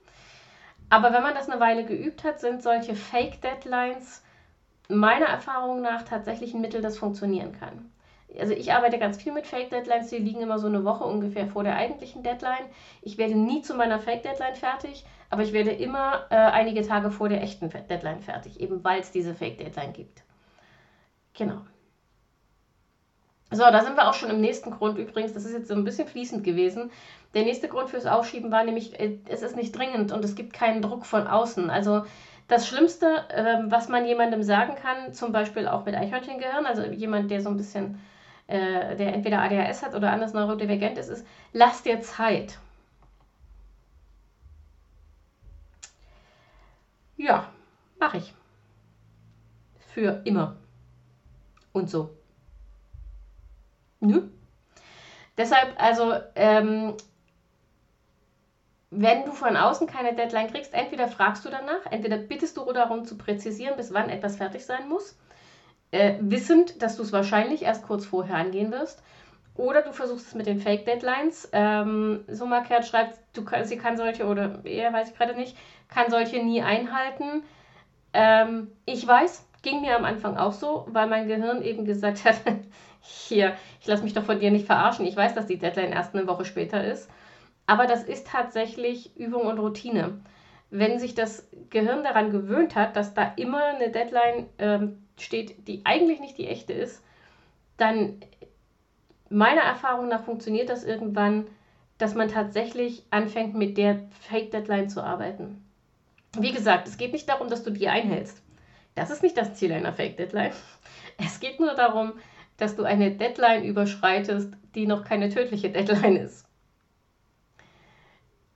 Aber 0.89 1.11
wenn 1.11 1.23
man 1.23 1.33
das 1.33 1.49
eine 1.49 1.59
Weile 1.59 1.83
geübt 1.83 2.23
hat, 2.23 2.39
sind 2.39 2.63
solche 2.63 2.95
Fake-Deadlines 2.95 4.23
meiner 4.97 5.27
Erfahrung 5.27 5.81
nach 5.81 6.03
tatsächlich 6.03 6.53
ein 6.53 6.61
Mittel, 6.61 6.81
das 6.81 6.97
funktionieren 6.97 7.53
kann. 7.53 7.91
Also 8.39 8.53
ich 8.53 8.71
arbeite 8.71 8.97
ganz 8.97 9.21
viel 9.21 9.33
mit 9.33 9.45
Fake-Deadlines, 9.45 10.09
die 10.09 10.17
liegen 10.17 10.41
immer 10.41 10.57
so 10.57 10.67
eine 10.67 10.85
Woche 10.85 11.03
ungefähr 11.03 11.47
vor 11.47 11.63
der 11.63 11.75
eigentlichen 11.75 12.23
Deadline. 12.23 12.65
Ich 13.01 13.17
werde 13.17 13.35
nie 13.35 13.61
zu 13.61 13.73
meiner 13.75 13.99
Fake-Deadline 13.99 14.55
fertig, 14.55 15.05
aber 15.29 15.43
ich 15.43 15.51
werde 15.51 15.71
immer 15.71 16.27
äh, 16.29 16.35
einige 16.35 16.81
Tage 16.81 17.11
vor 17.11 17.27
der 17.27 17.41
echten 17.41 17.69
Deadline 17.69 18.21
fertig, 18.21 18.59
eben 18.61 18.83
weil 18.83 19.01
es 19.01 19.11
diese 19.11 19.33
Fake-Deadline 19.33 19.93
gibt. 19.93 20.23
Genau. 21.33 21.61
So, 23.53 23.63
da 23.63 23.83
sind 23.83 23.97
wir 23.97 24.07
auch 24.07 24.13
schon 24.13 24.29
im 24.29 24.39
nächsten 24.39 24.71
Grund 24.71 24.97
übrigens. 24.97 25.33
Das 25.33 25.43
ist 25.43 25.51
jetzt 25.51 25.67
so 25.67 25.73
ein 25.73 25.83
bisschen 25.83 26.07
fließend 26.07 26.45
gewesen. 26.45 26.89
Der 27.33 27.43
nächste 27.43 27.67
Grund 27.67 27.89
fürs 27.89 28.05
Aufschieben 28.05 28.49
war 28.49 28.63
nämlich, 28.63 28.97
äh, 28.97 29.17
es 29.27 29.41
ist 29.41 29.57
nicht 29.57 29.77
dringend 29.77 30.13
und 30.13 30.23
es 30.23 30.35
gibt 30.35 30.53
keinen 30.53 30.81
Druck 30.81 31.05
von 31.05 31.27
außen. 31.27 31.69
Also 31.69 32.05
das 32.51 32.67
Schlimmste, 32.67 33.25
ähm, 33.29 33.71
was 33.71 33.87
man 33.87 34.05
jemandem 34.05 34.43
sagen 34.43 34.75
kann, 34.75 35.13
zum 35.13 35.31
Beispiel 35.31 35.67
auch 35.69 35.85
mit 35.85 35.95
Eichhörnchengehirn, 35.95 36.65
also 36.65 36.83
jemand, 36.83 37.31
der 37.31 37.41
so 37.41 37.49
ein 37.49 37.55
bisschen, 37.55 37.97
äh, 38.47 38.97
der 38.97 39.13
entweder 39.13 39.41
ADHS 39.41 39.83
hat 39.83 39.95
oder 39.95 40.11
anders 40.11 40.33
neurodivergent 40.33 40.97
ist, 40.97 41.07
ist, 41.07 41.25
lass 41.53 41.81
dir 41.81 42.01
Zeit. 42.01 42.59
Ja, 47.15 47.49
mache 47.99 48.17
ich. 48.17 48.33
Für 49.93 50.21
immer. 50.25 50.57
Und 51.71 51.89
so. 51.89 52.09
Nö. 54.01 54.23
Deshalb, 55.37 55.73
also, 55.81 56.15
ähm, 56.35 56.97
wenn 58.91 59.25
du 59.25 59.31
von 59.31 59.55
außen 59.55 59.87
keine 59.87 60.13
Deadline 60.13 60.51
kriegst, 60.51 60.73
entweder 60.73 61.07
fragst 61.07 61.45
du 61.45 61.49
danach, 61.49 61.89
entweder 61.89 62.17
bittest 62.17 62.57
du 62.57 62.71
darum 62.73 63.05
zu 63.05 63.17
präzisieren, 63.17 63.77
bis 63.77 63.93
wann 63.93 64.09
etwas 64.09 64.35
fertig 64.35 64.65
sein 64.65 64.89
muss, 64.89 65.17
äh, 65.91 66.15
wissend, 66.19 66.81
dass 66.81 66.97
du 66.97 67.03
es 67.03 67.13
wahrscheinlich 67.13 67.63
erst 67.63 67.87
kurz 67.87 68.05
vorher 68.05 68.35
angehen 68.35 68.71
wirst. 68.71 69.01
Oder 69.55 69.81
du 69.81 69.91
versuchst 69.91 70.27
es 70.27 70.35
mit 70.35 70.45
den 70.45 70.59
Fake-Deadlines. 70.59 71.49
Ähm, 71.51 72.23
Summerkehrt 72.27 72.85
schreibt, 72.85 73.19
du, 73.33 73.43
sie 73.63 73.77
kann 73.77 73.97
solche, 73.97 74.25
oder 74.25 74.59
er 74.65 74.93
weiß 74.93 75.09
ich 75.09 75.17
gerade 75.17 75.35
nicht, 75.35 75.57
kann 75.89 76.09
solche 76.09 76.43
nie 76.43 76.61
einhalten. 76.61 77.43
Ähm, 78.13 78.71
ich 78.85 79.05
weiß, 79.05 79.45
ging 79.61 79.81
mir 79.81 79.95
am 79.95 80.05
Anfang 80.05 80.37
auch 80.37 80.53
so, 80.53 80.85
weil 80.89 81.07
mein 81.07 81.27
Gehirn 81.27 81.61
eben 81.61 81.85
gesagt 81.85 82.25
hat, 82.25 82.41
hier, 83.01 83.53
ich 83.79 83.87
lasse 83.87 84.03
mich 84.03 84.13
doch 84.13 84.23
von 84.23 84.39
dir 84.39 84.51
nicht 84.51 84.65
verarschen. 84.65 85.05
Ich 85.05 85.15
weiß, 85.15 85.33
dass 85.33 85.47
die 85.47 85.59
Deadline 85.59 85.91
erst 85.91 86.13
eine 86.13 86.27
Woche 86.27 86.45
später 86.45 86.83
ist. 86.83 87.09
Aber 87.71 87.87
das 87.87 88.03
ist 88.03 88.27
tatsächlich 88.27 89.15
Übung 89.15 89.43
und 89.43 89.57
Routine. 89.57 90.19
Wenn 90.71 90.99
sich 90.99 91.15
das 91.15 91.47
Gehirn 91.69 92.03
daran 92.03 92.29
gewöhnt 92.29 92.75
hat, 92.75 92.97
dass 92.97 93.13
da 93.13 93.31
immer 93.37 93.63
eine 93.63 93.89
Deadline 93.91 94.47
ähm, 94.57 95.07
steht, 95.17 95.69
die 95.69 95.85
eigentlich 95.85 96.19
nicht 96.19 96.37
die 96.37 96.49
echte 96.49 96.73
ist, 96.73 97.01
dann 97.77 98.19
meiner 99.29 99.61
Erfahrung 99.61 100.09
nach 100.09 100.25
funktioniert 100.25 100.67
das 100.67 100.83
irgendwann, 100.83 101.47
dass 101.97 102.13
man 102.13 102.27
tatsächlich 102.27 103.05
anfängt, 103.09 103.55
mit 103.55 103.77
der 103.77 104.01
Fake-Deadline 104.19 104.89
zu 104.89 105.01
arbeiten. 105.01 105.63
Wie 106.37 106.51
gesagt, 106.51 106.89
es 106.89 106.97
geht 106.97 107.13
nicht 107.13 107.29
darum, 107.29 107.47
dass 107.47 107.63
du 107.63 107.71
die 107.71 107.87
einhältst. 107.87 108.43
Das 108.95 109.11
ist 109.11 109.23
nicht 109.23 109.37
das 109.37 109.53
Ziel 109.53 109.71
einer 109.71 109.93
Fake-Deadline. 109.93 110.51
Es 111.17 111.39
geht 111.39 111.61
nur 111.61 111.73
darum, 111.75 112.11
dass 112.57 112.75
du 112.75 112.83
eine 112.83 113.11
Deadline 113.11 113.63
überschreitest, 113.63 114.51
die 114.75 114.87
noch 114.87 115.05
keine 115.05 115.29
tödliche 115.29 115.69
Deadline 115.69 116.17
ist. 116.17 116.50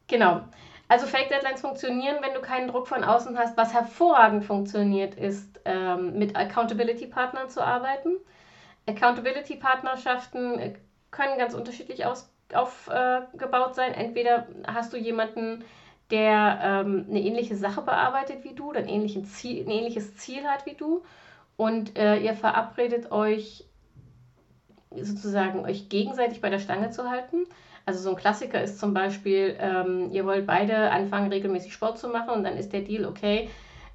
Genau. 0.07 0.41
Also 0.87 1.07
Fake 1.07 1.29
Deadlines 1.29 1.61
funktionieren, 1.61 2.17
wenn 2.21 2.33
du 2.33 2.41
keinen 2.41 2.67
Druck 2.67 2.87
von 2.87 3.03
außen 3.03 3.37
hast. 3.37 3.57
Was 3.57 3.73
hervorragend 3.73 4.45
funktioniert, 4.45 5.15
ist 5.15 5.59
ähm, 5.65 6.17
mit 6.17 6.35
Accountability 6.35 7.07
Partnern 7.07 7.49
zu 7.49 7.63
arbeiten. 7.63 8.17
Accountability 8.87 9.55
Partnerschaften 9.55 10.75
können 11.09 11.39
ganz 11.39 11.55
unterschiedlich 11.55 12.05
aufgebaut 12.05 13.71
äh, 13.71 13.73
sein. 13.73 13.93
Entweder 13.93 14.47
hast 14.67 14.93
du 14.93 14.97
jemanden, 14.97 15.63
der 16.11 16.59
ähm, 16.61 17.07
eine 17.09 17.19
ähnliche 17.19 17.55
Sache 17.55 17.81
bearbeitet 17.81 18.43
wie 18.43 18.53
du, 18.53 18.71
ein, 18.71 19.25
Ziel, 19.25 19.65
ein 19.65 19.71
ähnliches 19.71 20.17
Ziel 20.17 20.45
hat 20.45 20.67
wie 20.67 20.75
du 20.75 21.01
und 21.57 21.97
äh, 21.97 22.17
ihr 22.17 22.35
verabredet 22.35 23.11
euch 23.11 23.65
sozusagen 24.91 25.65
euch 25.65 25.89
gegenseitig 25.89 26.41
bei 26.41 26.49
der 26.49 26.59
Stange 26.59 26.91
zu 26.91 27.09
halten. 27.09 27.45
Also 27.85 27.99
so 28.01 28.09
ein 28.09 28.15
Klassiker 28.15 28.61
ist 28.61 28.79
zum 28.79 28.93
Beispiel, 28.93 29.55
ähm, 29.59 30.09
ihr 30.11 30.25
wollt 30.25 30.47
beide 30.47 30.91
anfangen, 30.91 31.31
regelmäßig 31.31 31.73
Sport 31.73 31.99
zu 31.99 32.07
machen 32.09 32.31
und 32.31 32.43
dann 32.43 32.57
ist 32.57 32.73
der 32.73 32.81
Deal, 32.81 33.05
okay, 33.05 33.49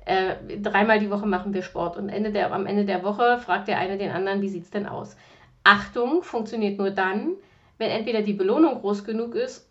äh, 0.07 0.37
dreimal 0.61 1.00
die 1.00 1.11
Woche 1.11 1.26
machen 1.26 1.53
wir 1.55 1.62
Sport 1.62 1.96
und 1.96 2.09
Ende 2.09 2.31
der, 2.31 2.53
am 2.53 2.66
Ende 2.66 2.85
der 2.85 3.03
Woche 3.03 3.38
fragt 3.38 3.68
der 3.68 3.79
eine 3.79 3.98
den 3.98 4.11
anderen, 4.11 4.42
wie 4.42 4.48
sieht 4.48 4.64
es 4.64 4.70
denn 4.70 4.87
aus? 4.87 5.16
Achtung, 5.64 6.22
funktioniert 6.22 6.79
nur 6.79 6.90
dann, 6.90 7.33
wenn 7.79 7.90
entweder 7.90 8.22
die 8.22 8.33
Belohnung 8.33 8.81
groß 8.81 9.05
genug 9.05 9.35
ist 9.35 9.68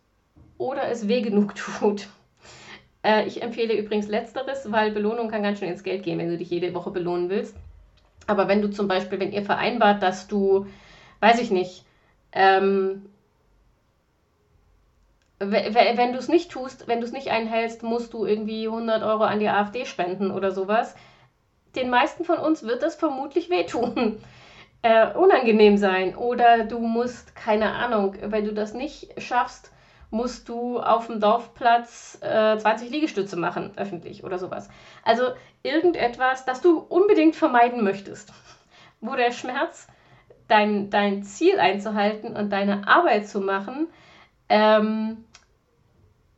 oder 0.57 0.89
es 0.89 1.07
weh 1.07 1.21
genug 1.21 1.55
tut. 1.79 2.07
Äh, 3.03 3.25
ich 3.25 3.41
empfehle 3.41 3.73
übrigens 3.75 4.07
letzteres, 4.07 4.71
weil 4.71 4.91
Belohnung 4.91 5.29
kann 5.29 5.43
ganz 5.43 5.59
schön 5.59 5.69
ins 5.69 5.83
Geld 5.83 6.03
gehen, 6.03 6.19
wenn 6.19 6.29
du 6.29 6.37
dich 6.37 6.49
jede 6.49 6.73
Woche 6.73 6.91
belohnen 6.91 7.29
willst. 7.29 7.55
Aber 8.27 8.47
wenn 8.47 8.61
du 8.61 8.69
zum 8.69 8.87
Beispiel, 8.87 9.19
wenn 9.19 9.31
ihr 9.31 9.43
vereinbart, 9.43 10.03
dass 10.03 10.27
du, 10.27 10.67
weiß 11.19 11.41
ich 11.41 11.49
nicht, 11.49 11.85
ähm, 12.33 13.05
wenn 15.39 16.11
du 16.11 16.19
es 16.19 16.27
nicht 16.27 16.51
tust, 16.51 16.87
wenn 16.87 16.99
du 16.99 17.05
es 17.05 17.13
nicht 17.13 17.31
einhältst, 17.31 17.81
musst 17.81 18.13
du 18.13 18.25
irgendwie 18.25 18.67
100 18.67 19.03
Euro 19.03 19.23
an 19.23 19.39
die 19.39 19.47
AfD 19.47 19.85
spenden 19.85 20.31
oder 20.31 20.51
sowas. 20.51 20.95
Den 21.75 21.89
meisten 21.89 22.25
von 22.25 22.39
uns 22.39 22.63
wird 22.63 22.83
das 22.83 22.95
vermutlich 22.95 23.49
wehtun, 23.49 24.21
äh, 24.81 25.13
unangenehm 25.13 25.77
sein. 25.77 26.15
Oder 26.15 26.65
du 26.65 26.79
musst, 26.79 27.35
keine 27.35 27.73
Ahnung, 27.73 28.15
wenn 28.21 28.45
du 28.45 28.53
das 28.53 28.73
nicht 28.73 29.21
schaffst, 29.21 29.71
musst 30.11 30.49
du 30.49 30.79
auf 30.79 31.07
dem 31.07 31.19
Dorfplatz 31.19 32.17
äh, 32.21 32.57
20 32.57 32.89
Liegestütze 32.89 33.37
machen, 33.37 33.71
öffentlich 33.77 34.23
oder 34.23 34.39
sowas. 34.39 34.67
Also 35.03 35.23
irgendetwas, 35.63 36.45
das 36.45 36.61
du 36.61 36.79
unbedingt 36.79 37.35
vermeiden 37.35 37.83
möchtest, 37.83 38.33
wo 39.01 39.15
der 39.15 39.31
Schmerz, 39.31 39.87
dein, 40.47 40.89
dein 40.89 41.23
Ziel 41.23 41.59
einzuhalten 41.59 42.35
und 42.35 42.51
deine 42.51 42.87
Arbeit 42.87 43.27
zu 43.27 43.39
machen, 43.39 43.87
ähm, 44.49 45.23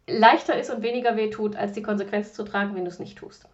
leichter 0.07 0.57
ist 0.57 0.69
und 0.69 0.81
weniger 0.81 1.15
weh 1.15 1.29
tut, 1.29 1.55
als 1.55 1.73
die 1.73 1.81
Konsequenz 1.81 2.33
zu 2.33 2.43
tragen, 2.43 2.75
wenn 2.75 2.85
du 2.85 2.89
es 2.91 2.99
nicht 2.99 3.17
tust. 3.17 3.47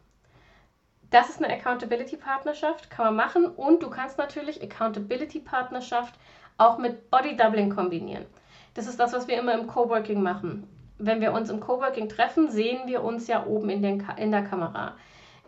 Das 1.10 1.30
ist 1.30 1.42
eine 1.42 1.54
Accountability-Partnerschaft, 1.54 2.90
kann 2.90 3.06
man 3.06 3.16
machen 3.16 3.46
und 3.46 3.82
du 3.82 3.90
kannst 3.90 4.18
natürlich 4.18 4.62
Accountability-Partnerschaft 4.62 6.16
auch 6.58 6.78
mit 6.78 7.10
Body 7.10 7.38
Doubling 7.38 7.70
kombinieren. 7.70 8.26
Das 8.74 8.88
ist 8.88 9.00
das, 9.00 9.14
was 9.14 9.28
wir 9.28 9.40
immer 9.40 9.54
im 9.54 9.68
Coworking 9.68 10.22
machen. 10.22 10.68
Wenn 10.98 11.22
wir 11.22 11.32
uns 11.32 11.50
im 11.50 11.60
Coworking 11.60 12.10
treffen, 12.10 12.50
sehen 12.50 12.88
wir 12.88 13.04
uns 13.04 13.28
ja 13.28 13.46
oben 13.46 13.70
in, 13.70 13.82
den, 13.82 14.06
in 14.18 14.32
der 14.32 14.44
Kamera. 14.44 14.98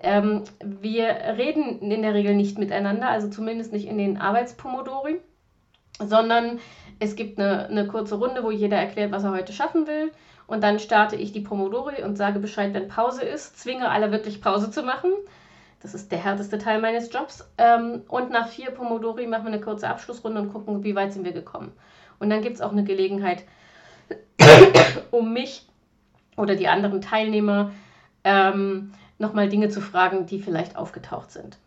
Ähm, 0.01 0.43
wir 0.63 1.07
reden 1.37 1.79
in 1.79 2.01
der 2.01 2.13
Regel 2.13 2.35
nicht 2.35 2.57
miteinander, 2.57 3.09
also 3.09 3.29
zumindest 3.29 3.73
nicht 3.73 3.87
in 3.87 3.97
den 3.97 4.17
Arbeitspomodori, 4.17 5.19
sondern 5.99 6.59
es 6.99 7.15
gibt 7.15 7.37
eine, 7.37 7.67
eine 7.67 7.87
kurze 7.87 8.15
Runde, 8.15 8.43
wo 8.43 8.51
jeder 8.51 8.77
erklärt, 8.77 9.11
was 9.11 9.23
er 9.23 9.31
heute 9.31 9.51
schaffen 9.51 9.87
will. 9.87 10.11
Und 10.49 10.63
dann 10.63 10.79
starte 10.79 11.15
ich 11.15 11.31
die 11.31 11.41
Pomodori 11.41 12.01
und 12.01 12.15
sage 12.15 12.39
Bescheid, 12.39 12.73
wenn 12.73 12.87
Pause 12.87 13.21
ist, 13.21 13.59
zwinge 13.59 13.87
alle 13.87 14.11
wirklich 14.11 14.41
Pause 14.41 14.71
zu 14.71 14.81
machen. 14.81 15.11
Das 15.79 15.93
ist 15.93 16.11
der 16.11 16.23
härteste 16.23 16.57
Teil 16.57 16.81
meines 16.81 17.13
Jobs. 17.13 17.47
Ähm, 17.59 18.01
und 18.07 18.31
nach 18.31 18.47
vier 18.47 18.71
Pomodori 18.71 19.27
machen 19.27 19.43
wir 19.45 19.53
eine 19.53 19.61
kurze 19.61 19.87
Abschlussrunde 19.87 20.41
und 20.41 20.51
gucken, 20.51 20.83
wie 20.83 20.95
weit 20.95 21.13
sind 21.13 21.23
wir 21.23 21.33
gekommen. 21.33 21.71
Und 22.17 22.31
dann 22.31 22.41
gibt 22.41 22.55
es 22.55 22.61
auch 22.61 22.71
eine 22.71 22.83
Gelegenheit, 22.83 23.43
um 25.11 25.33
mich 25.33 25.67
oder 26.35 26.55
die 26.55 26.67
anderen 26.67 26.99
Teilnehmer 26.99 27.71
ähm, 28.23 28.93
nochmal 29.19 29.49
Dinge 29.49 29.69
zu 29.69 29.81
fragen, 29.81 30.25
die 30.25 30.39
vielleicht 30.39 30.75
aufgetaucht 30.75 31.29
sind. 31.29 31.59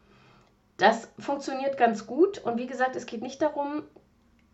Das 0.76 1.08
funktioniert 1.20 1.76
ganz 1.76 2.08
gut 2.08 2.38
und 2.38 2.58
wie 2.58 2.66
gesagt, 2.66 2.96
es 2.96 3.06
geht 3.06 3.22
nicht 3.22 3.40
darum, 3.40 3.84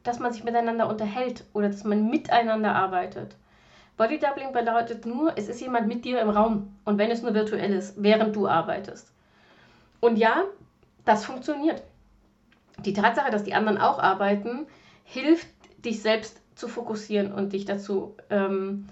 dass 0.02 0.18
man 0.18 0.34
sich 0.34 0.44
miteinander 0.44 0.86
unterhält 0.86 1.44
oder 1.54 1.68
dass 1.70 1.84
man 1.84 2.10
miteinander 2.10 2.74
arbeitet. 2.74 3.34
Bodydoubling 3.98 4.52
bedeutet 4.52 5.04
nur, 5.04 5.36
es 5.36 5.48
ist 5.48 5.60
jemand 5.60 5.88
mit 5.88 6.04
dir 6.04 6.20
im 6.22 6.30
Raum 6.30 6.74
und 6.84 6.98
wenn 6.98 7.10
es 7.10 7.22
nur 7.22 7.34
virtuell 7.34 7.72
ist, 7.72 8.02
während 8.02 8.34
du 8.34 8.48
arbeitest. 8.48 9.12
Und 10.00 10.16
ja, 10.16 10.44
das 11.04 11.24
funktioniert. 11.24 11.82
Die 12.78 12.92
Tatsache, 12.92 13.30
dass 13.30 13.42
die 13.42 13.54
anderen 13.54 13.76
auch 13.76 13.98
arbeiten, 13.98 14.66
hilft, 15.04 15.48
dich 15.84 16.00
selbst 16.00 16.40
zu 16.54 16.68
fokussieren 16.68 17.32
und 17.32 17.52
dich 17.52 17.64
dazu 17.64 18.16
ähm, 18.30 18.88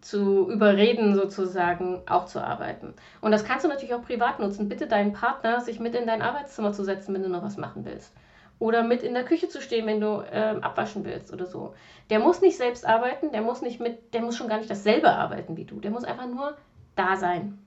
zu 0.00 0.50
überreden, 0.50 1.14
sozusagen 1.14 2.02
auch 2.08 2.26
zu 2.26 2.42
arbeiten. 2.42 2.94
Und 3.20 3.30
das 3.30 3.44
kannst 3.44 3.64
du 3.64 3.68
natürlich 3.68 3.94
auch 3.94 4.02
privat 4.02 4.40
nutzen. 4.40 4.68
Bitte 4.68 4.86
deinen 4.86 5.12
Partner, 5.12 5.60
sich 5.60 5.78
mit 5.78 5.94
in 5.94 6.06
dein 6.06 6.22
Arbeitszimmer 6.22 6.72
zu 6.72 6.82
setzen, 6.82 7.14
wenn 7.14 7.22
du 7.22 7.28
noch 7.28 7.42
was 7.42 7.56
machen 7.56 7.84
willst. 7.84 8.12
Oder 8.60 8.84
mit 8.84 9.02
in 9.02 9.14
der 9.14 9.24
Küche 9.24 9.48
zu 9.48 9.60
stehen, 9.60 9.86
wenn 9.86 10.00
du 10.00 10.22
ähm, 10.30 10.62
abwaschen 10.62 11.04
willst 11.04 11.32
oder 11.32 11.46
so. 11.46 11.74
Der 12.10 12.20
muss 12.20 12.42
nicht 12.42 12.56
selbst 12.56 12.86
arbeiten, 12.86 13.32
der 13.32 13.42
muss 13.42 13.62
nicht 13.62 13.80
mit, 13.80 14.14
der 14.14 14.20
muss 14.20 14.36
schon 14.36 14.48
gar 14.48 14.58
nicht 14.58 14.70
dasselbe 14.70 15.10
arbeiten 15.10 15.56
wie 15.56 15.64
du. 15.64 15.80
Der 15.80 15.90
muss 15.90 16.04
einfach 16.04 16.26
nur 16.26 16.56
da 16.94 17.16
sein. 17.16 17.58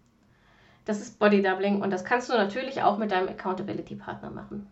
Das 0.86 1.02
ist 1.02 1.18
Body 1.18 1.42
Doubling 1.42 1.82
und 1.82 1.92
das 1.92 2.06
kannst 2.06 2.30
du 2.30 2.34
natürlich 2.34 2.84
auch 2.84 2.98
mit 2.98 3.12
deinem 3.12 3.28
Accountability 3.28 3.96
Partner 3.96 4.30
machen. 4.30 4.68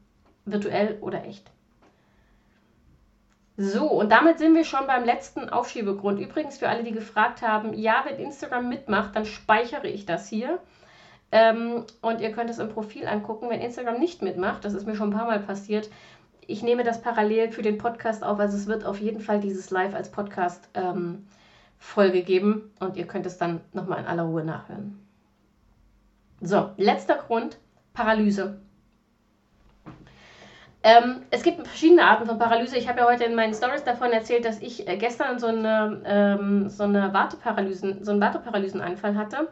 Virtuell 0.46 0.98
oder 1.02 1.26
echt. 1.26 1.50
So, 3.58 3.88
und 3.88 4.12
damit 4.12 4.40
sind 4.40 4.56
wir 4.56 4.64
schon 4.64 4.88
beim 4.88 5.04
letzten 5.04 5.50
Aufschiebegrund. 5.50 6.20
Übrigens 6.20 6.58
für 6.58 6.70
alle, 6.70 6.84
die 6.84 6.92
gefragt 6.92 7.42
haben, 7.42 7.74
ja, 7.74 8.04
wenn 8.06 8.18
Instagram 8.18 8.70
mitmacht, 8.70 9.16
dann 9.16 9.26
speichere 9.26 9.88
ich 9.88 10.06
das 10.06 10.28
hier. 10.28 10.60
Ähm, 11.32 11.86
und 12.02 12.22
ihr 12.22 12.32
könnt 12.32 12.50
es 12.50 12.60
im 12.60 12.70
Profil 12.70 13.08
angucken. 13.08 13.50
Wenn 13.50 13.62
Instagram 13.62 14.00
nicht 14.00 14.22
mitmacht, 14.22 14.66
das 14.66 14.74
ist 14.74 14.86
mir 14.86 14.96
schon 14.96 15.10
ein 15.10 15.18
paar 15.18 15.28
Mal 15.28 15.40
passiert, 15.40 15.90
ich 16.48 16.64
nehme 16.64 16.84
das 16.84 17.02
parallel 17.02 17.52
für 17.52 17.62
den 17.62 17.78
Podcast 17.78 18.24
auf. 18.24 18.40
Also 18.40 18.58
es 18.58 18.68
wird 18.68 18.86
auf 18.86 19.00
jeden 19.00 19.22
Fall 19.22 19.40
dieses 19.40 19.70
Live 19.70 19.94
als 19.94 20.12
Podcast 20.12 20.70
ähm, 20.74 21.26
Folge 21.78 22.24
geben 22.24 22.72
und 22.80 22.98
ihr 22.98 23.08
könnt 23.08 23.26
es 23.26 23.38
dann 23.38 23.62
nochmal 23.74 24.00
in 24.00 24.06
aller 24.06 24.24
Ruhe 24.24 24.44
nachhören. 24.44 25.00
So, 26.42 26.72
letzter 26.78 27.16
Grund, 27.16 27.58
Paralyse. 27.94 28.60
Ähm, 30.84 31.22
es 31.30 31.44
gibt 31.44 31.66
verschiedene 31.68 32.04
Arten 32.04 32.26
von 32.26 32.40
Paralyse. 32.40 32.76
Ich 32.76 32.90
habe 32.90 33.02
ja 33.02 33.08
heute 33.08 33.24
in 33.24 33.36
meinen 33.36 33.54
Stories 33.54 33.84
davon 33.84 34.12
erzählt, 34.12 34.46
dass 34.46 34.60
ich 34.62 34.88
äh, 34.88 34.98
gestern 34.98 35.38
so, 35.38 35.48
eine, 35.48 36.02
ähm, 36.06 36.70
so, 36.70 36.84
eine 36.84 37.14
Warteparalysen, 37.14 38.04
so 38.04 38.12
einen 38.12 38.22
Warteparalysenanfall 38.22 39.16
hatte. 39.16 39.48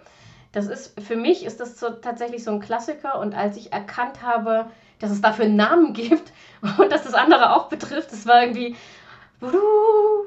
Das 0.52 0.68
ist, 0.68 1.00
für 1.00 1.16
mich 1.16 1.46
ist 1.46 1.60
das 1.60 1.80
so, 1.80 1.90
tatsächlich 1.92 2.44
so 2.44 2.52
ein 2.52 2.60
Klassiker 2.60 3.20
und 3.20 3.36
als 3.36 3.56
ich 3.56 3.72
erkannt 3.72 4.24
habe, 4.24 4.66
dass 5.00 5.12
es 5.12 5.22
dafür 5.22 5.46
einen 5.46 5.56
Namen 5.56 5.94
gibt 5.94 6.32
und 6.78 6.92
dass 6.92 7.04
das 7.04 7.14
andere 7.14 7.56
auch 7.56 7.70
betrifft, 7.70 8.12
das 8.12 8.26
war 8.26 8.42
irgendwie 8.42 8.76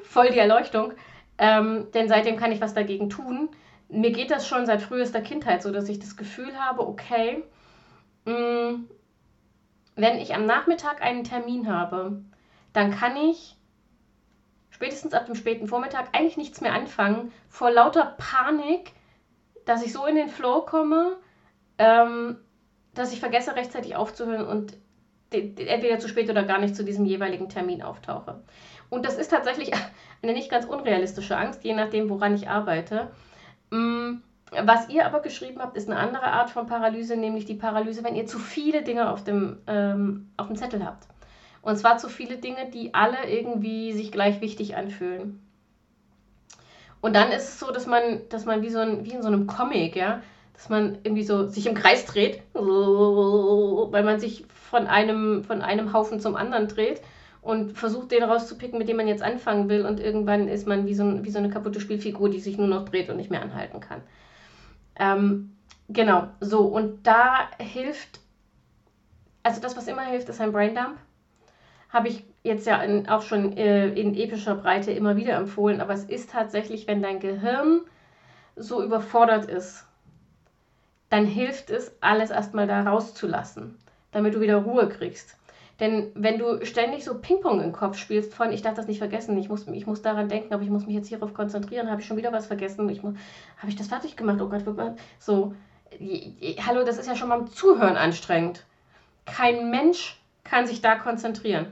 voll 0.04 0.30
die 0.30 0.38
Erleuchtung. 0.38 0.92
Ähm, 1.38 1.88
denn 1.92 2.08
seitdem 2.08 2.36
kann 2.36 2.52
ich 2.52 2.60
was 2.60 2.74
dagegen 2.74 3.10
tun. 3.10 3.48
Mir 3.88 4.12
geht 4.12 4.30
das 4.30 4.46
schon 4.46 4.64
seit 4.64 4.80
frühester 4.80 5.20
Kindheit 5.20 5.62
so, 5.62 5.72
dass 5.72 5.88
ich 5.88 5.98
das 5.98 6.16
Gefühl 6.16 6.58
habe, 6.58 6.86
okay, 6.86 7.42
mh, 8.24 8.32
mm, 8.32 8.88
wenn 9.96 10.18
ich 10.18 10.34
am 10.34 10.46
Nachmittag 10.46 11.02
einen 11.02 11.24
Termin 11.24 11.70
habe, 11.70 12.22
dann 12.72 12.90
kann 12.90 13.16
ich 13.16 13.56
spätestens 14.70 15.12
ab 15.12 15.26
dem 15.26 15.34
späten 15.34 15.68
Vormittag 15.68 16.08
eigentlich 16.12 16.38
nichts 16.38 16.60
mehr 16.60 16.72
anfangen 16.72 17.30
vor 17.48 17.70
lauter 17.70 18.16
Panik, 18.16 18.92
dass 19.64 19.84
ich 19.84 19.92
so 19.92 20.06
in 20.06 20.16
den 20.16 20.28
Flow 20.28 20.62
komme, 20.62 21.16
ähm, 21.78 22.38
dass 22.94 23.12
ich 23.12 23.20
vergesse 23.20 23.56
rechtzeitig 23.56 23.96
aufzuhören 23.96 24.46
und 24.46 24.76
entweder 25.30 25.98
zu 25.98 26.08
spät 26.08 26.28
oder 26.28 26.44
gar 26.44 26.58
nicht 26.58 26.76
zu 26.76 26.84
diesem 26.84 27.06
jeweiligen 27.06 27.48
Termin 27.48 27.82
auftauche. 27.82 28.42
Und 28.90 29.06
das 29.06 29.16
ist 29.16 29.30
tatsächlich 29.30 29.72
eine 30.22 30.32
nicht 30.32 30.50
ganz 30.50 30.66
unrealistische 30.66 31.36
Angst, 31.36 31.64
je 31.64 31.74
nachdem, 31.74 32.10
woran 32.10 32.34
ich 32.34 32.48
arbeite. 32.48 33.10
Mm, 33.70 34.16
was 34.50 34.90
ihr 34.90 35.06
aber 35.06 35.20
geschrieben 35.20 35.60
habt, 35.60 35.76
ist 35.76 35.88
eine 35.88 35.98
andere 35.98 36.26
Art 36.26 36.50
von 36.50 36.66
Paralyse, 36.66 37.16
nämlich 37.16 37.46
die 37.46 37.54
Paralyse, 37.54 38.04
wenn 38.04 38.14
ihr 38.14 38.26
zu 38.26 38.38
viele 38.38 38.82
Dinge 38.82 39.10
auf 39.10 39.24
dem, 39.24 39.62
ähm, 39.66 40.30
auf 40.36 40.48
dem 40.48 40.56
Zettel 40.56 40.84
habt. 40.84 41.06
Und 41.62 41.76
zwar 41.76 41.96
zu 41.96 42.08
viele 42.08 42.36
Dinge, 42.36 42.68
die 42.70 42.92
alle 42.92 43.30
irgendwie 43.30 43.92
sich 43.92 44.12
gleich 44.12 44.40
wichtig 44.40 44.76
anfühlen. 44.76 45.40
Und 47.02 47.14
dann 47.14 47.32
ist 47.32 47.48
es 47.48 47.60
so, 47.60 47.72
dass 47.72 47.86
man, 47.86 48.20
dass 48.30 48.46
man 48.46 48.62
wie, 48.62 48.70
so 48.70 48.78
ein, 48.78 49.04
wie 49.04 49.10
in 49.10 49.22
so 49.22 49.28
einem 49.28 49.46
Comic, 49.46 49.96
ja, 49.96 50.22
dass 50.54 50.68
man 50.68 50.98
irgendwie 51.02 51.24
so 51.24 51.48
sich 51.48 51.66
im 51.66 51.74
Kreis 51.74 52.06
dreht, 52.06 52.40
weil 52.54 54.04
man 54.04 54.20
sich 54.20 54.44
von 54.70 54.86
einem, 54.86 55.42
von 55.42 55.62
einem 55.62 55.92
Haufen 55.92 56.20
zum 56.20 56.36
anderen 56.36 56.68
dreht 56.68 57.02
und 57.42 57.76
versucht, 57.76 58.12
den 58.12 58.22
rauszupicken, 58.22 58.78
mit 58.78 58.88
dem 58.88 58.96
man 58.96 59.08
jetzt 59.08 59.22
anfangen 59.22 59.68
will. 59.68 59.84
Und 59.84 59.98
irgendwann 59.98 60.46
ist 60.46 60.68
man 60.68 60.86
wie 60.86 60.94
so, 60.94 61.24
wie 61.24 61.30
so 61.30 61.38
eine 61.38 61.50
kaputte 61.50 61.80
Spielfigur, 61.80 62.30
die 62.30 62.38
sich 62.38 62.56
nur 62.56 62.68
noch 62.68 62.84
dreht 62.84 63.10
und 63.10 63.16
nicht 63.16 63.32
mehr 63.32 63.42
anhalten 63.42 63.80
kann. 63.80 64.02
Ähm, 64.94 65.56
genau, 65.88 66.28
so. 66.38 66.60
Und 66.60 67.04
da 67.04 67.50
hilft, 67.58 68.20
also 69.42 69.60
das, 69.60 69.76
was 69.76 69.88
immer 69.88 70.02
hilft, 70.02 70.28
ist 70.28 70.40
ein 70.40 70.52
Braindump. 70.52 70.98
Habe 71.88 72.08
ich 72.08 72.24
jetzt 72.42 72.66
ja 72.66 72.82
in, 72.82 73.08
auch 73.08 73.22
schon 73.22 73.56
äh, 73.56 73.88
in 73.88 74.14
epischer 74.14 74.54
Breite 74.54 74.92
immer 74.92 75.16
wieder 75.16 75.34
empfohlen. 75.34 75.80
Aber 75.80 75.92
es 75.92 76.04
ist 76.04 76.30
tatsächlich, 76.30 76.86
wenn 76.86 77.02
dein 77.02 77.20
Gehirn 77.20 77.82
so 78.56 78.82
überfordert 78.82 79.46
ist, 79.46 79.86
dann 81.08 81.26
hilft 81.26 81.70
es, 81.70 81.92
alles 82.00 82.30
erstmal 82.30 82.66
da 82.66 82.82
rauszulassen, 82.82 83.78
damit 84.12 84.34
du 84.34 84.40
wieder 84.40 84.56
Ruhe 84.56 84.88
kriegst. 84.88 85.36
Denn 85.80 86.10
wenn 86.14 86.38
du 86.38 86.64
ständig 86.64 87.04
so 87.04 87.18
Ping-Pong 87.18 87.60
im 87.60 87.72
Kopf 87.72 87.96
spielst 87.96 88.34
von, 88.34 88.52
ich 88.52 88.62
darf 88.62 88.74
das 88.74 88.86
nicht 88.86 88.98
vergessen, 88.98 89.36
ich 89.36 89.48
muss, 89.48 89.66
ich 89.66 89.86
muss 89.86 90.02
daran 90.02 90.28
denken, 90.28 90.54
aber 90.54 90.62
ich 90.62 90.70
muss 90.70 90.86
mich 90.86 90.94
jetzt 90.94 91.08
hierauf 91.08 91.34
konzentrieren, 91.34 91.90
habe 91.90 92.00
ich 92.00 92.06
schon 92.06 92.16
wieder 92.16 92.32
was 92.32 92.46
vergessen, 92.46 92.88
habe 92.88 93.68
ich 93.68 93.76
das 93.76 93.88
fertig 93.88 94.16
gemacht, 94.16 94.40
oh 94.40 94.48
Gott, 94.48 94.62
so, 95.18 95.54
hallo, 96.66 96.84
das 96.84 96.98
ist 96.98 97.08
ja 97.08 97.16
schon 97.16 97.30
beim 97.30 97.48
Zuhören 97.48 97.96
anstrengend. 97.96 98.64
Kein 99.24 99.70
Mensch 99.70 100.20
kann 100.44 100.66
sich 100.66 100.82
da 100.82 100.94
konzentrieren. 100.94 101.66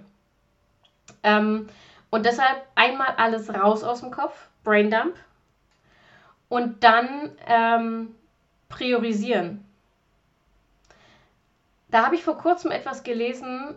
Ähm, 1.23 1.69
und 2.11 2.27
deshalb 2.27 2.67
einmal 2.75 3.15
alles 3.17 3.53
raus 3.53 3.85
aus 3.85 4.01
dem 4.01 4.11
Kopf, 4.11 4.49
Braindump, 4.65 5.15
und 6.49 6.83
dann 6.83 7.31
ähm, 7.47 8.15
priorisieren. 8.69 9.65
Da 11.89 12.05
habe 12.05 12.17
ich 12.17 12.25
vor 12.25 12.39
kurzem 12.39 12.71
etwas 12.71 13.03
gelesen, 13.03 13.75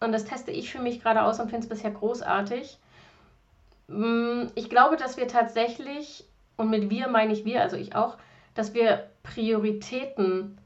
und 0.00 0.12
das 0.12 0.24
teste 0.24 0.50
ich 0.50 0.70
für 0.70 0.80
mich 0.80 1.02
gerade 1.02 1.22
aus 1.22 1.40
und 1.40 1.50
finde 1.50 1.64
es 1.64 1.68
bisher 1.68 1.90
großartig. 1.90 2.78
Mm, 3.88 4.44
ich 4.54 4.68
glaube, 4.68 4.96
dass 4.96 5.16
wir 5.16 5.28
tatsächlich, 5.28 6.24
und 6.56 6.70
mit 6.70 6.90
wir 6.90 7.08
meine 7.08 7.32
ich 7.32 7.44
wir, 7.44 7.62
also 7.62 7.76
ich 7.76 7.94
auch, 7.94 8.16
dass 8.54 8.74
wir 8.74 9.10
Prioritäten 9.22 10.58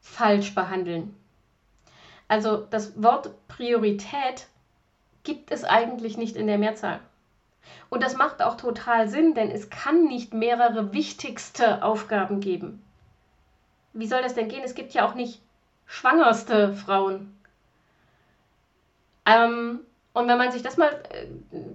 falsch 0.00 0.54
behandeln. 0.54 1.14
Also 2.28 2.58
das 2.70 3.02
Wort 3.02 3.30
Priorität 3.48 4.48
gibt 5.28 5.50
es 5.50 5.62
eigentlich 5.62 6.16
nicht 6.16 6.36
in 6.36 6.46
der 6.46 6.56
Mehrzahl. 6.56 7.00
Und 7.90 8.02
das 8.02 8.16
macht 8.16 8.40
auch 8.40 8.56
total 8.56 9.10
Sinn, 9.10 9.34
denn 9.34 9.50
es 9.50 9.68
kann 9.68 10.04
nicht 10.04 10.32
mehrere 10.32 10.94
wichtigste 10.94 11.82
Aufgaben 11.84 12.40
geben. 12.40 12.82
Wie 13.92 14.06
soll 14.06 14.22
das 14.22 14.32
denn 14.32 14.48
gehen? 14.48 14.62
Es 14.64 14.74
gibt 14.74 14.94
ja 14.94 15.06
auch 15.06 15.14
nicht 15.14 15.42
schwangerste 15.84 16.72
Frauen. 16.72 17.38
Ähm, 19.26 19.80
und 20.14 20.28
wenn 20.28 20.38
man 20.38 20.50
sich 20.50 20.62
das 20.62 20.78
mal 20.78 20.92
äh, 21.10 21.26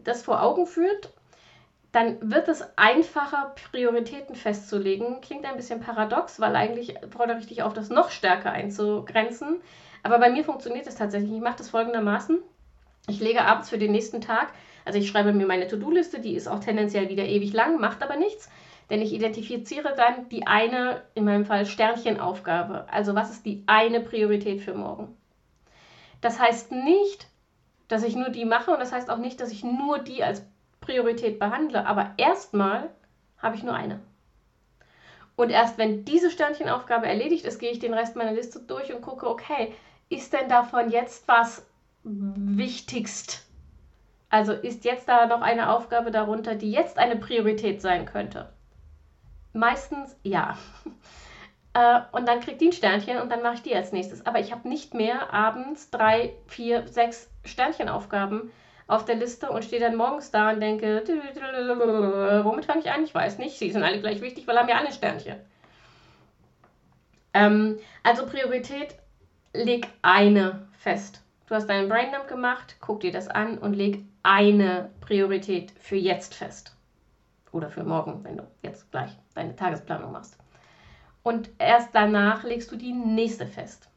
das 0.03 0.23
vor 0.23 0.41
Augen 0.41 0.65
führt, 0.65 1.13
dann 1.91 2.17
wird 2.31 2.47
es 2.47 2.65
einfacher, 2.75 3.53
Prioritäten 3.71 4.35
festzulegen. 4.35 5.21
Klingt 5.21 5.45
ein 5.45 5.57
bisschen 5.57 5.79
paradox, 5.79 6.39
weil 6.39 6.55
eigentlich 6.55 6.95
fordere 7.11 7.37
ich 7.37 7.45
dich 7.45 7.61
auf, 7.61 7.73
das 7.73 7.89
noch 7.89 8.09
stärker 8.09 8.51
einzugrenzen. 8.51 9.61
Aber 10.01 10.17
bei 10.17 10.31
mir 10.31 10.43
funktioniert 10.43 10.87
es 10.87 10.95
tatsächlich. 10.95 11.33
Ich 11.33 11.41
mache 11.41 11.57
das 11.57 11.69
folgendermaßen. 11.69 12.41
Ich 13.07 13.19
lege 13.19 13.43
abends 13.43 13.69
für 13.69 13.77
den 13.77 13.91
nächsten 13.91 14.21
Tag, 14.21 14.53
also 14.85 14.99
ich 14.99 15.07
schreibe 15.07 15.33
mir 15.33 15.45
meine 15.45 15.67
To-Do-Liste, 15.67 16.19
die 16.19 16.35
ist 16.35 16.47
auch 16.47 16.59
tendenziell 16.59 17.09
wieder 17.09 17.25
ewig 17.25 17.53
lang, 17.53 17.79
macht 17.79 18.01
aber 18.01 18.15
nichts, 18.15 18.49
denn 18.89 19.01
ich 19.01 19.13
identifiziere 19.13 19.93
dann 19.95 20.29
die 20.29 20.47
eine, 20.47 21.03
in 21.15 21.25
meinem 21.25 21.45
Fall 21.45 21.65
Sternchenaufgabe. 21.65 22.87
Also 22.89 23.15
was 23.15 23.31
ist 23.31 23.45
die 23.45 23.63
eine 23.65 23.99
Priorität 24.01 24.61
für 24.61 24.73
morgen? 24.73 25.17
Das 26.21 26.39
heißt 26.39 26.71
nicht, 26.71 27.27
dass 27.87 28.03
ich 28.03 28.15
nur 28.15 28.29
die 28.29 28.45
mache 28.45 28.71
und 28.71 28.79
das 28.79 28.91
heißt 28.91 29.09
auch 29.09 29.17
nicht, 29.17 29.41
dass 29.41 29.51
ich 29.51 29.63
nur 29.63 29.99
die 29.99 30.23
als 30.23 30.45
Priorität 30.79 31.39
behandle, 31.39 31.85
aber 31.85 32.13
erstmal 32.17 32.89
habe 33.37 33.55
ich 33.55 33.63
nur 33.63 33.73
eine. 33.73 33.99
Und 35.35 35.49
erst 35.49 35.77
wenn 35.77 36.05
diese 36.05 36.29
Sternchenaufgabe 36.29 37.07
erledigt 37.07 37.45
ist, 37.45 37.59
gehe 37.59 37.71
ich 37.71 37.79
den 37.79 37.93
Rest 37.93 38.15
meiner 38.15 38.33
Liste 38.33 38.59
durch 38.59 38.93
und 38.93 39.01
gucke, 39.01 39.27
okay, 39.27 39.73
ist 40.09 40.31
denn 40.31 40.47
davon 40.47 40.91
jetzt 40.91 41.27
was 41.27 41.65
wichtigst? 42.03 43.45
Also 44.29 44.53
ist 44.53 44.83
jetzt 44.83 45.07
da 45.07 45.25
noch 45.27 45.41
eine 45.41 45.69
Aufgabe 45.69 46.11
darunter, 46.11 46.55
die 46.55 46.71
jetzt 46.71 46.97
eine 46.97 47.15
Priorität 47.15 47.81
sein 47.81 48.05
könnte? 48.05 48.51
Meistens 49.53 50.17
ja. 50.23 50.57
Äh, 51.75 52.01
und 52.11 52.27
dann 52.27 52.39
kriegt 52.39 52.61
die 52.61 52.67
ein 52.67 52.71
Sternchen 52.71 53.17
und 53.17 53.31
dann 53.31 53.41
mache 53.41 53.55
ich 53.55 53.61
die 53.63 53.75
als 53.75 53.91
nächstes. 53.91 54.23
Aber 54.27 54.39
ich 54.39 54.51
habe 54.51 54.69
nicht 54.69 54.93
mehr 54.93 55.33
abends 55.33 55.89
drei, 55.89 56.35
vier, 56.45 56.87
sechs 56.87 57.31
Sternchenaufgaben 57.45 58.51
auf 58.87 59.05
der 59.05 59.15
Liste 59.15 59.49
und 59.49 59.65
stehe 59.65 59.81
dann 59.81 59.95
morgens 59.95 60.29
da 60.29 60.51
und 60.51 60.59
denke, 60.59 61.01
womit 62.43 62.65
fange 62.65 62.81
ich 62.81 62.91
an? 62.91 63.03
Ich 63.03 63.15
weiß 63.15 63.39
nicht. 63.39 63.57
Sie 63.57 63.71
sind 63.71 63.81
alle 63.81 63.99
gleich 63.99 64.21
wichtig, 64.21 64.45
weil 64.45 64.59
haben 64.59 64.69
ja 64.69 64.77
alle 64.77 64.91
Sternchen. 64.91 65.37
Ähm, 67.33 67.79
also 68.03 68.27
Priorität, 68.27 68.95
leg 69.53 69.87
eine 70.03 70.67
fest. 70.77 71.22
Du 71.53 71.57
hast 71.57 71.69
deinen 71.69 71.87
Braindump 71.87 72.27
gemacht, 72.27 72.77
guck 72.81 73.01
dir 73.01 73.11
das 73.11 73.27
an 73.27 73.59
und 73.59 73.75
leg 73.75 74.03
eine 74.23 74.89
Priorität 75.01 75.69
für 75.79 75.95
jetzt 75.95 76.33
fest. 76.33 76.75
Oder 77.51 77.69
für 77.69 77.83
morgen, 77.83 78.23
wenn 78.23 78.37
du 78.37 78.47
jetzt 78.63 78.89
gleich 78.89 79.11
deine 79.35 79.55
Tagesplanung 79.55 80.11
machst. 80.11 80.35
Und 81.21 81.51
erst 81.59 81.93
danach 81.93 82.41
legst 82.41 82.71
du 82.71 82.75
die 82.75 82.91
nächste 82.91 83.45
fest. 83.45 83.87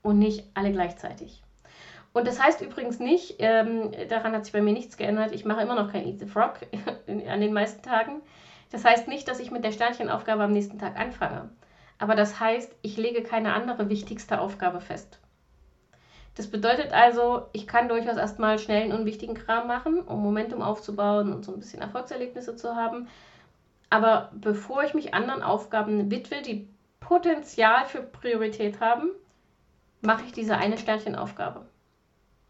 Und 0.00 0.18
nicht 0.18 0.46
alle 0.54 0.72
gleichzeitig. 0.72 1.42
Und 2.14 2.26
das 2.26 2.42
heißt 2.42 2.62
übrigens 2.62 3.00
nicht, 3.00 3.34
ähm, 3.40 3.92
daran 4.08 4.32
hat 4.32 4.46
sich 4.46 4.54
bei 4.54 4.62
mir 4.62 4.72
nichts 4.72 4.96
geändert, 4.96 5.32
ich 5.32 5.44
mache 5.44 5.60
immer 5.60 5.74
noch 5.74 5.92
kein 5.92 6.06
Eat 6.06 6.20
the 6.20 6.26
Frog 6.26 6.54
an 7.06 7.40
den 7.42 7.52
meisten 7.52 7.82
Tagen. 7.82 8.22
Das 8.72 8.86
heißt 8.86 9.08
nicht, 9.08 9.28
dass 9.28 9.40
ich 9.40 9.50
mit 9.50 9.62
der 9.62 9.72
Sternchenaufgabe 9.72 10.44
am 10.44 10.52
nächsten 10.54 10.78
Tag 10.78 10.98
anfange. 10.98 11.50
Aber 11.98 12.14
das 12.14 12.40
heißt, 12.40 12.74
ich 12.80 12.96
lege 12.96 13.22
keine 13.22 13.52
andere 13.52 13.90
wichtigste 13.90 14.40
Aufgabe 14.40 14.80
fest. 14.80 15.20
Das 16.38 16.46
bedeutet 16.46 16.92
also, 16.92 17.48
ich 17.52 17.66
kann 17.66 17.88
durchaus 17.88 18.16
erstmal 18.16 18.60
schnell 18.60 18.84
einen 18.84 18.92
unwichtigen 18.92 19.34
Kram 19.34 19.66
machen, 19.66 20.02
um 20.02 20.22
Momentum 20.22 20.62
aufzubauen 20.62 21.32
und 21.32 21.44
so 21.44 21.52
ein 21.52 21.58
bisschen 21.58 21.82
Erfolgserlebnisse 21.82 22.54
zu 22.54 22.76
haben. 22.76 23.08
Aber 23.90 24.30
bevor 24.32 24.84
ich 24.84 24.94
mich 24.94 25.14
anderen 25.14 25.42
Aufgaben 25.42 26.12
widme, 26.12 26.40
die 26.42 26.68
Potenzial 27.00 27.86
für 27.86 28.02
Priorität 28.02 28.78
haben, 28.78 29.10
mache 30.00 30.26
ich 30.26 30.32
diese 30.32 30.56
eine 30.56 30.78
Sternchenaufgabe, 30.78 31.66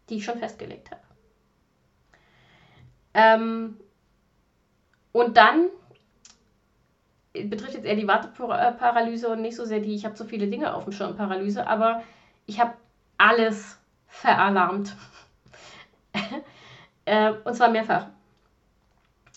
die 0.09 0.17
ich 0.17 0.25
schon 0.25 0.37
festgelegt 0.37 0.91
habe. 0.91 1.01
Ähm, 3.15 3.79
und 5.13 5.35
dann 5.35 5.67
betrifft 7.33 7.73
jetzt 7.73 7.85
eher 7.85 7.95
die 7.95 8.07
Warteparalyse 8.07 9.29
und 9.29 9.41
nicht 9.41 9.55
so 9.55 9.65
sehr 9.65 9.79
die, 9.79 9.95
ich 9.95 10.05
habe 10.05 10.15
so 10.15 10.25
viele 10.25 10.45
Dinge 10.45 10.75
auf 10.75 10.83
dem 10.83 10.93
Schirm 10.93 11.15
Paralyse, 11.15 11.65
aber 11.65 12.03
ich 12.45 12.59
habe 12.59 12.75
alles 13.17 13.78
veralarmt. 14.09 14.95
äh, 17.05 17.31
und 17.43 17.53
zwar 17.55 17.69
mehrfach. 17.69 18.07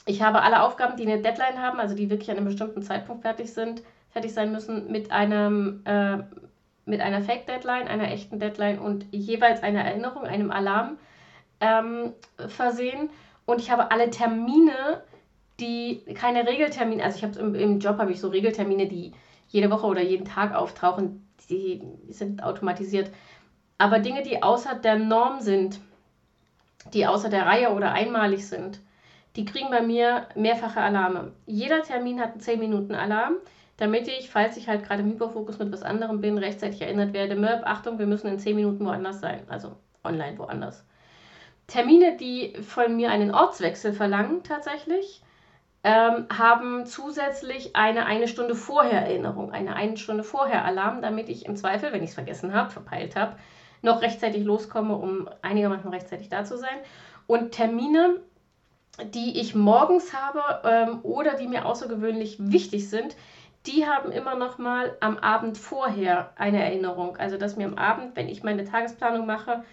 Ich 0.05 0.21
habe 0.21 0.43
alle 0.43 0.63
Aufgaben, 0.63 0.97
die 0.97 1.07
eine 1.07 1.23
Deadline 1.23 1.63
haben, 1.63 1.79
also 1.79 1.95
die 1.95 2.11
wirklich 2.11 2.31
an 2.31 2.37
einem 2.37 2.47
bestimmten 2.47 2.83
Zeitpunkt 2.83 3.23
fertig 3.23 3.53
sind, 3.53 3.83
fertig 4.11 4.35
sein 4.35 4.51
müssen, 4.51 4.91
mit 4.91 5.13
einem 5.13 5.83
äh, 5.85 6.19
mit 6.85 7.01
einer 7.01 7.23
Fake-Deadline, 7.23 7.87
einer 7.87 8.11
echten 8.11 8.39
Deadline 8.39 8.79
und 8.79 9.07
jeweils 9.13 9.63
einer 9.63 9.83
Erinnerung, 9.83 10.25
einem 10.25 10.51
Alarm 10.51 10.99
ähm, 11.61 12.13
versehen. 12.49 13.11
Und 13.47 13.61
ich 13.61 13.71
habe 13.71 13.91
alle 13.91 14.11
Termine, 14.11 15.03
die 15.61 16.03
keine 16.15 16.47
Regeltermine, 16.47 17.05
also 17.05 17.19
ich 17.19 17.25
habe 17.25 17.39
im, 17.39 17.55
im 17.55 17.79
Job 17.79 17.99
habe 17.99 18.11
ich 18.11 18.21
so 18.21 18.29
Regeltermine, 18.29 18.89
die 18.89 19.13
jede 19.49 19.71
Woche 19.71 19.87
oder 19.87 20.03
jeden 20.03 20.25
Tag 20.25 20.55
auftauchen, 20.55 21.27
die 21.51 21.83
sind 22.09 22.43
automatisiert. 22.43 23.11
Aber 23.83 23.99
Dinge, 23.99 24.23
die 24.23 24.45
außer 24.45 24.77
der 24.77 24.95
Norm 24.95 25.41
sind, 25.41 25.81
die 26.95 27.05
außer 27.05 27.29
der 27.29 27.47
Reihe 27.47 27.73
oder 27.73 27.91
einmalig 27.91 28.47
sind, 28.47 28.79
die 29.35 29.45
kriegen 29.45 29.71
bei 29.71 29.83
mir 29.83 30.29
mehrfache 30.37 30.81
Alarme. 30.81 31.33
Jeder 31.47 31.83
Termin 31.83 32.21
hat 32.21 32.31
einen 32.31 32.41
10 32.41 32.61
Minuten 32.61 32.95
Alarm, 32.95 33.39
damit 33.79 34.07
ich, 34.07 34.31
falls 34.31 34.57
ich 34.57 34.69
halt 34.69 34.85
gerade 34.85 35.03
im 35.03 35.11
Hyperfokus 35.11 35.59
mit 35.59 35.73
was 35.73 35.83
anderem 35.83 36.21
bin, 36.21 36.39
rechtzeitig 36.39 36.81
erinnert 36.81 37.13
werde, 37.13 37.35
Mörb, 37.35 37.67
Achtung, 37.67 37.99
wir 37.99 38.07
müssen 38.07 38.29
in 38.29 38.39
10 38.39 38.55
Minuten 38.55 38.87
woanders 38.87 39.19
sein, 39.19 39.41
also 39.49 39.73
online 40.05 40.39
woanders. 40.39 40.85
Termine, 41.67 42.17
die 42.17 42.55
von 42.63 42.95
mir 42.95 43.11
einen 43.11 43.35
Ortswechsel 43.35 43.95
verlangen 43.95 44.45
tatsächlich, 44.45 45.23
ähm, 45.83 46.29
haben 46.33 46.87
zusätzlich 46.87 47.75
eine 47.75 48.07
eine 48.07 48.29
Stunde 48.29 48.55
vorher 48.55 49.01
Erinnerung, 49.01 49.51
eine 49.51 49.75
eine 49.75 49.97
Stunde 49.97 50.23
vorher 50.23 50.65
Alarm, 50.65 51.03
damit 51.03 51.29
ich 51.29 51.47
im 51.47 51.57
Zweifel, 51.57 51.93
wenn 51.93 52.05
ich 52.05 52.11
es 52.11 52.15
vergessen 52.15 52.55
habe, 52.55 52.71
verpeilt 52.71 53.17
habe, 53.17 53.35
noch 53.83 54.01
rechtzeitig 54.01 54.45
loskomme, 54.45 54.97
um 54.97 55.29
einigermaßen 55.43 55.91
rechtzeitig 55.91 56.29
da 56.29 56.45
zu 56.45 56.57
sein. 56.57 56.79
Und 57.27 57.53
Termine, 57.53 58.21
die 59.13 59.41
ich 59.41 59.55
morgens 59.55 60.13
habe 60.13 60.43
ähm, 60.65 61.01
oder 61.03 61.35
die 61.35 61.49
mir 61.49 61.67
außergewöhnlich 61.67 62.37
wichtig 62.39 62.89
sind, 62.89 63.17
die 63.67 63.87
haben 63.87 64.11
immer 64.11 64.35
noch 64.35 64.59
mal 64.59 64.97
am 65.01 65.19
Abend 65.19 65.57
vorher 65.57 66.33
eine 66.37 66.63
Erinnerung. 66.63 67.17
Also 67.17 67.37
dass 67.37 67.57
mir 67.57 67.67
am 67.67 67.77
Abend, 67.77 68.17
wenn 68.17 68.29
ich 68.29 68.43
meine 68.43 68.65
Tagesplanung 68.65 69.27
mache, 69.27 69.65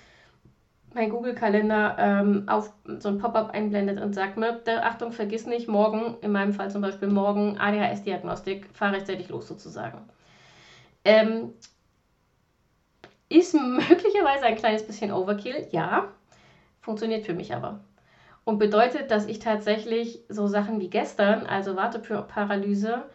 mein 0.94 1.10
Google-Kalender 1.10 1.96
ähm, 2.00 2.44
auf 2.48 2.74
so 2.86 3.10
ein 3.10 3.20
Pop-up 3.20 3.52
einblendet 3.52 4.02
und 4.02 4.14
sagt, 4.14 4.38
Achtung, 4.68 5.12
vergiss 5.12 5.46
nicht, 5.46 5.68
morgen, 5.68 6.18
in 6.22 6.32
meinem 6.32 6.54
Fall 6.54 6.72
zum 6.72 6.82
Beispiel 6.82 7.10
morgen 7.10 7.58
ADHS-Diagnostik, 7.60 8.70
fahr 8.74 8.94
rechtzeitig 8.94 9.30
los 9.30 9.48
sozusagen. 9.48 10.00
Ähm, 11.06 11.54
ist 13.30 13.54
möglicherweise 13.54 14.46
ein 14.46 14.56
kleines 14.56 14.86
bisschen 14.86 15.12
Overkill, 15.12 15.68
ja. 15.72 16.12
Funktioniert 16.82 17.26
für 17.26 17.34
mich 17.34 17.54
aber. 17.54 17.82
Und 18.44 18.58
bedeutet, 18.58 19.12
dass 19.12 19.28
ich 19.28 19.40
tatsächlich 19.40 20.24
so 20.28 20.48
Sachen 20.48 20.80
wie 20.80 20.90
gestern, 20.90 21.46
also 21.46 21.76
Warteparalyse, 21.76 23.06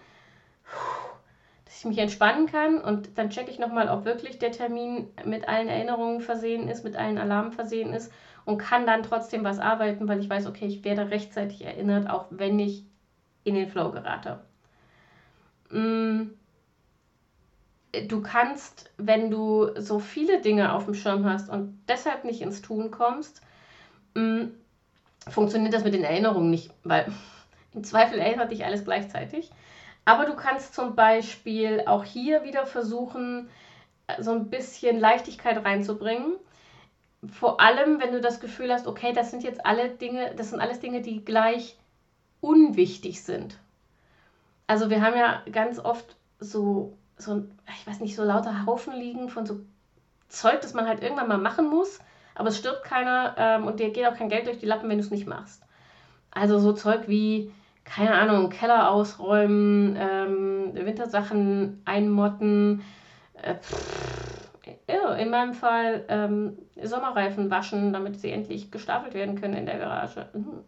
dass 1.65 1.79
ich 1.79 1.85
mich 1.85 1.99
entspannen 1.99 2.47
kann 2.47 2.79
und 2.79 3.19
dann 3.19 3.31
checke 3.31 3.51
ich 3.51 3.59
nochmal, 3.59 3.89
ob 3.89 4.05
wirklich 4.05 4.39
der 4.39 4.53
Termin 4.53 5.09
mit 5.25 5.49
allen 5.49 5.69
Erinnerungen 5.69 6.21
versehen 6.21 6.69
ist, 6.69 6.85
mit 6.85 6.95
allen 6.95 7.19
Alarmen 7.19 7.51
versehen 7.51 7.93
ist 7.93 8.12
und 8.45 8.59
kann 8.59 8.87
dann 8.87 9.03
trotzdem 9.03 9.43
was 9.43 9.59
arbeiten, 9.59 10.07
weil 10.07 10.21
ich 10.21 10.31
weiß, 10.31 10.47
okay, 10.47 10.67
ich 10.67 10.85
werde 10.85 11.11
rechtzeitig 11.11 11.65
erinnert, 11.65 12.09
auch 12.09 12.27
wenn 12.31 12.59
ich 12.61 12.85
in 13.43 13.55
den 13.57 13.69
Flow 13.69 13.91
gerate. 13.91 14.45
Mm 15.71 16.43
du 18.03 18.20
kannst, 18.22 18.90
wenn 18.97 19.30
du 19.30 19.70
so 19.80 19.99
viele 19.99 20.40
Dinge 20.40 20.72
auf 20.72 20.84
dem 20.84 20.95
Schirm 20.95 21.24
hast 21.24 21.49
und 21.49 21.78
deshalb 21.88 22.24
nicht 22.24 22.40
ins 22.40 22.62
Tun 22.62 22.90
kommst, 22.90 23.42
mh, 24.14 24.22
mm, 24.22 24.55
funktioniert 25.28 25.74
das 25.74 25.84
mit 25.84 25.95
den 25.95 26.05
Erinnerungen 26.05 26.51
nicht, 26.51 26.70
weil 26.84 27.07
im 27.74 27.84
Zweifel 27.84 28.18
erinnert 28.18 28.53
dich 28.53 28.64
alles 28.64 28.84
gleichzeitig. 28.84 29.51
Aber 30.05 30.26
du 30.26 30.36
kannst 30.36 30.74
zum 30.74 30.95
Beispiel 30.95 31.82
auch 31.86 32.05
hier 32.05 32.45
wieder 32.45 32.66
versuchen, 32.66 33.49
so 34.18 34.32
ein 34.32 34.51
bisschen 34.51 35.01
Leichtigkeit 35.01 35.64
reinzubringen. 35.64 36.34
Vor 37.26 37.61
allem, 37.61 38.01
wenn 38.01 38.12
du 38.12 38.20
das 38.20 38.38
Gefühl 38.38 38.70
hast, 38.70 38.86
okay, 38.86 39.14
das 39.14 39.30
sind 39.30 39.42
jetzt 39.42 39.64
alle 39.64 39.88
Dinge, 39.88 40.34
das 40.36 40.51
sind 40.51 40.61
alles 40.61 40.80
Dinge, 40.80 41.01
die 41.01 41.24
gleich 41.24 41.78
unwichtig 42.42 43.22
sind. 43.22 43.59
Also 44.66 44.90
wir 44.90 45.01
haben 45.01 45.16
ja 45.16 45.42
ganz 45.51 45.78
oft 45.78 46.16
so 46.38 46.99
so 47.17 47.45
ich 47.79 47.87
weiß 47.87 48.01
nicht, 48.01 48.17
so 48.17 48.25
lauter 48.25 48.67
Haufen 48.67 48.95
liegen 48.95 49.29
von 49.29 49.47
so 49.47 49.61
Zeug, 50.29 50.61
das 50.61 50.75
man 50.75 50.89
halt 50.89 51.03
irgendwann 51.03 51.29
mal 51.29 51.39
machen 51.39 51.69
muss, 51.69 52.01
aber 52.35 52.49
es 52.49 52.59
stirbt 52.59 52.85
keiner 52.85 53.35
ähm, 53.39 53.67
und 53.67 53.81
dir 53.81 53.91
geht 53.91 54.07
auch 54.07 54.17
kein 54.17 54.29
Geld 54.29 54.47
durch 54.47 54.59
die 54.59 54.67
Lappen, 54.67 54.89
wenn 54.89 54.99
du 54.99 55.05
es 55.05 55.11
nicht 55.11 55.27
machst. 55.27 55.62
Also 56.31 56.59
so 56.59 56.73
Zeug 56.73 57.07
wie, 57.07 57.53
keine 57.85 58.15
Ahnung, 58.15 58.51
Keller 58.51 58.91
ausräumen, 58.91 59.97
ähm, 59.99 60.73
Wintersachen 60.75 61.83
einmotten, 61.85 62.83
äh, 63.41 63.55
ja, 64.89 65.15
in 65.15 65.31
meinem 65.31 65.55
Fall 65.55 66.05
ähm, 66.09 66.59
Sommerreifen 66.83 67.51
waschen, 67.51 67.93
damit 67.93 68.19
sie 68.19 68.31
endlich 68.31 68.71
gestapelt 68.71 69.15
werden 69.15 69.39
können 69.41 69.55
in 69.55 69.67
der 69.67 69.79
Garage. 69.79 70.29
Mhm. 70.33 70.65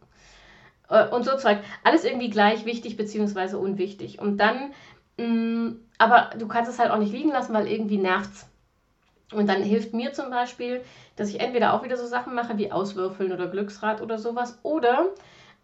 Äh, 0.88 1.08
und 1.08 1.24
so 1.24 1.36
Zeug. 1.36 1.58
Alles 1.82 2.04
irgendwie 2.04 2.30
gleich 2.30 2.64
wichtig 2.64 2.96
bzw. 2.96 3.56
unwichtig. 3.56 4.20
Und 4.20 4.38
dann 4.38 4.72
aber 5.18 6.30
du 6.38 6.46
kannst 6.46 6.70
es 6.70 6.78
halt 6.78 6.90
auch 6.90 6.98
nicht 6.98 7.12
liegen 7.12 7.30
lassen, 7.30 7.54
weil 7.54 7.68
irgendwie 7.68 7.98
nervt's. 7.98 8.48
Und 9.32 9.48
dann 9.48 9.62
hilft 9.62 9.92
mir 9.92 10.12
zum 10.12 10.30
Beispiel, 10.30 10.82
dass 11.16 11.30
ich 11.30 11.40
entweder 11.40 11.74
auch 11.74 11.82
wieder 11.82 11.96
so 11.96 12.06
Sachen 12.06 12.34
mache 12.34 12.58
wie 12.58 12.70
Auswürfeln 12.70 13.32
oder 13.32 13.48
Glücksrad 13.48 14.00
oder 14.00 14.18
sowas. 14.18 14.58
Oder, 14.62 15.06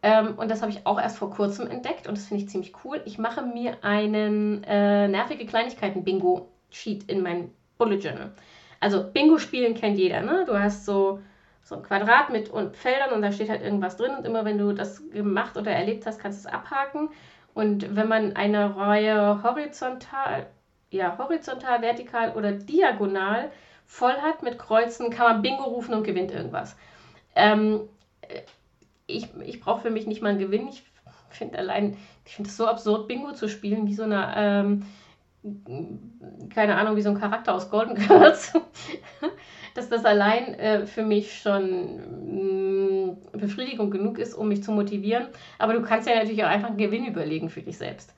ähm, 0.02 0.34
und 0.36 0.50
das 0.50 0.62
habe 0.62 0.72
ich 0.72 0.86
auch 0.86 1.00
erst 1.00 1.18
vor 1.18 1.30
kurzem 1.30 1.68
entdeckt 1.68 2.08
und 2.08 2.16
das 2.16 2.26
finde 2.26 2.42
ich 2.42 2.48
ziemlich 2.48 2.72
cool, 2.84 3.00
ich 3.04 3.18
mache 3.18 3.42
mir 3.42 3.84
einen 3.84 4.64
äh, 4.64 5.06
nervige 5.06 5.46
Kleinigkeiten-Bingo-Sheet 5.46 7.08
in 7.08 7.22
mein 7.22 7.52
Bullet 7.78 7.98
Journal. 7.98 8.32
Also 8.80 9.04
Bingo 9.12 9.38
spielen 9.38 9.74
kennt 9.74 9.96
jeder, 9.96 10.22
ne? 10.22 10.44
Du 10.44 10.58
hast 10.58 10.84
so, 10.84 11.20
so 11.62 11.76
ein 11.76 11.84
Quadrat 11.84 12.30
mit 12.30 12.50
und 12.50 12.76
Feldern 12.76 13.12
und 13.12 13.22
da 13.22 13.30
steht 13.30 13.48
halt 13.48 13.62
irgendwas 13.62 13.96
drin 13.96 14.10
und 14.18 14.26
immer 14.26 14.44
wenn 14.44 14.58
du 14.58 14.72
das 14.72 15.08
gemacht 15.10 15.56
oder 15.56 15.70
erlebt 15.70 16.04
hast, 16.04 16.18
kannst 16.18 16.44
du 16.44 16.48
es 16.48 16.52
abhaken. 16.52 17.10
Und 17.54 17.94
wenn 17.94 18.08
man 18.08 18.36
eine 18.36 18.76
Reihe 18.76 19.42
horizontal, 19.42 20.46
ja, 20.90 21.16
horizontal, 21.18 21.82
vertikal 21.82 22.32
oder 22.32 22.52
diagonal 22.52 23.50
voll 23.86 24.14
hat 24.22 24.42
mit 24.42 24.58
Kreuzen, 24.58 25.10
kann 25.10 25.26
man 25.26 25.42
Bingo 25.42 25.64
rufen 25.64 25.94
und 25.94 26.04
gewinnt 26.04 26.30
irgendwas. 26.30 26.76
Ähm, 27.34 27.80
ich 29.06 29.28
ich 29.44 29.60
brauche 29.60 29.82
für 29.82 29.90
mich 29.90 30.06
nicht 30.06 30.22
mal 30.22 30.30
einen 30.30 30.38
Gewinn. 30.38 30.68
Ich 30.68 30.84
finde 31.30 31.58
allein, 31.58 31.96
ich 32.24 32.34
finde 32.34 32.48
es 32.48 32.56
so 32.56 32.66
absurd, 32.66 33.08
Bingo 33.08 33.32
zu 33.32 33.48
spielen, 33.48 33.86
wie 33.86 33.94
so 33.94 34.04
eine, 34.04 34.32
ähm, 34.36 34.86
keine 36.54 36.76
Ahnung, 36.76 36.96
wie 36.96 37.02
so 37.02 37.10
ein 37.10 37.18
Charakter 37.18 37.54
aus 37.54 37.70
Golden 37.70 37.94
Girls. 37.94 38.52
dass 39.74 39.88
das 39.88 40.04
allein 40.04 40.54
äh, 40.54 40.86
für 40.86 41.02
mich 41.02 41.40
schon 41.40 41.96
mh, 41.96 43.12
mm, 43.12 43.16
Befriedigung 43.32 43.90
genug 43.90 44.18
ist, 44.18 44.34
um 44.34 44.48
mich 44.48 44.62
zu 44.62 44.72
motivieren. 44.72 45.28
Aber 45.58 45.72
du 45.72 45.82
kannst 45.82 46.08
ja 46.08 46.14
natürlich 46.14 46.44
auch 46.44 46.48
einfach 46.48 46.68
einen 46.68 46.78
Gewinn 46.78 47.06
überlegen 47.06 47.50
für 47.50 47.62
dich 47.62 47.78
selbst. 47.78 48.14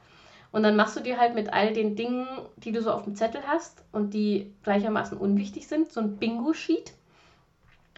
Und 0.53 0.63
dann 0.63 0.77
machst 0.77 0.97
du 0.97 1.01
dir 1.01 1.19
halt 1.19 1.35
mit 1.35 1.53
all 1.53 1.73
den 1.73 1.97
Dingen, 1.97 2.27
die 2.59 2.71
du 2.71 2.81
so 2.81 2.93
auf 2.93 3.05
dem 3.05 3.17
Zettel 3.17 3.43
hast 3.47 3.83
und 3.91 4.15
die 4.15 4.53
gleichermaßen 4.63 5.19
unwichtig 5.19 5.67
sind, 5.67 5.91
so 5.91 6.01
ein 6.01 6.17
Bingo-Sheet. 6.17 6.93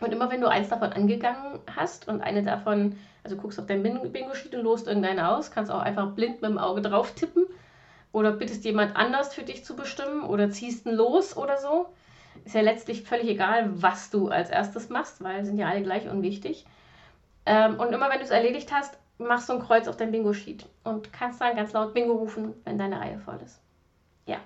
Und 0.00 0.12
immer 0.12 0.30
wenn 0.30 0.40
du 0.40 0.48
eins 0.48 0.68
davon 0.68 0.92
angegangen 0.92 1.58
hast 1.74 2.08
und 2.08 2.22
eine 2.22 2.42
davon, 2.42 2.96
also 3.24 3.36
guckst 3.36 3.58
auf 3.58 3.66
dein 3.66 3.82
Bingo-Sheet 3.82 4.54
und 4.54 4.62
lost 4.62 4.86
irgendeine 4.86 5.28
aus, 5.28 5.50
kannst 5.50 5.70
auch 5.70 5.80
einfach 5.80 6.12
blind 6.12 6.42
mit 6.42 6.50
dem 6.50 6.58
Auge 6.58 6.82
drauf 6.82 7.12
tippen 7.12 7.44
oder 8.12 8.32
bittest 8.32 8.64
jemand 8.64 8.96
anders 8.96 9.34
für 9.34 9.42
dich 9.42 9.64
zu 9.64 9.76
bestimmen 9.76 10.22
oder 10.22 10.50
ziehst 10.50 10.86
ein 10.86 10.94
Los 10.94 11.36
oder 11.36 11.58
so 11.58 11.86
Ist 12.44 12.54
ja 12.54 12.60
letztlich 12.60 13.02
völlig 13.02 13.28
egal, 13.28 13.82
was 13.82 14.10
du 14.10 14.28
als 14.28 14.50
erstes 14.50 14.88
machst, 14.88 15.22
weil 15.22 15.44
sind 15.44 15.58
ja 15.58 15.68
alle 15.68 15.82
gleich 15.82 16.08
unwichtig. 16.08 16.66
Ähm, 17.44 17.78
und 17.78 17.92
immer 17.92 18.10
wenn 18.10 18.18
du 18.18 18.24
es 18.24 18.30
erledigt 18.30 18.72
hast, 18.72 18.98
machst 19.18 19.48
du 19.48 19.54
ein 19.54 19.60
Kreuz 19.60 19.88
auf 19.88 19.96
dein 19.96 20.10
Bingo-Sheet 20.10 20.66
und 20.84 21.12
kannst 21.12 21.40
dann 21.40 21.56
ganz 21.56 21.72
laut 21.72 21.94
Bingo 21.94 22.14
rufen, 22.14 22.54
wenn 22.64 22.78
deine 22.78 23.00
Reihe 23.00 23.18
voll 23.18 23.38
ist. 23.44 23.60
Ja. 24.26 24.38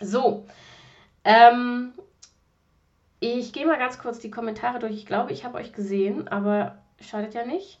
So. 0.00 0.46
Ähm, 1.24 1.92
ich 3.20 3.52
gehe 3.52 3.66
mal 3.66 3.78
ganz 3.78 3.98
kurz 3.98 4.18
die 4.18 4.30
Kommentare 4.30 4.78
durch. 4.78 4.94
Ich 4.94 5.06
glaube, 5.06 5.32
ich 5.32 5.44
habe 5.44 5.58
euch 5.58 5.72
gesehen, 5.72 6.28
aber 6.28 6.78
schadet 7.00 7.34
ja 7.34 7.44
nicht. 7.44 7.80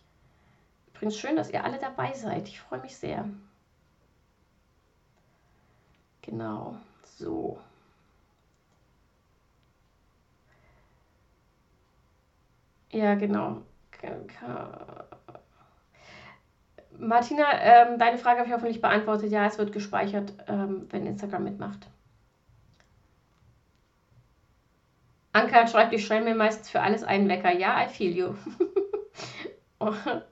Übrigens 0.94 1.16
schön, 1.16 1.36
dass 1.36 1.50
ihr 1.50 1.64
alle 1.64 1.78
dabei 1.78 2.12
seid. 2.12 2.48
Ich 2.48 2.60
freue 2.60 2.80
mich 2.80 2.96
sehr. 2.96 3.28
Genau. 6.22 6.76
So. 7.04 7.58
Ja, 12.92 13.14
genau. 13.14 13.62
Martina, 16.98 17.44
ähm, 17.60 17.98
deine 17.98 18.18
Frage 18.18 18.38
habe 18.38 18.48
ich 18.48 18.54
hoffentlich 18.54 18.80
beantwortet. 18.80 19.30
Ja, 19.30 19.46
es 19.46 19.58
wird 19.58 19.72
gespeichert, 19.72 20.32
ähm, 20.48 20.86
wenn 20.90 21.06
Instagram 21.06 21.44
mitmacht. 21.44 21.86
Anka 25.32 25.66
schreibt, 25.66 25.92
ich 25.92 26.04
stelle 26.04 26.24
mir 26.24 26.34
meistens 26.34 26.70
für 26.70 26.80
alles 26.80 27.04
einen 27.04 27.28
Wecker. 27.28 27.52
Ja, 27.52 27.84
I 27.84 27.88
feel 27.88 28.16
you. 28.16 28.34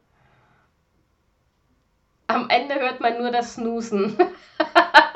Am 2.26 2.48
Ende 2.48 2.74
hört 2.76 3.00
man 3.00 3.18
nur 3.18 3.30
das 3.30 3.54
Snoosen. 3.54 4.16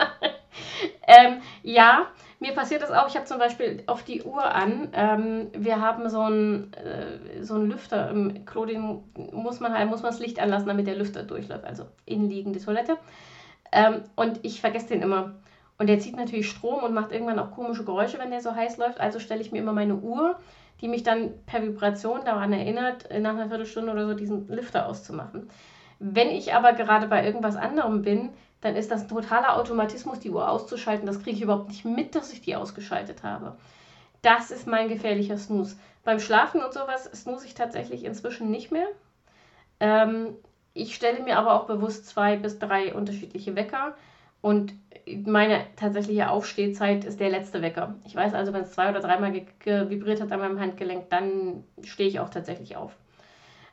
ähm, 1.09 1.43
ja, 1.62 2.07
mir 2.41 2.55
passiert 2.55 2.82
das 2.82 2.91
auch. 2.91 3.07
Ich 3.07 3.16
habe 3.16 3.26
zum 3.26 3.38
Beispiel 3.38 3.82
auf 3.86 4.03
die 4.03 4.22
Uhr 4.22 4.43
an. 4.43 4.88
Ähm, 4.95 5.49
wir 5.53 5.80
haben 5.80 6.09
so 6.09 6.22
einen 6.22 6.72
äh, 6.72 7.43
so 7.43 7.59
Lüfter 7.59 8.11
im 8.11 8.47
Klo, 8.47 8.64
den 8.64 9.03
muss 9.32 9.61
man 9.61 9.74
halt, 9.74 9.91
muss 9.91 10.03
man 10.03 10.11
das 10.11 10.20
Licht 10.20 10.41
anlassen, 10.41 10.66
damit 10.66 10.86
der 10.86 10.97
Lüfter 10.97 11.22
durchläuft. 11.22 11.64
Also 11.64 11.84
innenliegende 12.07 12.59
Toilette. 12.59 12.97
Ähm, 13.72 14.05
und 14.16 14.41
ich 14.43 14.62
vergesse 14.62 14.88
den 14.88 15.03
immer. 15.03 15.34
Und 15.76 15.88
der 15.88 15.99
zieht 15.99 16.16
natürlich 16.16 16.49
Strom 16.49 16.82
und 16.82 16.95
macht 16.95 17.12
irgendwann 17.12 17.38
auch 17.38 17.51
komische 17.51 17.84
Geräusche, 17.84 18.18
wenn 18.18 18.30
der 18.30 18.41
so 18.41 18.55
heiß 18.55 18.78
läuft. 18.78 19.01
Also 19.01 19.18
stelle 19.18 19.43
ich 19.43 19.53
mir 19.53 19.59
immer 19.59 19.74
meine 19.74 19.97
Uhr, 19.97 20.38
die 20.80 20.88
mich 20.88 21.03
dann 21.03 21.34
per 21.45 21.62
Vibration 21.62 22.24
daran 22.24 22.55
erinnert, 22.55 23.09
nach 23.20 23.34
einer 23.34 23.49
Viertelstunde 23.49 23.93
oder 23.93 24.07
so 24.07 24.14
diesen 24.14 24.49
Lüfter 24.49 24.86
auszumachen. 24.86 25.51
Wenn 25.99 26.28
ich 26.28 26.55
aber 26.55 26.72
gerade 26.72 27.07
bei 27.07 27.24
irgendwas 27.24 27.57
anderem 27.57 28.01
bin, 28.01 28.30
dann 28.61 28.77
ist 28.77 28.91
das 28.91 29.03
ein 29.03 29.09
totaler 29.09 29.57
Automatismus, 29.57 30.21
die 30.21 30.31
Uhr 30.31 30.49
auszuschalten. 30.49 31.07
Das 31.07 31.23
kriege 31.23 31.37
ich 31.37 31.43
überhaupt 31.43 31.69
nicht 31.69 31.85
mit, 31.85 32.15
dass 32.15 32.33
ich 32.33 32.43
die 32.43 32.57
ausgeschaltet 32.57 33.23
habe. 33.23 33.57
Das 34.23 34.51
ist 34.51 34.67
mein 34.67 34.89
gefährlicher 34.89 35.39
Snooze. 35.39 35.77
Beim 36.05 36.21
Schlafen 36.21 36.63
und 36.63 36.73
sowas 36.73 37.05
snooze 37.15 37.47
ich 37.47 37.55
tatsächlich 37.55 38.05
inzwischen 38.05 38.51
nicht 38.51 38.71
mehr. 38.71 38.87
Ähm, 39.81 40.37
ich 40.75 40.95
stelle 40.95 41.23
mir 41.23 41.39
aber 41.39 41.55
auch 41.55 41.67
bewusst 41.67 42.07
zwei 42.07 42.37
bis 42.37 42.59
drei 42.59 42.95
unterschiedliche 42.95 43.57
Wecker 43.57 43.95
und 44.43 44.75
meine 45.27 45.67
tatsächliche 45.77 46.31
Aufstehzeit 46.31 47.05
ist 47.05 47.21
der 47.21 47.31
letzte 47.31 47.63
Wecker. 47.63 47.95
Ich 48.07 48.15
weiß 48.15 48.35
also, 48.35 48.53
wenn 48.53 48.63
es 48.63 48.73
zwei 48.73 48.91
oder 48.91 49.01
dreimal 49.01 49.33
vibriert 49.35 50.21
hat 50.21 50.33
an 50.33 50.41
meinem 50.41 50.61
Handgelenk, 50.61 51.11
dann 51.11 51.65
stehe 51.83 52.09
ich 52.09 52.21
auch 52.21 52.31
tatsächlich 52.31 52.77
auf. 52.77 52.97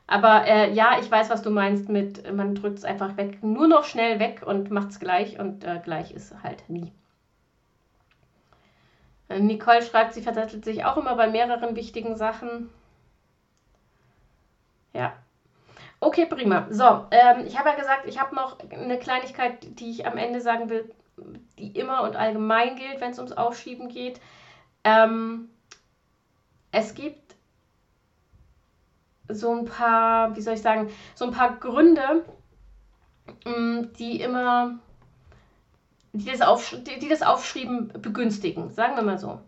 Aber 0.08 0.46
äh, 0.46 0.72
ja, 0.72 0.98
ich 0.98 1.10
weiß, 1.10 1.30
was 1.30 1.42
du 1.42 1.50
meinst 1.50 1.88
mit, 1.88 2.32
man 2.34 2.54
drückt 2.56 2.78
es 2.78 2.84
einfach 2.84 3.16
weg, 3.16 3.42
nur 3.44 3.68
noch 3.68 3.84
schnell 3.84 4.18
weg 4.18 4.42
und 4.44 4.70
macht 4.70 4.90
es 4.90 4.98
gleich 5.00 5.38
und 5.38 5.64
äh, 5.64 5.80
gleich 5.84 6.10
ist 6.12 6.34
halt 6.42 6.68
nie. 6.68 6.92
Äh, 9.28 9.38
Nicole 9.40 9.82
schreibt, 9.82 10.14
sie 10.14 10.22
verzettelt 10.22 10.64
sich 10.64 10.84
auch 10.84 10.96
immer 10.96 11.14
bei 11.14 11.28
mehreren 11.28 11.76
wichtigen 11.76 12.16
Sachen. 12.16 12.70
Ja, 14.94 15.12
Okay, 16.00 16.26
prima. 16.26 16.66
So, 16.70 17.06
ähm, 17.10 17.44
ich 17.46 17.58
habe 17.58 17.70
ja 17.70 17.74
gesagt, 17.74 18.06
ich 18.06 18.20
habe 18.20 18.34
noch 18.34 18.58
eine 18.70 18.98
Kleinigkeit, 18.98 19.80
die 19.80 19.90
ich 19.90 20.06
am 20.06 20.16
Ende 20.16 20.40
sagen 20.40 20.70
will, 20.70 20.88
die 21.58 21.72
immer 21.72 22.02
und 22.02 22.14
allgemein 22.14 22.76
gilt, 22.76 23.00
wenn 23.00 23.10
es 23.10 23.18
ums 23.18 23.32
Aufschieben 23.32 23.88
geht. 23.88 24.20
Ähm, 24.84 25.48
es 26.70 26.94
gibt 26.94 27.27
so 29.28 29.52
ein 29.52 29.64
paar, 29.64 30.34
wie 30.36 30.40
soll 30.40 30.54
ich 30.54 30.62
sagen, 30.62 30.90
so 31.14 31.24
ein 31.26 31.32
paar 31.32 31.56
Gründe, 31.56 32.24
mm, 33.44 33.92
die 33.98 34.20
immer, 34.20 34.78
die 36.12 36.30
das, 36.30 36.40
Auf, 36.40 36.70
die, 36.70 36.98
die 36.98 37.08
das 37.08 37.22
Aufschrieben 37.22 37.88
begünstigen, 38.00 38.70
sagen 38.70 38.96
wir 38.96 39.02
mal 39.02 39.18
so. 39.18 39.40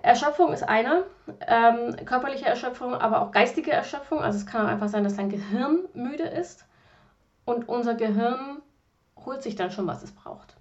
Erschöpfung 0.00 0.52
ist 0.52 0.62
eine, 0.62 1.04
ähm, 1.46 1.96
körperliche 2.06 2.46
Erschöpfung, 2.46 2.94
aber 2.94 3.22
auch 3.22 3.30
geistige 3.30 3.72
Erschöpfung. 3.72 4.20
Also 4.20 4.38
es 4.38 4.46
kann 4.46 4.64
auch 4.64 4.70
einfach 4.70 4.88
sein, 4.88 5.04
dass 5.04 5.16
dein 5.16 5.28
Gehirn 5.28 5.80
müde 5.94 6.24
ist 6.24 6.64
und 7.44 7.68
unser 7.68 7.94
Gehirn 7.94 8.62
holt 9.24 9.42
sich 9.42 9.54
dann 9.54 9.70
schon, 9.70 9.86
was 9.86 10.02
es 10.02 10.12
braucht. 10.12 10.56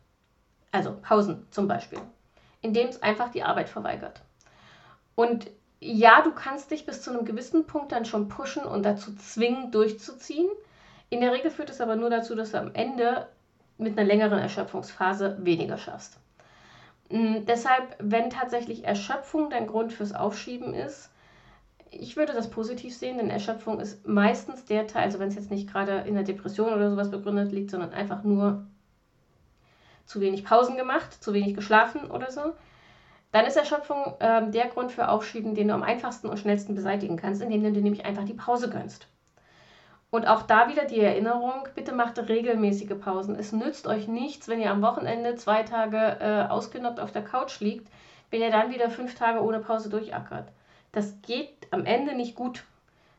Also 0.71 0.97
Pausen 1.01 1.47
zum 1.49 1.67
Beispiel, 1.67 1.99
indem 2.61 2.88
es 2.88 3.01
einfach 3.01 3.29
die 3.29 3.43
Arbeit 3.43 3.69
verweigert. 3.69 4.21
Und 5.15 5.49
ja, 5.82 6.21
du 6.21 6.32
kannst 6.32 6.69
dich 6.69 6.86
bis 6.86 7.01
zu 7.01 7.09
einem 7.09 7.25
gewissen 7.25 7.65
Punkt 7.65 7.91
dann 7.91 8.05
schon 8.05 8.29
pushen 8.29 8.63
und 8.63 8.84
dazu 8.84 9.15
zwingen, 9.15 9.71
durchzuziehen. 9.71 10.49
In 11.09 11.21
der 11.21 11.34
Regel 11.34 11.49
führt 11.49 11.71
es 11.71 11.82
aber 11.82 11.95
nur 11.95 12.11
dazu, 12.11 12.36
dass 12.36 12.51
du 12.51 12.59
am 12.59 12.73
Ende 12.75 13.27
mit 13.79 13.97
einer 13.97 14.07
längeren 14.07 14.38
Erschöpfungsphase 14.38 15.39
weniger 15.41 15.79
schaffst. 15.79 16.19
Mm, 17.09 17.45
deshalb, 17.47 17.95
wenn 17.97 18.29
tatsächlich 18.29 18.86
Erschöpfung 18.86 19.49
dein 19.49 19.65
Grund 19.65 19.91
fürs 19.91 20.13
Aufschieben 20.13 20.75
ist, 20.75 21.09
ich 21.89 22.15
würde 22.15 22.34
das 22.34 22.51
positiv 22.51 22.95
sehen, 22.95 23.17
denn 23.17 23.32
Erschöpfung 23.32 23.79
ist 23.79 24.07
meistens 24.07 24.63
der 24.65 24.86
Teil, 24.86 25.03
also 25.05 25.17
wenn 25.17 25.27
es 25.29 25.36
jetzt 25.36 25.51
nicht 25.51 25.69
gerade 25.69 26.03
in 26.07 26.13
der 26.13 26.23
Depression 26.23 26.73
oder 26.73 26.91
sowas 26.91 27.09
begründet 27.09 27.51
liegt, 27.51 27.71
sondern 27.71 27.91
einfach 27.91 28.23
nur 28.23 28.67
zu 30.05 30.21
wenig 30.21 30.45
Pausen 30.45 30.77
gemacht, 30.77 31.23
zu 31.23 31.34
wenig 31.34 31.55
geschlafen 31.55 32.09
oder 32.09 32.32
so, 32.32 32.53
dann 33.32 33.45
ist 33.45 33.55
Erschöpfung 33.55 34.15
äh, 34.19 34.49
der 34.51 34.67
Grund 34.67 34.91
für 34.91 35.09
Aufschieben, 35.09 35.55
den 35.55 35.69
du 35.69 35.73
am 35.73 35.84
einfachsten 35.84 36.27
und 36.27 36.38
schnellsten 36.38 36.75
beseitigen 36.75 37.17
kannst, 37.17 37.41
indem 37.41 37.63
du 37.63 37.71
dir 37.71 37.82
nämlich 37.82 38.05
einfach 38.05 38.25
die 38.25 38.34
Pause 38.34 38.69
gönnst. 38.69 39.07
Und 40.09 40.27
auch 40.27 40.41
da 40.41 40.67
wieder 40.67 40.84
die 40.84 40.99
Erinnerung, 40.99 41.67
bitte 41.73 41.93
macht 41.93 42.19
regelmäßige 42.19 42.99
Pausen. 42.99 43.36
Es 43.36 43.53
nützt 43.53 43.88
euch 43.88 44.09
nichts, 44.09 44.49
wenn 44.49 44.59
ihr 44.59 44.69
am 44.69 44.82
Wochenende 44.82 45.36
zwei 45.36 45.63
Tage 45.63 46.17
äh, 46.19 46.49
ausgenockt 46.49 46.99
auf 46.99 47.13
der 47.13 47.23
Couch 47.23 47.61
liegt, 47.61 47.88
wenn 48.29 48.41
ihr 48.41 48.51
dann 48.51 48.71
wieder 48.71 48.89
fünf 48.89 49.15
Tage 49.15 49.41
ohne 49.41 49.59
Pause 49.59 49.89
durchackert. 49.89 50.49
Das 50.91 51.21
geht 51.21 51.67
am 51.71 51.86
Ende 51.86 52.13
nicht 52.13 52.36
gut. 52.36 52.65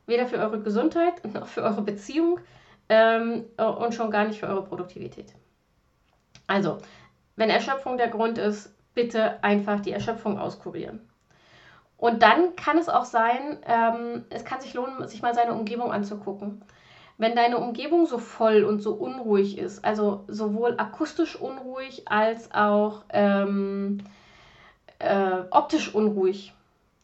Weder 0.07 0.27
für 0.27 0.37
eure 0.37 0.61
Gesundheit 0.61 1.25
noch 1.33 1.47
für 1.47 1.63
eure 1.63 1.81
Beziehung 1.81 2.41
ähm, 2.91 3.47
und 3.57 3.95
schon 3.95 4.11
gar 4.11 4.27
nicht 4.27 4.41
für 4.41 4.49
eure 4.49 4.65
Produktivität. 4.65 5.33
Also, 6.47 6.77
wenn 7.37 7.49
Erschöpfung 7.49 7.97
der 7.97 8.09
Grund 8.09 8.37
ist, 8.37 8.72
bitte 8.95 9.43
einfach 9.43 9.81
die 9.81 9.93
Erschöpfung 9.93 10.39
auskurieren. 10.39 11.01
Und 11.97 12.23
dann 12.23 12.57
kann 12.57 12.79
es 12.79 12.89
auch 12.89 13.05
sein, 13.05 13.59
ähm, 13.67 14.25
es 14.31 14.45
kann 14.45 14.61
sich 14.61 14.75
lohnen, 14.75 15.07
sich 15.07 15.23
mal 15.23 15.35
seine 15.35 15.53
Umgebung 15.53 15.93
anzugucken 15.93 16.63
wenn 17.23 17.37
deine 17.37 17.59
Umgebung 17.59 18.07
so 18.07 18.19
voll 18.19 18.65
und 18.65 18.81
so 18.81 18.95
unruhig 18.95 19.57
ist, 19.57 19.85
also 19.85 20.25
sowohl 20.27 20.75
akustisch 20.79 21.37
unruhig 21.37 22.09
als 22.09 22.53
auch 22.53 23.05
ähm, 23.11 23.99
äh, 24.99 25.43
optisch 25.51 25.95
unruhig. 25.95 26.53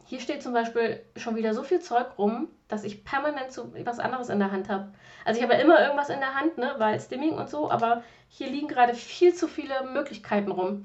Hier 0.05 0.19
steht 0.19 0.43
zum 0.43 0.53
Beispiel 0.53 1.01
schon 1.15 1.37
wieder 1.37 1.53
so 1.53 1.63
viel 1.63 1.79
Zeug 1.79 2.07
rum, 2.17 2.49
dass 2.67 2.83
ich 2.83 3.05
permanent 3.05 3.53
so 3.53 3.71
was 3.85 3.99
anderes 3.99 4.27
in 4.27 4.39
der 4.39 4.51
Hand 4.51 4.67
habe. 4.67 4.91
Also 5.23 5.39
ich 5.39 5.43
habe 5.43 5.53
ja 5.53 5.61
immer 5.61 5.79
irgendwas 5.81 6.09
in 6.09 6.19
der 6.19 6.35
Hand, 6.35 6.57
ne, 6.57 6.73
weil 6.79 6.99
Stimming 6.99 7.35
und 7.35 7.49
so, 7.49 7.71
aber 7.71 8.03
hier 8.27 8.49
liegen 8.49 8.67
gerade 8.67 8.95
viel 8.95 9.33
zu 9.33 9.47
viele 9.47 9.85
Möglichkeiten 9.93 10.51
rum. 10.51 10.83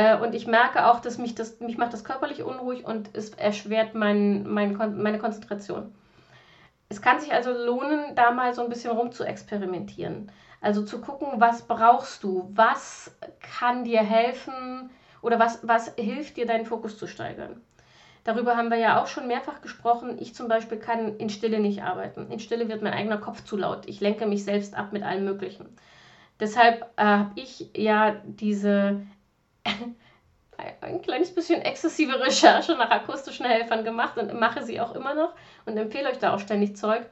Äh, 0.00 0.16
und 0.16 0.34
ich 0.34 0.46
merke 0.46 0.86
auch, 0.86 1.00
dass 1.00 1.18
mich 1.18 1.34
das, 1.34 1.60
mich 1.60 1.76
macht 1.76 1.92
das 1.92 2.04
körperlich 2.04 2.42
unruhig 2.42 2.86
und 2.86 3.10
es 3.12 3.30
erschwert 3.34 3.94
mein, 3.94 4.48
mein, 4.48 4.74
meine 4.96 5.18
Konzentration. 5.18 5.94
Es 6.88 7.02
kann 7.02 7.20
sich 7.20 7.34
also 7.34 7.52
lohnen, 7.52 8.14
da 8.14 8.30
mal 8.30 8.54
so 8.54 8.62
ein 8.62 8.70
bisschen 8.70 8.92
rum 8.92 9.12
zu 9.12 9.24
experimentieren. 9.24 10.32
Also 10.62 10.82
zu 10.82 11.02
gucken, 11.02 11.28
was 11.36 11.62
brauchst 11.62 12.24
du, 12.24 12.50
was 12.54 13.14
kann 13.58 13.84
dir 13.84 14.00
helfen 14.00 14.88
oder 15.20 15.38
was, 15.38 15.60
was 15.68 15.94
hilft 15.96 16.38
dir, 16.38 16.46
deinen 16.46 16.64
Fokus 16.64 16.96
zu 16.96 17.06
steigern. 17.06 17.60
Darüber 18.24 18.56
haben 18.56 18.70
wir 18.70 18.78
ja 18.78 19.02
auch 19.02 19.06
schon 19.06 19.28
mehrfach 19.28 19.60
gesprochen. 19.60 20.16
Ich 20.18 20.34
zum 20.34 20.48
Beispiel 20.48 20.78
kann 20.78 21.16
in 21.16 21.28
Stille 21.28 21.60
nicht 21.60 21.82
arbeiten. 21.82 22.30
In 22.30 22.38
Stille 22.38 22.68
wird 22.68 22.80
mein 22.80 22.94
eigener 22.94 23.18
Kopf 23.18 23.44
zu 23.44 23.58
laut. 23.58 23.86
Ich 23.86 24.00
lenke 24.00 24.26
mich 24.26 24.44
selbst 24.44 24.74
ab 24.74 24.92
mit 24.92 25.02
allem 25.02 25.24
Möglichen. 25.24 25.66
Deshalb 26.38 26.86
äh, 26.96 27.04
habe 27.04 27.32
ich 27.34 27.70
ja 27.74 28.16
diese 28.24 29.02
ein 30.80 31.02
kleines 31.02 31.34
bisschen 31.34 31.62
exzessive 31.62 32.20
Recherche 32.20 32.72
nach 32.72 32.90
akustischen 32.90 33.46
Helfern 33.46 33.84
gemacht 33.84 34.18
und 34.18 34.38
mache 34.38 34.62
sie 34.62 34.80
auch 34.80 34.94
immer 34.94 35.14
noch 35.14 35.32
und 35.66 35.76
empfehle 35.76 36.10
euch 36.10 36.18
da 36.18 36.34
auch 36.34 36.40
ständig 36.40 36.76
Zeug. 36.76 37.02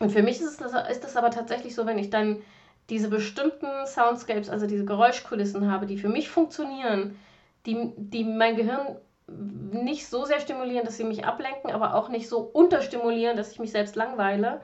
Und 0.00 0.10
für 0.10 0.22
mich 0.22 0.40
ist, 0.40 0.60
es, 0.60 0.72
ist 0.90 1.04
das 1.04 1.16
aber 1.16 1.30
tatsächlich 1.30 1.74
so, 1.74 1.86
wenn 1.86 1.98
ich 1.98 2.10
dann 2.10 2.42
diese 2.88 3.08
bestimmten 3.08 3.86
Soundscapes, 3.86 4.48
also 4.48 4.66
diese 4.66 4.84
Geräuschkulissen 4.84 5.70
habe, 5.70 5.86
die 5.86 5.98
für 5.98 6.08
mich 6.08 6.28
funktionieren, 6.28 7.18
die, 7.66 7.92
die 7.96 8.24
mein 8.24 8.56
Gehirn 8.56 8.96
nicht 9.28 10.08
so 10.08 10.24
sehr 10.24 10.40
stimulieren, 10.40 10.84
dass 10.84 10.96
sie 10.96 11.04
mich 11.04 11.24
ablenken, 11.24 11.70
aber 11.70 11.94
auch 11.94 12.08
nicht 12.08 12.28
so 12.28 12.38
unterstimulieren, 12.38 13.36
dass 13.36 13.52
ich 13.52 13.60
mich 13.60 13.70
selbst 13.70 13.94
langweile, 13.94 14.60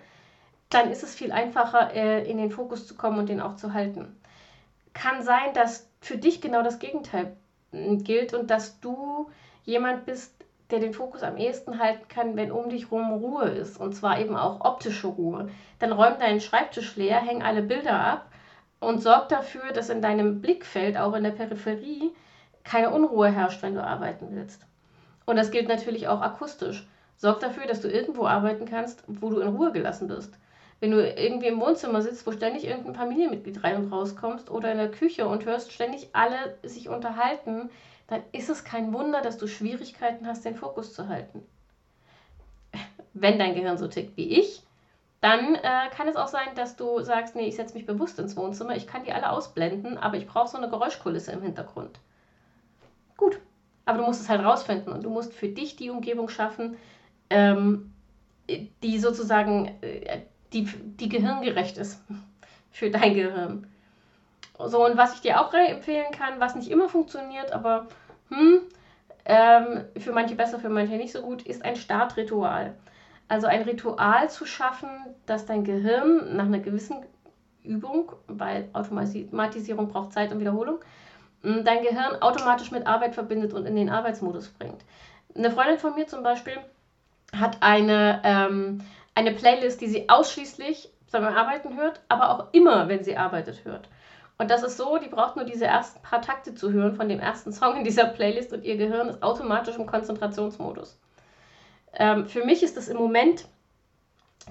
dann 0.71 0.91
ist 0.91 1.05
es 1.05 1.15
viel 1.15 1.31
einfacher, 1.31 1.95
äh, 1.95 2.29
in 2.29 2.39
den 2.39 2.51
Fokus 2.51 2.87
zu 2.87 2.97
kommen 2.97 3.19
und 3.19 3.29
den 3.29 3.41
auch 3.41 3.55
zu 3.55 3.73
halten. 3.73 4.17
Kann 4.97 5.23
sein, 5.23 5.53
dass 5.53 5.91
für 6.01 6.17
dich 6.17 6.41
genau 6.41 6.63
das 6.63 6.79
Gegenteil 6.79 7.37
hm, 7.71 8.03
gilt 8.03 8.33
und 8.33 8.51
dass 8.51 8.81
du 8.81 9.31
jemand 9.65 10.07
bist, 10.07 10.33
der 10.71 10.81
den 10.81 10.95
Fokus 10.95 11.23
am 11.23 11.37
ehesten 11.37 11.79
halten 11.79 12.09
kann, 12.09 12.37
wenn 12.37 12.51
um 12.51 12.71
dich 12.71 12.91
rum 12.91 13.13
Ruhe 13.13 13.45
ist. 13.45 13.79
Und 13.79 13.95
zwar 13.95 14.19
eben 14.19 14.35
auch 14.35 14.65
optische 14.65 15.07
Ruhe. 15.07 15.51
Dann 15.79 15.93
räum 15.93 16.19
deinen 16.19 16.41
Schreibtisch 16.41 16.97
leer, 16.97 17.21
häng 17.21 17.43
alle 17.43 17.63
Bilder 17.63 18.01
ab 18.01 18.31
und 18.81 19.03
sorg 19.03 19.29
dafür, 19.29 19.73
dass 19.73 19.91
in 19.91 20.01
deinem 20.01 20.41
Blickfeld, 20.41 20.97
auch 20.97 21.15
in 21.15 21.25
der 21.25 21.31
Peripherie, 21.31 22.13
keine 22.65 22.91
Unruhe 22.91 23.31
herrscht, 23.31 23.63
wenn 23.63 23.75
du 23.75 23.85
arbeiten 23.85 24.29
willst. 24.31 24.67
Und 25.27 25.37
das 25.37 25.51
gilt 25.51 25.69
natürlich 25.69 26.09
auch 26.09 26.23
akustisch. 26.23 26.89
Sorg 27.17 27.41
dafür, 27.41 27.67
dass 27.67 27.81
du 27.81 27.89
irgendwo 27.89 28.27
arbeiten 28.27 28.65
kannst, 28.65 29.05
wo 29.07 29.29
du 29.29 29.41
in 29.41 29.55
Ruhe 29.55 29.73
gelassen 29.73 30.09
bist. 30.09 30.39
Wenn 30.81 30.91
du 30.91 31.07
irgendwie 31.07 31.47
im 31.47 31.61
Wohnzimmer 31.61 32.03
sitzt, 32.03 32.27
wo 32.27 32.33
ständig 32.33 32.67
irgendein 32.67 32.95
Familienmitglied 32.95 33.65
rein 33.65 33.77
und 33.77 33.93
rauskommst 33.93 34.51
oder 34.51 34.73
in 34.73 34.79
der 34.79 34.91
Küche 34.91 35.27
und 35.27 35.45
hörst 35.47 35.73
ständig 35.73 36.11
alle 36.13 36.59
sich 36.63 36.89
unterhalten, 36.89 37.71
dann 38.09 38.23
ist 38.33 38.51
es 38.51 38.65
kein 38.65 38.93
Wunder, 38.93 39.23
dass 39.23 39.39
du 39.39 39.47
Schwierigkeiten 39.47 40.27
hast, 40.27 40.45
den 40.45 40.55
Fokus 40.55 40.93
zu 40.93 41.09
halten. 41.09 41.43
Wenn 43.15 43.39
dein 43.39 43.55
Gehirn 43.55 43.79
so 43.79 43.89
tickt 43.89 44.17
wie 44.17 44.39
ich, 44.39 44.63
dann 45.21 45.55
äh, 45.55 45.89
kann 45.97 46.09
es 46.09 46.17
auch 46.17 46.29
sein, 46.29 46.55
dass 46.55 46.77
du 46.77 47.01
sagst, 47.01 47.35
nee, 47.35 47.49
ich 47.49 47.57
setze 47.57 47.75
mich 47.75 47.87
bewusst 47.87 48.19
ins 48.19 48.37
Wohnzimmer, 48.37 48.77
ich 48.77 48.87
kann 48.87 49.05
die 49.05 49.13
alle 49.13 49.31
ausblenden, 49.31 49.97
aber 49.97 50.19
ich 50.19 50.27
brauche 50.27 50.49
so 50.49 50.59
eine 50.59 50.69
Geräuschkulisse 50.69 51.33
im 51.33 51.43
Hintergrund. 51.43 51.99
Gut, 53.17 53.41
aber 53.87 53.99
du 53.99 54.05
musst 54.05 54.21
es 54.21 54.29
halt 54.29 54.45
rausfinden 54.45 54.93
und 54.93 55.03
du 55.03 55.11
musst 55.11 55.33
für 55.33 55.49
dich 55.49 55.75
die 55.77 55.91
Umgebung 55.91 56.29
schaffen, 56.29 56.77
ähm, 57.31 57.93
die 58.83 58.99
sozusagen 58.99 59.79
äh, 59.81 60.21
die, 60.53 60.65
die 60.65 61.09
gehirngerecht 61.09 61.79
ist 61.79 62.03
für 62.71 62.91
dein 62.91 63.15
Gehirn. 63.15 63.67
So, 64.59 64.85
und 64.85 64.97
was 64.97 65.15
ich 65.15 65.21
dir 65.21 65.41
auch 65.41 65.53
empfehlen 65.53 66.13
kann, 66.13 66.41
was 66.41 66.55
nicht 66.55 66.71
immer 66.71 66.89
funktioniert, 66.89 67.53
aber 67.53 67.87
hm, 68.31 68.61
ähm, 69.27 69.85
für 69.99 70.13
manche 70.13 70.35
besser, 70.35 70.59
für 70.59 70.69
manche 70.69 70.97
nicht 70.97 71.13
so 71.13 71.21
gut, 71.21 71.43
ist 71.43 71.65
ein 71.65 71.77
Startritual. 71.77 72.75
Also 73.29 73.49
ein 73.49 73.63
Ritual 73.63 74.31
zu 74.31 74.47
schaffen, 74.47 74.89
dass 75.27 75.47
dein 75.47 75.65
Gehirn 75.65 76.37
nach 76.37 76.45
einer 76.45 76.61
gewissen 76.61 77.05
Übung, 77.65 78.13
weil 78.29 78.69
Automatisierung 78.73 79.89
braucht 79.89 80.13
Zeit 80.13 80.33
und 80.33 80.39
Wiederholung, 80.39 80.79
hm, 81.43 81.65
dein 81.65 81.83
Gehirn 81.83 82.23
automatisch 82.23 82.71
mit 82.71 82.87
Arbeit 82.87 83.15
verbindet 83.15 83.53
und 83.53 83.67
in 83.67 83.77
den 83.77 83.91
Arbeitsmodus 83.91 84.49
bringt. 84.51 84.85
Eine 85.35 85.51
Freundin 85.51 85.79
von 85.79 85.95
mir 85.95 86.07
zum 86.07 86.23
Beispiel 86.23 86.57
hat 87.35 87.59
eine, 87.63 88.23
ähm, 88.25 88.81
eine 89.17 89.33
Playlist, 89.33 89.81
die 89.81 89.89
sie 89.89 90.09
ausschließlich 90.09 90.91
beim 91.11 91.25
Arbeiten 91.25 91.77
hört, 91.77 92.01
aber 92.09 92.31
auch 92.31 92.53
immer, 92.53 92.89
wenn 92.89 93.03
sie 93.03 93.17
arbeitet, 93.17 93.65
hört. 93.65 93.89
Und 94.39 94.51
das 94.51 94.63
ist 94.63 94.77
so, 94.77 94.99
die 94.99 95.09
braucht 95.09 95.37
nur 95.37 95.47
diese 95.47 95.65
ersten 95.65 96.03
paar 96.03 96.21
Takte 96.21 96.55
zu 96.55 96.71
hören 96.71 96.95
von 96.95 97.09
dem 97.09 97.19
ersten 97.19 97.53
Song 97.53 97.77
in 97.79 97.85
dieser 97.85 98.05
Playlist 98.05 98.53
und 98.53 98.65
ihr 98.65 98.77
Gehirn 98.77 99.09
ist 99.09 99.23
automatisch 99.23 99.77
im 99.77 99.87
Konzentrationsmodus. 99.87 101.01
Ähm, 101.95 102.27
für 102.27 102.45
mich 102.45 102.63
ist 102.63 102.77
das 102.77 102.89
im 102.89 102.99
Moment 102.99 103.47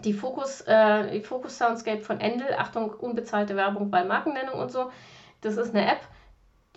die 0.03 0.13
Fokus, 0.13 0.61
äh, 0.61 1.11
die 1.11 1.21
Focus 1.21 1.59
Soundscape 1.59 2.01
von 2.01 2.19
Endel, 2.19 2.47
Achtung, 2.57 2.89
unbezahlte 2.89 3.55
Werbung 3.55 3.91
bei 3.91 4.03
Markennennung 4.03 4.59
und 4.59 4.71
so. 4.71 4.91
Das 5.41 5.57
ist 5.57 5.75
eine 5.75 5.85
App, 5.85 6.01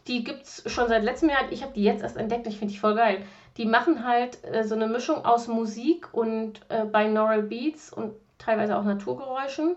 die 0.08 0.24
gibt 0.24 0.42
es 0.42 0.62
schon 0.66 0.88
seit 0.88 1.04
letztem 1.04 1.28
Jahr. 1.28 1.50
Ich 1.50 1.62
habe 1.62 1.74
die 1.74 1.84
jetzt 1.84 2.02
erst 2.02 2.16
entdeckt 2.16 2.46
ich 2.46 2.58
finde 2.58 2.72
die 2.72 2.80
voll 2.80 2.94
geil. 2.94 3.22
Die 3.56 3.66
machen 3.66 4.06
halt 4.06 4.38
äh, 4.44 4.64
so 4.64 4.74
eine 4.74 4.86
Mischung 4.86 5.24
aus 5.24 5.46
Musik 5.46 6.08
und 6.12 6.60
äh, 6.68 6.84
Binaural 6.84 7.42
Beats 7.42 7.92
und 7.92 8.14
teilweise 8.38 8.76
auch 8.76 8.84
Naturgeräuschen. 8.84 9.76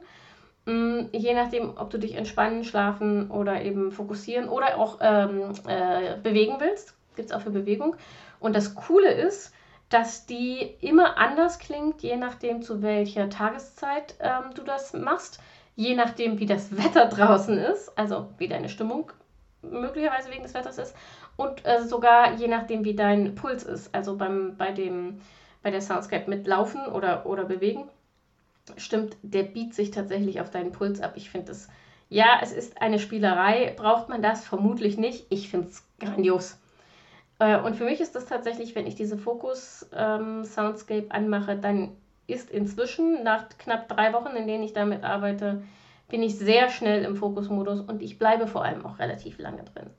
Mm, 0.66 1.08
je 1.12 1.34
nachdem, 1.34 1.78
ob 1.78 1.90
du 1.90 1.98
dich 1.98 2.16
entspannen, 2.16 2.64
schlafen 2.64 3.30
oder 3.32 3.62
eben 3.62 3.92
fokussieren 3.92 4.48
oder 4.48 4.78
auch 4.78 5.00
ähm, 5.02 5.54
äh, 5.68 6.18
bewegen 6.22 6.56
willst. 6.60 6.96
Gibt 7.16 7.30
es 7.30 7.36
auch 7.36 7.42
für 7.42 7.50
Bewegung. 7.50 7.96
Und 8.40 8.56
das 8.56 8.76
Coole 8.76 9.12
ist, 9.12 9.54
dass 9.90 10.26
die 10.26 10.76
immer 10.80 11.18
anders 11.18 11.60
klingt, 11.60 12.02
je 12.02 12.16
nachdem, 12.16 12.62
zu 12.62 12.82
welcher 12.82 13.30
Tageszeit 13.30 14.16
ähm, 14.22 14.54
du 14.56 14.64
das 14.64 14.94
machst, 14.94 15.42
je 15.76 15.96
nachdem, 15.96 16.40
wie 16.40 16.46
das 16.46 16.78
Wetter 16.78 17.06
draußen 17.10 17.58
ist, 17.58 17.98
also 17.98 18.30
wie 18.38 18.48
deine 18.48 18.70
Stimmung 18.70 19.12
möglicherweise 19.62 20.32
wegen 20.32 20.44
des 20.44 20.54
Wetters 20.54 20.78
ist 20.78 20.96
und 21.38 21.66
äh, 21.66 21.82
sogar 21.84 22.34
je 22.34 22.48
nachdem, 22.48 22.84
wie 22.84 22.96
dein 22.96 23.36
Puls 23.36 23.64
ist, 23.64 23.94
also 23.94 24.18
beim, 24.18 24.58
bei, 24.58 24.72
dem, 24.72 25.22
bei 25.64 25.72
der 25.72 25.82
Soundscape 25.82 26.30
mit 26.30 26.48
Laufen 26.48 26.86
oder, 26.88 27.26
oder 27.26 27.46
Bewegen 27.46 27.90
stimmt 28.78 29.18
der 29.22 29.44
Beat 29.44 29.74
sich 29.74 29.92
tatsächlich 29.92 30.42
auf 30.42 30.50
deinen 30.50 30.72
Puls 30.72 31.02
ab. 31.02 31.14
Ich 31.16 31.30
finde 31.30 31.52
es, 31.52 31.68
ja, 32.10 32.40
es 32.42 32.52
ist 32.52 32.82
eine 32.82 33.00
Spielerei. 33.00 33.74
Braucht 33.76 34.10
man 34.10 34.22
das? 34.22 34.46
Vermutlich 34.46 34.98
nicht. 34.98 35.26
Ich 35.30 35.50
finde 35.50 35.68
es 35.68 35.84
grandios. 36.00 36.60
Äh, 37.40 37.60
und 37.60 37.76
für 37.76 37.86
mich 37.86 38.02
ist 38.02 38.16
das 38.16 38.26
tatsächlich, 38.26 38.76
wenn 38.76 38.88
ich 38.88 38.96
diese 38.96 39.18
Fokus-Soundscape 39.18 41.06
ähm, 41.06 41.12
anmache, 41.12 41.56
dann 41.56 41.96
ist 42.28 42.50
inzwischen 42.50 43.24
nach 43.24 43.50
knapp 43.58 43.90
drei 43.90 44.14
Wochen, 44.14 44.36
in 44.36 44.48
denen 44.48 44.64
ich 44.64 44.74
damit 44.74 45.04
arbeite, 45.04 45.64
bin 46.12 46.22
ich 46.22 46.38
sehr 46.38 46.70
schnell 46.70 47.04
im 47.04 47.16
Fokusmodus 47.16 47.80
und 47.82 48.02
ich 48.02 48.20
bleibe 48.20 48.46
vor 48.46 48.64
allem 48.64 48.86
auch 48.86 49.00
relativ 49.00 49.40
lange 49.40 49.64
drin. 49.64 49.90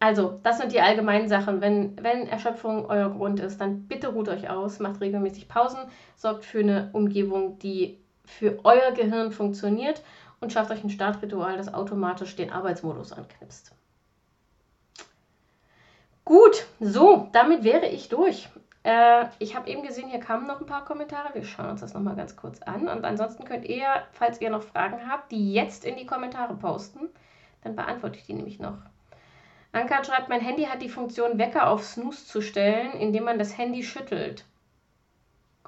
Also, 0.00 0.40
das 0.42 0.58
sind 0.58 0.72
die 0.72 0.80
allgemeinen 0.80 1.28
Sachen. 1.28 1.60
Wenn, 1.60 2.02
wenn 2.02 2.26
Erschöpfung 2.26 2.86
euer 2.86 3.10
Grund 3.10 3.38
ist, 3.38 3.60
dann 3.60 3.86
bitte 3.86 4.08
ruht 4.08 4.28
euch 4.28 4.50
aus, 4.50 4.78
macht 4.80 5.00
regelmäßig 5.00 5.46
Pausen, 5.46 5.80
sorgt 6.16 6.44
für 6.44 6.60
eine 6.60 6.90
Umgebung, 6.92 7.58
die 7.58 7.98
für 8.24 8.58
euer 8.64 8.92
Gehirn 8.92 9.30
funktioniert 9.30 10.02
und 10.40 10.52
schafft 10.52 10.70
euch 10.70 10.82
ein 10.82 10.90
Startritual, 10.90 11.56
das 11.56 11.72
automatisch 11.72 12.34
den 12.34 12.50
Arbeitsmodus 12.50 13.12
anknipst. 13.12 13.72
Gut, 16.24 16.66
so, 16.80 17.28
damit 17.32 17.64
wäre 17.64 17.86
ich 17.86 18.08
durch. 18.08 18.48
Äh, 18.82 19.26
ich 19.38 19.54
habe 19.54 19.68
eben 19.68 19.82
gesehen, 19.82 20.08
hier 20.08 20.20
kamen 20.20 20.46
noch 20.46 20.60
ein 20.60 20.66
paar 20.66 20.84
Kommentare. 20.84 21.34
Wir 21.34 21.44
schauen 21.44 21.70
uns 21.70 21.80
das 21.80 21.94
nochmal 21.94 22.16
ganz 22.16 22.36
kurz 22.36 22.62
an. 22.62 22.88
Und 22.88 23.04
ansonsten 23.04 23.44
könnt 23.44 23.66
ihr, 23.66 23.86
falls 24.12 24.40
ihr 24.40 24.50
noch 24.50 24.62
Fragen 24.62 25.08
habt, 25.10 25.32
die 25.32 25.52
jetzt 25.52 25.84
in 25.84 25.96
die 25.96 26.06
Kommentare 26.06 26.54
posten. 26.54 27.08
Dann 27.62 27.76
beantworte 27.76 28.16
ich 28.18 28.26
die 28.26 28.32
nämlich 28.34 28.58
noch. 28.58 28.78
Anka 29.72 30.02
schreibt, 30.02 30.28
mein 30.28 30.40
Handy 30.40 30.64
hat 30.64 30.82
die 30.82 30.88
Funktion, 30.88 31.38
Wecker 31.38 31.68
auf 31.68 31.84
Snooze 31.84 32.26
zu 32.26 32.40
stellen, 32.40 32.92
indem 32.92 33.24
man 33.24 33.38
das 33.38 33.56
Handy 33.56 33.82
schüttelt. 33.82 34.44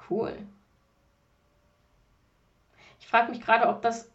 Cool. 0.09 0.35
Ich 2.99 3.07
frage 3.07 3.31
mich 3.31 3.41
gerade, 3.41 3.67
ob 3.69 3.81
das, 3.81 4.11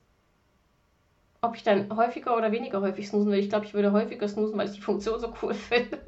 ob 1.41 1.55
ich 1.57 1.63
dann 1.63 1.97
häufiger 1.97 2.37
oder 2.37 2.53
weniger 2.53 2.81
häufig 2.81 3.09
snoosen 3.09 3.31
will. 3.33 3.39
Ich 3.39 3.49
glaube, 3.49 3.65
ich 3.65 3.75
würde 3.75 3.93
häufiger 3.93 4.29
snoosen, 4.29 4.59
weil 4.59 4.69
ich 4.69 4.75
die 4.75 4.81
Funktion 4.83 5.21
so 5.21 5.33
cool 5.43 5.55
finde. 5.55 5.99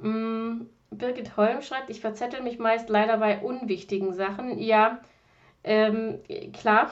mm, 0.00 0.66
Birgit 0.90 1.36
Holm 1.36 1.62
schreibt, 1.62 1.90
ich 1.90 2.00
verzettel 2.00 2.42
mich 2.42 2.58
meist 2.58 2.88
leider 2.88 3.18
bei 3.18 3.40
unwichtigen 3.40 4.14
Sachen. 4.14 4.58
Ja, 4.58 5.00
ähm, 5.64 6.20
klar 6.52 6.90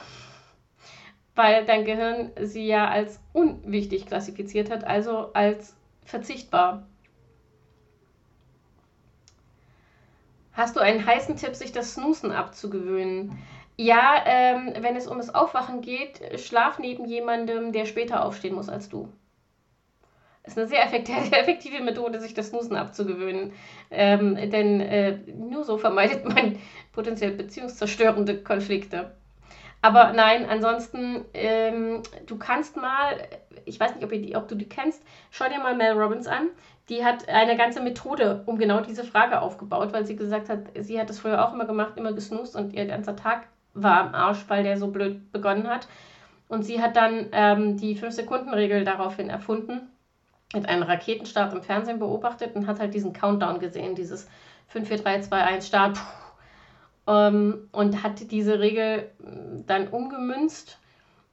weil 1.37 1.65
dein 1.65 1.85
Gehirn 1.85 2.31
sie 2.41 2.65
ja 2.67 2.89
als 2.89 3.21
unwichtig 3.31 4.07
klassifiziert 4.07 4.71
hat, 4.71 4.83
also 4.83 5.31
als 5.33 5.75
verzichtbar. 6.03 6.87
Hast 10.51 10.75
du 10.75 10.79
einen 10.79 11.05
heißen 11.05 11.37
Tipp, 11.37 11.55
sich 11.55 11.71
das 11.71 11.93
Snoosen 11.93 12.31
abzugewöhnen? 12.31 13.37
Ja, 13.77 14.23
ähm, 14.25 14.73
wenn 14.79 14.95
es 14.95 15.05
um 15.05 15.19
das 15.19 15.33
Aufwachen 15.33 15.81
geht, 15.81 16.39
schlaf 16.39 16.79
neben 16.79 17.05
jemandem, 17.05 17.71
der 17.71 17.85
später 17.85 18.25
aufstehen 18.25 18.55
muss 18.55 18.67
als 18.67 18.89
du. 18.89 19.07
Ist 20.47 20.57
eine 20.57 20.67
sehr 20.67 20.83
effektive 20.83 21.83
Methode, 21.83 22.19
sich 22.19 22.33
das 22.33 22.47
Snoosen 22.47 22.75
abzugewöhnen. 22.75 23.51
Ähm, 23.91 24.35
denn 24.49 24.81
äh, 24.81 25.17
nur 25.37 25.63
so 25.63 25.77
vermeidet 25.77 26.25
man 26.25 26.57
potenziell 26.93 27.31
beziehungszerstörende 27.31 28.37
Konflikte. 28.37 29.11
Aber 29.81 30.11
nein, 30.13 30.47
ansonsten, 30.49 31.23
ähm, 31.33 32.01
du 32.25 32.37
kannst 32.37 32.77
mal, 32.77 33.15
ich 33.65 33.79
weiß 33.79 33.93
nicht, 33.93 34.03
ob, 34.03 34.09
die, 34.09 34.35
ob, 34.35 34.47
du 34.47 34.55
die 34.55 34.67
kennst, 34.67 35.03
schau 35.29 35.47
dir 35.47 35.59
mal 35.59 35.75
Mel 35.75 35.93
Robbins 35.93 36.27
an. 36.27 36.49
Die 36.89 37.03
hat 37.05 37.27
eine 37.29 37.57
ganze 37.57 37.81
Methode 37.81 38.43
um 38.45 38.57
genau 38.57 38.79
diese 38.79 39.03
Frage 39.03 39.41
aufgebaut, 39.41 39.91
weil 39.91 40.05
sie 40.05 40.15
gesagt 40.15 40.49
hat, 40.49 40.59
sie 40.79 40.99
hat 40.99 41.09
das 41.09 41.19
früher 41.19 41.45
auch 41.45 41.53
immer 41.53 41.65
gemacht, 41.65 41.93
immer 41.97 42.13
gesnoost 42.13 42.55
und 42.55 42.73
ihr 42.73 42.85
ganzer 42.85 43.15
Tag 43.15 43.47
war 43.73 43.99
am 43.99 44.15
Arsch, 44.15 44.45
weil 44.47 44.63
der 44.63 44.77
so 44.77 44.87
blöd 44.87 45.31
begonnen 45.31 45.67
hat. 45.67 45.87
Und 46.47 46.63
sie 46.63 46.81
hat 46.81 46.95
dann 46.95 47.27
ähm, 47.33 47.77
die 47.77 47.97
5-Sekunden-Regel 47.97 48.85
daraufhin 48.85 49.29
erfunden, 49.29 49.89
hat 50.53 50.67
einen 50.67 50.83
Raketenstart 50.83 51.53
im 51.53 51.61
Fernsehen 51.61 51.99
beobachtet 51.99 52.55
und 52.55 52.67
hat 52.67 52.79
halt 52.79 52.93
diesen 52.93 53.13
Countdown 53.13 53.59
gesehen, 53.59 53.95
dieses 53.95 54.27
5, 54.69 54.87
4, 54.87 54.97
3, 54.97 55.21
2, 55.21 55.43
1 55.43 55.67
Start. 55.67 55.99
Ähm, 57.07 57.69
und 57.71 58.03
hat 58.03 58.31
diese 58.31 58.59
Regel 58.59 59.09
mm, 59.19 59.65
dann 59.65 59.87
umgemünzt 59.87 60.79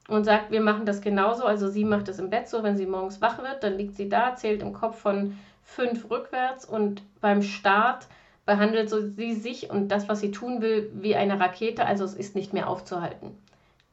und 0.09 0.25
sagt, 0.25 0.51
wir 0.51 0.61
machen 0.61 0.87
das 0.87 1.01
genauso. 1.01 1.45
Also 1.45 1.69
sie 1.69 1.85
macht 1.85 2.09
es 2.09 2.19
im 2.19 2.31
Bett 2.31 2.49
so, 2.49 2.63
wenn 2.63 2.77
sie 2.77 2.87
morgens 2.87 3.21
wach 3.21 3.39
wird, 3.39 3.63
dann 3.63 3.77
liegt 3.77 3.97
sie 3.97 4.09
da, 4.09 4.37
zählt 4.37 4.63
im 4.63 4.73
Kopf 4.73 4.99
von 4.99 5.37
fünf 5.63 6.11
rückwärts 6.11 6.65
und 6.65 7.03
beim 7.21 7.43
Start 7.43 8.07
behandelt 8.47 8.91
so 8.91 9.01
sie 9.01 9.33
sich 9.33 9.71
und 9.71 9.89
das, 9.89 10.09
was 10.09 10.21
sie 10.21 10.31
tun 10.31 10.61
will, 10.61 10.91
wie 10.95 11.17
eine 11.17 11.41
Rakete. 11.41 11.87
Also 11.87 12.05
es 12.05 12.15
ist 12.15 12.37
nicht 12.37 12.53
mehr 12.53 12.69
aufzuhalten. 12.69 13.31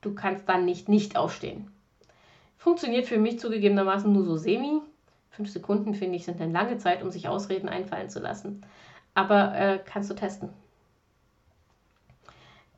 Du 0.01 0.13
kannst 0.13 0.49
dann 0.49 0.65
nicht 0.65 0.89
nicht 0.89 1.15
aufstehen. 1.15 1.71
Funktioniert 2.57 3.07
für 3.07 3.17
mich 3.17 3.39
zugegebenermaßen 3.39 4.11
nur 4.11 4.23
so 4.23 4.35
semi. 4.35 4.81
Fünf 5.31 5.49
Sekunden, 5.49 5.93
finde 5.93 6.17
ich, 6.17 6.25
sind 6.25 6.41
eine 6.41 6.51
lange 6.51 6.77
Zeit, 6.77 7.01
um 7.01 7.09
sich 7.09 7.27
Ausreden 7.27 7.69
einfallen 7.69 8.09
zu 8.09 8.19
lassen. 8.19 8.65
Aber 9.13 9.55
äh, 9.57 9.79
kannst 9.83 10.09
du 10.09 10.13
testen. 10.13 10.49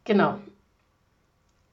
Genau. 0.06 0.38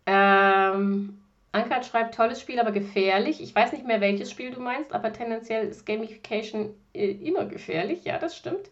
Ähm, 0.06 1.20
Ankert 1.52 1.84
schreibt, 1.84 2.14
tolles 2.14 2.40
Spiel, 2.40 2.60
aber 2.60 2.72
gefährlich. 2.72 3.42
Ich 3.42 3.54
weiß 3.54 3.72
nicht 3.72 3.86
mehr, 3.86 4.00
welches 4.00 4.30
Spiel 4.30 4.52
du 4.52 4.60
meinst, 4.60 4.92
aber 4.92 5.12
tendenziell 5.12 5.66
ist 5.66 5.84
Gamification 5.84 6.74
äh, 6.94 7.10
immer 7.10 7.44
gefährlich. 7.46 8.04
Ja, 8.04 8.18
das 8.18 8.36
stimmt. 8.36 8.70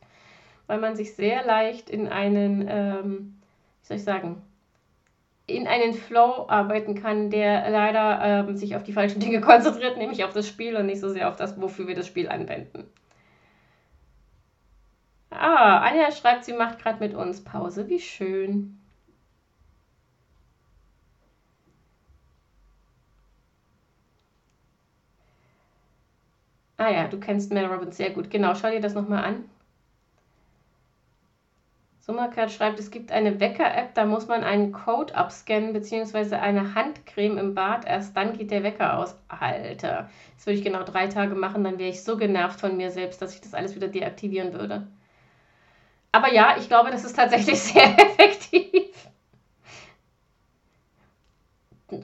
Weil 0.66 0.78
man 0.78 0.96
sich 0.96 1.14
sehr 1.14 1.44
leicht 1.44 1.90
in 1.90 2.08
einen, 2.08 2.66
ähm, 2.68 3.40
wie 3.82 3.86
soll 3.86 3.96
ich 3.96 4.04
sagen, 4.04 4.42
in 5.48 5.66
einen 5.66 5.94
Flow 5.94 6.46
arbeiten 6.48 6.94
kann, 6.94 7.30
der 7.30 7.68
leider 7.70 8.20
ähm, 8.48 8.56
sich 8.56 8.76
auf 8.76 8.84
die 8.84 8.92
falschen 8.92 9.20
Dinge 9.20 9.40
konzentriert, 9.42 9.96
nämlich 9.96 10.24
auf 10.24 10.32
das 10.32 10.46
Spiel 10.48 10.76
und 10.76 10.86
nicht 10.86 11.00
so 11.00 11.08
sehr 11.08 11.28
auf 11.28 11.36
das, 11.36 11.60
wofür 11.60 11.88
wir 11.88 11.96
das 11.96 12.06
Spiel 12.06 12.28
anwenden. 12.28 12.84
Ah, 15.30 15.78
Anja 15.80 16.10
schreibt, 16.12 16.44
sie 16.44 16.52
macht 16.52 16.80
gerade 16.80 17.00
mit 17.00 17.14
uns 17.14 17.42
Pause. 17.42 17.88
Wie 17.88 17.98
schön. 17.98 18.78
Ah 26.78 26.88
ja, 26.90 27.08
du 27.08 27.20
kennst 27.20 27.52
Mel 27.52 27.66
Robbins 27.66 27.96
sehr 27.98 28.10
gut. 28.10 28.30
Genau, 28.30 28.54
schau 28.54 28.70
dir 28.70 28.80
das 28.80 28.94
nochmal 28.94 29.22
an. 29.24 29.44
Summercat 32.08 32.50
schreibt, 32.50 32.80
es 32.80 32.90
gibt 32.90 33.12
eine 33.12 33.38
Wecker-App, 33.38 33.94
da 33.94 34.06
muss 34.06 34.28
man 34.28 34.42
einen 34.42 34.72
Code 34.72 35.14
abscannen, 35.14 35.74
beziehungsweise 35.74 36.40
eine 36.40 36.74
Handcreme 36.74 37.36
im 37.36 37.54
Bad. 37.54 37.84
Erst 37.84 38.16
dann 38.16 38.32
geht 38.32 38.50
der 38.50 38.62
Wecker 38.62 38.96
aus. 38.96 39.14
Alter, 39.28 40.08
das 40.34 40.46
würde 40.46 40.58
ich 40.58 40.64
genau 40.64 40.84
drei 40.84 41.08
Tage 41.08 41.34
machen, 41.34 41.64
dann 41.64 41.78
wäre 41.78 41.90
ich 41.90 42.02
so 42.02 42.16
genervt 42.16 42.60
von 42.60 42.78
mir 42.78 42.90
selbst, 42.90 43.20
dass 43.20 43.34
ich 43.34 43.42
das 43.42 43.52
alles 43.52 43.74
wieder 43.74 43.88
deaktivieren 43.88 44.54
würde. 44.54 44.86
Aber 46.10 46.32
ja, 46.32 46.56
ich 46.58 46.68
glaube, 46.68 46.90
das 46.90 47.04
ist 47.04 47.14
tatsächlich 47.14 47.60
sehr 47.62 47.84
effektiv. 47.84 48.88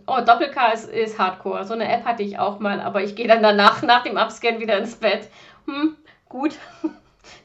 Oh, 0.07 0.21
Doppel-K 0.21 0.73
ist, 0.73 0.91
ist 0.91 1.19
Hardcore. 1.19 1.65
So 1.65 1.73
eine 1.73 1.91
App 1.91 2.05
hatte 2.05 2.23
ich 2.23 2.39
auch 2.39 2.59
mal, 2.59 2.83
aber 2.83 3.03
ich 3.03 3.17
gehe 3.17 3.27
dann 3.27 3.43
danach, 3.43 3.81
nach 3.81 4.03
dem 4.03 4.19
Abscannen, 4.19 4.61
wieder 4.61 4.77
ins 4.77 4.97
Bett. 4.97 5.31
Hm, 5.65 5.97
gut. 6.29 6.59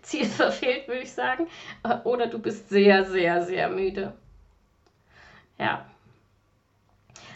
Ziel 0.10 0.26
verfehlt, 0.26 0.88
würde 0.88 1.02
ich 1.02 1.14
sagen. 1.14 1.48
Oder 2.04 2.28
du 2.28 2.40
bist 2.40 2.70
sehr, 2.70 3.06
sehr, 3.06 3.44
sehr 3.44 3.70
müde. 3.70 4.14
Ja. 5.58 5.86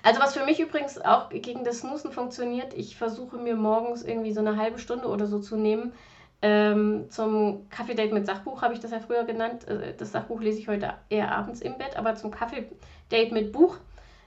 Also 0.01 0.19
was 0.19 0.35
für 0.35 0.43
mich 0.43 0.59
übrigens 0.59 0.99
auch 0.99 1.29
gegen 1.29 1.63
das 1.63 1.79
Snoosen 1.79 2.11
funktioniert, 2.11 2.73
ich 2.73 2.97
versuche 2.97 3.37
mir 3.37 3.55
morgens 3.55 4.03
irgendwie 4.03 4.33
so 4.33 4.41
eine 4.41 4.57
halbe 4.57 4.79
Stunde 4.79 5.07
oder 5.07 5.27
so 5.27 5.39
zu 5.39 5.55
nehmen. 5.55 5.93
Ähm, 6.41 7.05
zum 7.09 7.69
Kaffee-Date 7.69 8.11
mit 8.11 8.25
Sachbuch 8.25 8.61
habe 8.61 8.73
ich 8.73 8.81
das 8.81 8.91
ja 8.91 8.99
früher 8.99 9.23
genannt. 9.23 9.65
Äh, 9.65 9.93
das 9.95 10.11
Sachbuch 10.11 10.41
lese 10.41 10.59
ich 10.59 10.67
heute 10.67 10.93
eher 11.07 11.31
abends 11.31 11.61
im 11.61 11.77
Bett, 11.77 11.95
aber 11.95 12.15
zum 12.15 12.31
Kaffee-Date 12.31 13.31
mit 13.31 13.53
Buch. 13.53 13.77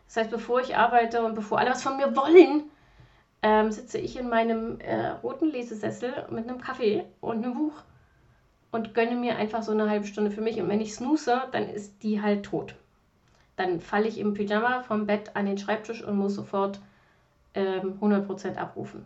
Das 0.06 0.16
heißt, 0.16 0.30
bevor 0.30 0.60
ich 0.60 0.76
arbeite 0.76 1.22
und 1.22 1.34
bevor 1.34 1.58
alle 1.58 1.70
was 1.70 1.82
von 1.82 1.98
mir 1.98 2.16
wollen, 2.16 2.70
ähm, 3.42 3.70
sitze 3.70 3.98
ich 3.98 4.18
in 4.18 4.30
meinem 4.30 4.80
äh, 4.80 5.08
roten 5.22 5.50
Lesesessel 5.50 6.26
mit 6.30 6.48
einem 6.48 6.58
Kaffee 6.58 7.04
und 7.20 7.44
einem 7.44 7.52
Buch 7.52 7.74
und 8.76 8.94
gönne 8.94 9.16
mir 9.16 9.36
einfach 9.36 9.62
so 9.62 9.72
eine 9.72 9.90
halbe 9.90 10.06
Stunde 10.06 10.30
für 10.30 10.40
mich. 10.42 10.60
Und 10.60 10.68
wenn 10.68 10.80
ich 10.80 10.94
snooze, 10.94 11.42
dann 11.50 11.68
ist 11.68 12.02
die 12.02 12.22
halt 12.22 12.44
tot. 12.44 12.74
Dann 13.56 13.80
falle 13.80 14.06
ich 14.06 14.18
im 14.18 14.34
Pyjama 14.34 14.82
vom 14.82 15.06
Bett 15.06 15.34
an 15.34 15.46
den 15.46 15.58
Schreibtisch 15.58 16.04
und 16.04 16.16
muss 16.16 16.34
sofort 16.34 16.78
ähm, 17.54 17.98
100% 18.00 18.56
abrufen. 18.56 19.04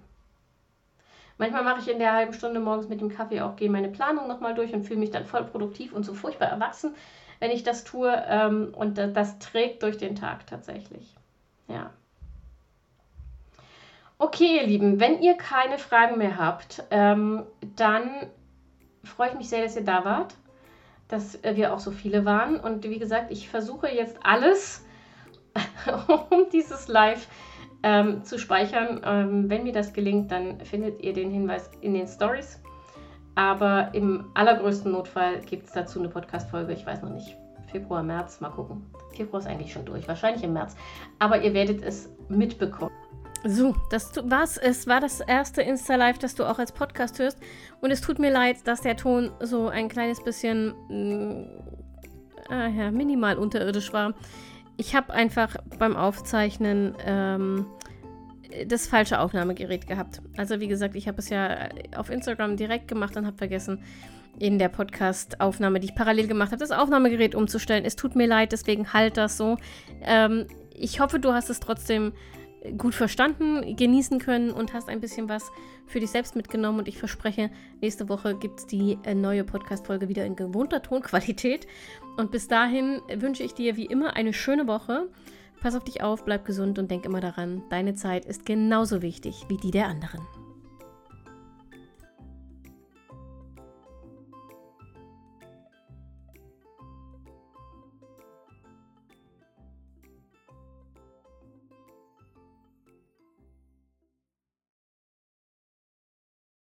Manchmal 1.39 1.65
mache 1.65 1.81
ich 1.81 1.89
in 1.89 1.99
der 1.99 2.13
halben 2.13 2.35
Stunde 2.35 2.61
morgens 2.61 2.89
mit 2.89 3.01
dem 3.01 3.09
Kaffee 3.09 3.41
auch, 3.41 3.57
gehe 3.57 3.71
meine 3.71 3.89
Planung 3.89 4.29
nochmal 4.29 4.55
durch 4.55 4.75
und 4.75 4.83
fühle 4.83 5.01
mich 5.01 5.11
dann 5.11 5.25
voll 5.25 5.45
produktiv 5.45 5.95
und 5.95 6.05
so 6.05 6.13
furchtbar 6.13 6.49
erwachsen, 6.49 6.95
wenn 7.39 7.51
ich 7.51 7.63
das 7.63 7.85
tue. 7.85 8.13
Ähm, 8.29 8.75
und 8.77 8.99
das, 8.99 9.39
trägt 9.39 9.83
durch 9.83 9.97
den 9.97 10.17
Tag 10.17 10.47
tatsächlich. 10.47 11.15
Ja. 11.69 11.91
Okay, 14.19 14.57
ihr 14.57 14.67
Lieben, 14.67 15.01
wenn 15.01 15.23
ihr 15.23 15.35
keine 15.35 15.79
Fragen 15.79 16.19
mehr 16.19 16.37
habt, 16.37 16.83
ähm, 16.91 17.45
dann 17.77 18.27
freue 19.05 19.31
ich 19.31 19.35
mich 19.35 19.49
sehr, 19.49 19.63
dass 19.63 19.77
ihr 19.77 19.85
da 19.85 20.05
wart, 20.05 20.35
dass 21.09 21.37
äh, 21.45 21.57
wir 21.57 21.75
auch 21.75 21.81
so 21.81 21.91
viele 21.91 22.25
waren. 22.25 22.59
Und 22.59 22.85
wie 22.85 22.99
gesagt, 22.99 23.31
ich 23.31 23.49
versuche 23.49 23.89
jetzt 23.89 24.19
alles, 24.23 24.85
um 26.09 26.47
dieses 26.53 26.89
Live 26.89 27.29
ähm, 27.83 28.25
zu 28.25 28.39
speichern. 28.39 29.01
Ähm, 29.05 29.51
wenn 29.51 29.65
mir 29.65 29.73
das 29.73 29.93
gelingt, 29.93 30.31
dann 30.31 30.61
findet 30.61 31.03
ihr 31.03 31.13
den 31.13 31.31
Hinweis 31.31 31.71
in 31.81 31.95
den 31.95 32.07
Stories. 32.07 32.61
Aber 33.35 33.95
im 33.95 34.31
allergrößten 34.35 34.93
Notfall 34.93 35.41
gibt 35.41 35.67
es 35.67 35.73
dazu 35.73 35.99
eine 35.99 36.09
Podcast-Folge. 36.09 36.73
Ich 36.73 36.85
weiß 36.85 37.03
noch 37.03 37.11
nicht. 37.11 37.37
Februar, 37.71 38.03
März, 38.03 38.41
mal 38.41 38.51
gucken. 38.51 38.85
Februar 39.15 39.41
ist 39.41 39.47
eigentlich 39.47 39.73
schon 39.73 39.85
durch, 39.85 40.09
wahrscheinlich 40.09 40.43
im 40.43 40.53
März. 40.53 40.77
Aber 41.21 41.41
ihr 41.41 41.55
werdet 41.55 41.83
es 41.83 42.13
mitbekommen. 42.29 42.91
So, 43.45 43.75
das 43.89 44.13
war's. 44.25 44.59
Es 44.59 44.87
war 44.87 45.01
das 45.01 45.21
erste 45.21 45.63
Insta-Live, 45.63 46.19
das 46.19 46.35
du 46.35 46.45
auch 46.45 46.59
als 46.59 46.73
Podcast 46.73 47.19
hörst. 47.19 47.39
Und 47.81 47.91
es 47.91 48.01
tut 48.01 48.19
mir 48.19 48.31
leid, 48.31 48.59
dass 48.65 48.83
der 48.83 48.97
Ton 48.97 49.31
so 49.41 49.69
ein 49.69 49.89
kleines 49.89 50.23
bisschen 50.23 50.75
ah 52.49 52.69
ja, 52.69 52.91
minimal 52.91 53.39
unterirdisch 53.39 53.93
war. 53.93 54.15
Ich 54.77 54.95
habe 54.95 55.13
einfach 55.13 55.57
beim 55.79 55.97
Aufzeichnen 55.97 56.95
ähm, 57.05 57.67
das 58.67 58.87
falsche 58.87 59.21
Aufnahmegerät 59.21 59.87
gehabt. 59.87 60.21
Also 60.37 60.61
wie 60.61 60.69
gesagt, 60.69 60.95
ich 60.97 61.07
habe 61.07 61.19
es 61.19 61.29
ja 61.29 61.69
auf 61.97 62.11
Instagram 62.11 62.57
direkt 62.57 62.89
gemacht 62.89 63.17
und 63.17 63.27
habe 63.27 63.37
vergessen, 63.37 63.83
in 64.39 64.59
der 64.59 64.69
Podcast-Aufnahme, 64.69 65.81
die 65.81 65.89
ich 65.89 65.95
parallel 65.95 66.27
gemacht 66.27 66.53
habe, 66.53 66.61
das 66.61 66.71
Aufnahmegerät 66.71 67.35
umzustellen. 67.35 67.85
Es 67.85 67.97
tut 67.97 68.17
mir 68.17 68.27
leid, 68.27 68.53
deswegen 68.53 68.93
halt 68.93 69.17
das 69.17 69.37
so. 69.37 69.57
Ähm, 70.03 70.47
ich 70.75 71.01
hoffe, 71.01 71.21
du 71.21 71.33
hast 71.33 71.51
es 71.51 71.61
trotzdem 71.61 72.13
gut 72.77 72.95
verstanden, 72.95 73.77
genießen 73.77 74.19
können 74.19 74.51
und 74.51 74.73
hast 74.73 74.89
ein 74.89 75.01
bisschen 75.01 75.29
was 75.29 75.51
für 75.87 76.01
dich 76.01 76.11
selbst 76.11 76.37
mitgenommen. 76.37 76.79
Und 76.81 76.89
ich 76.89 76.99
verspreche, 76.99 77.51
nächste 77.81 78.09
Woche 78.09 78.37
gibt 78.37 78.61
es 78.61 78.67
die 78.67 78.99
äh, 79.05 79.15
neue 79.15 79.45
Podcast-Folge 79.45 80.09
wieder 80.09 80.25
in 80.25 80.37
gewohnter 80.37 80.83
Tonqualität. 80.83 81.67
Und 82.17 82.31
bis 82.31 82.49
dahin 82.49 83.01
wünsche 83.15 83.43
ich 83.43 83.55
dir 83.55 83.77
wie 83.77 83.87
immer 83.87 84.17
eine 84.17 84.33
schöne 84.33 84.67
Woche. 84.67 85.09
Pass 85.61 85.75
auf 85.75 85.85
dich 85.85 86.03
auf, 86.03 86.25
bleib 86.25 86.45
gesund 86.47 86.79
und 86.79 86.91
denk 86.91 87.05
immer 87.05 87.21
daran, 87.21 87.63
deine 87.69 87.95
Zeit 87.95 88.25
ist 88.25 88.47
genauso 88.47 89.03
wichtig 89.03 89.45
wie 89.49 89.59
die 89.59 89.71
der 89.71 89.89
anderen. 89.89 90.40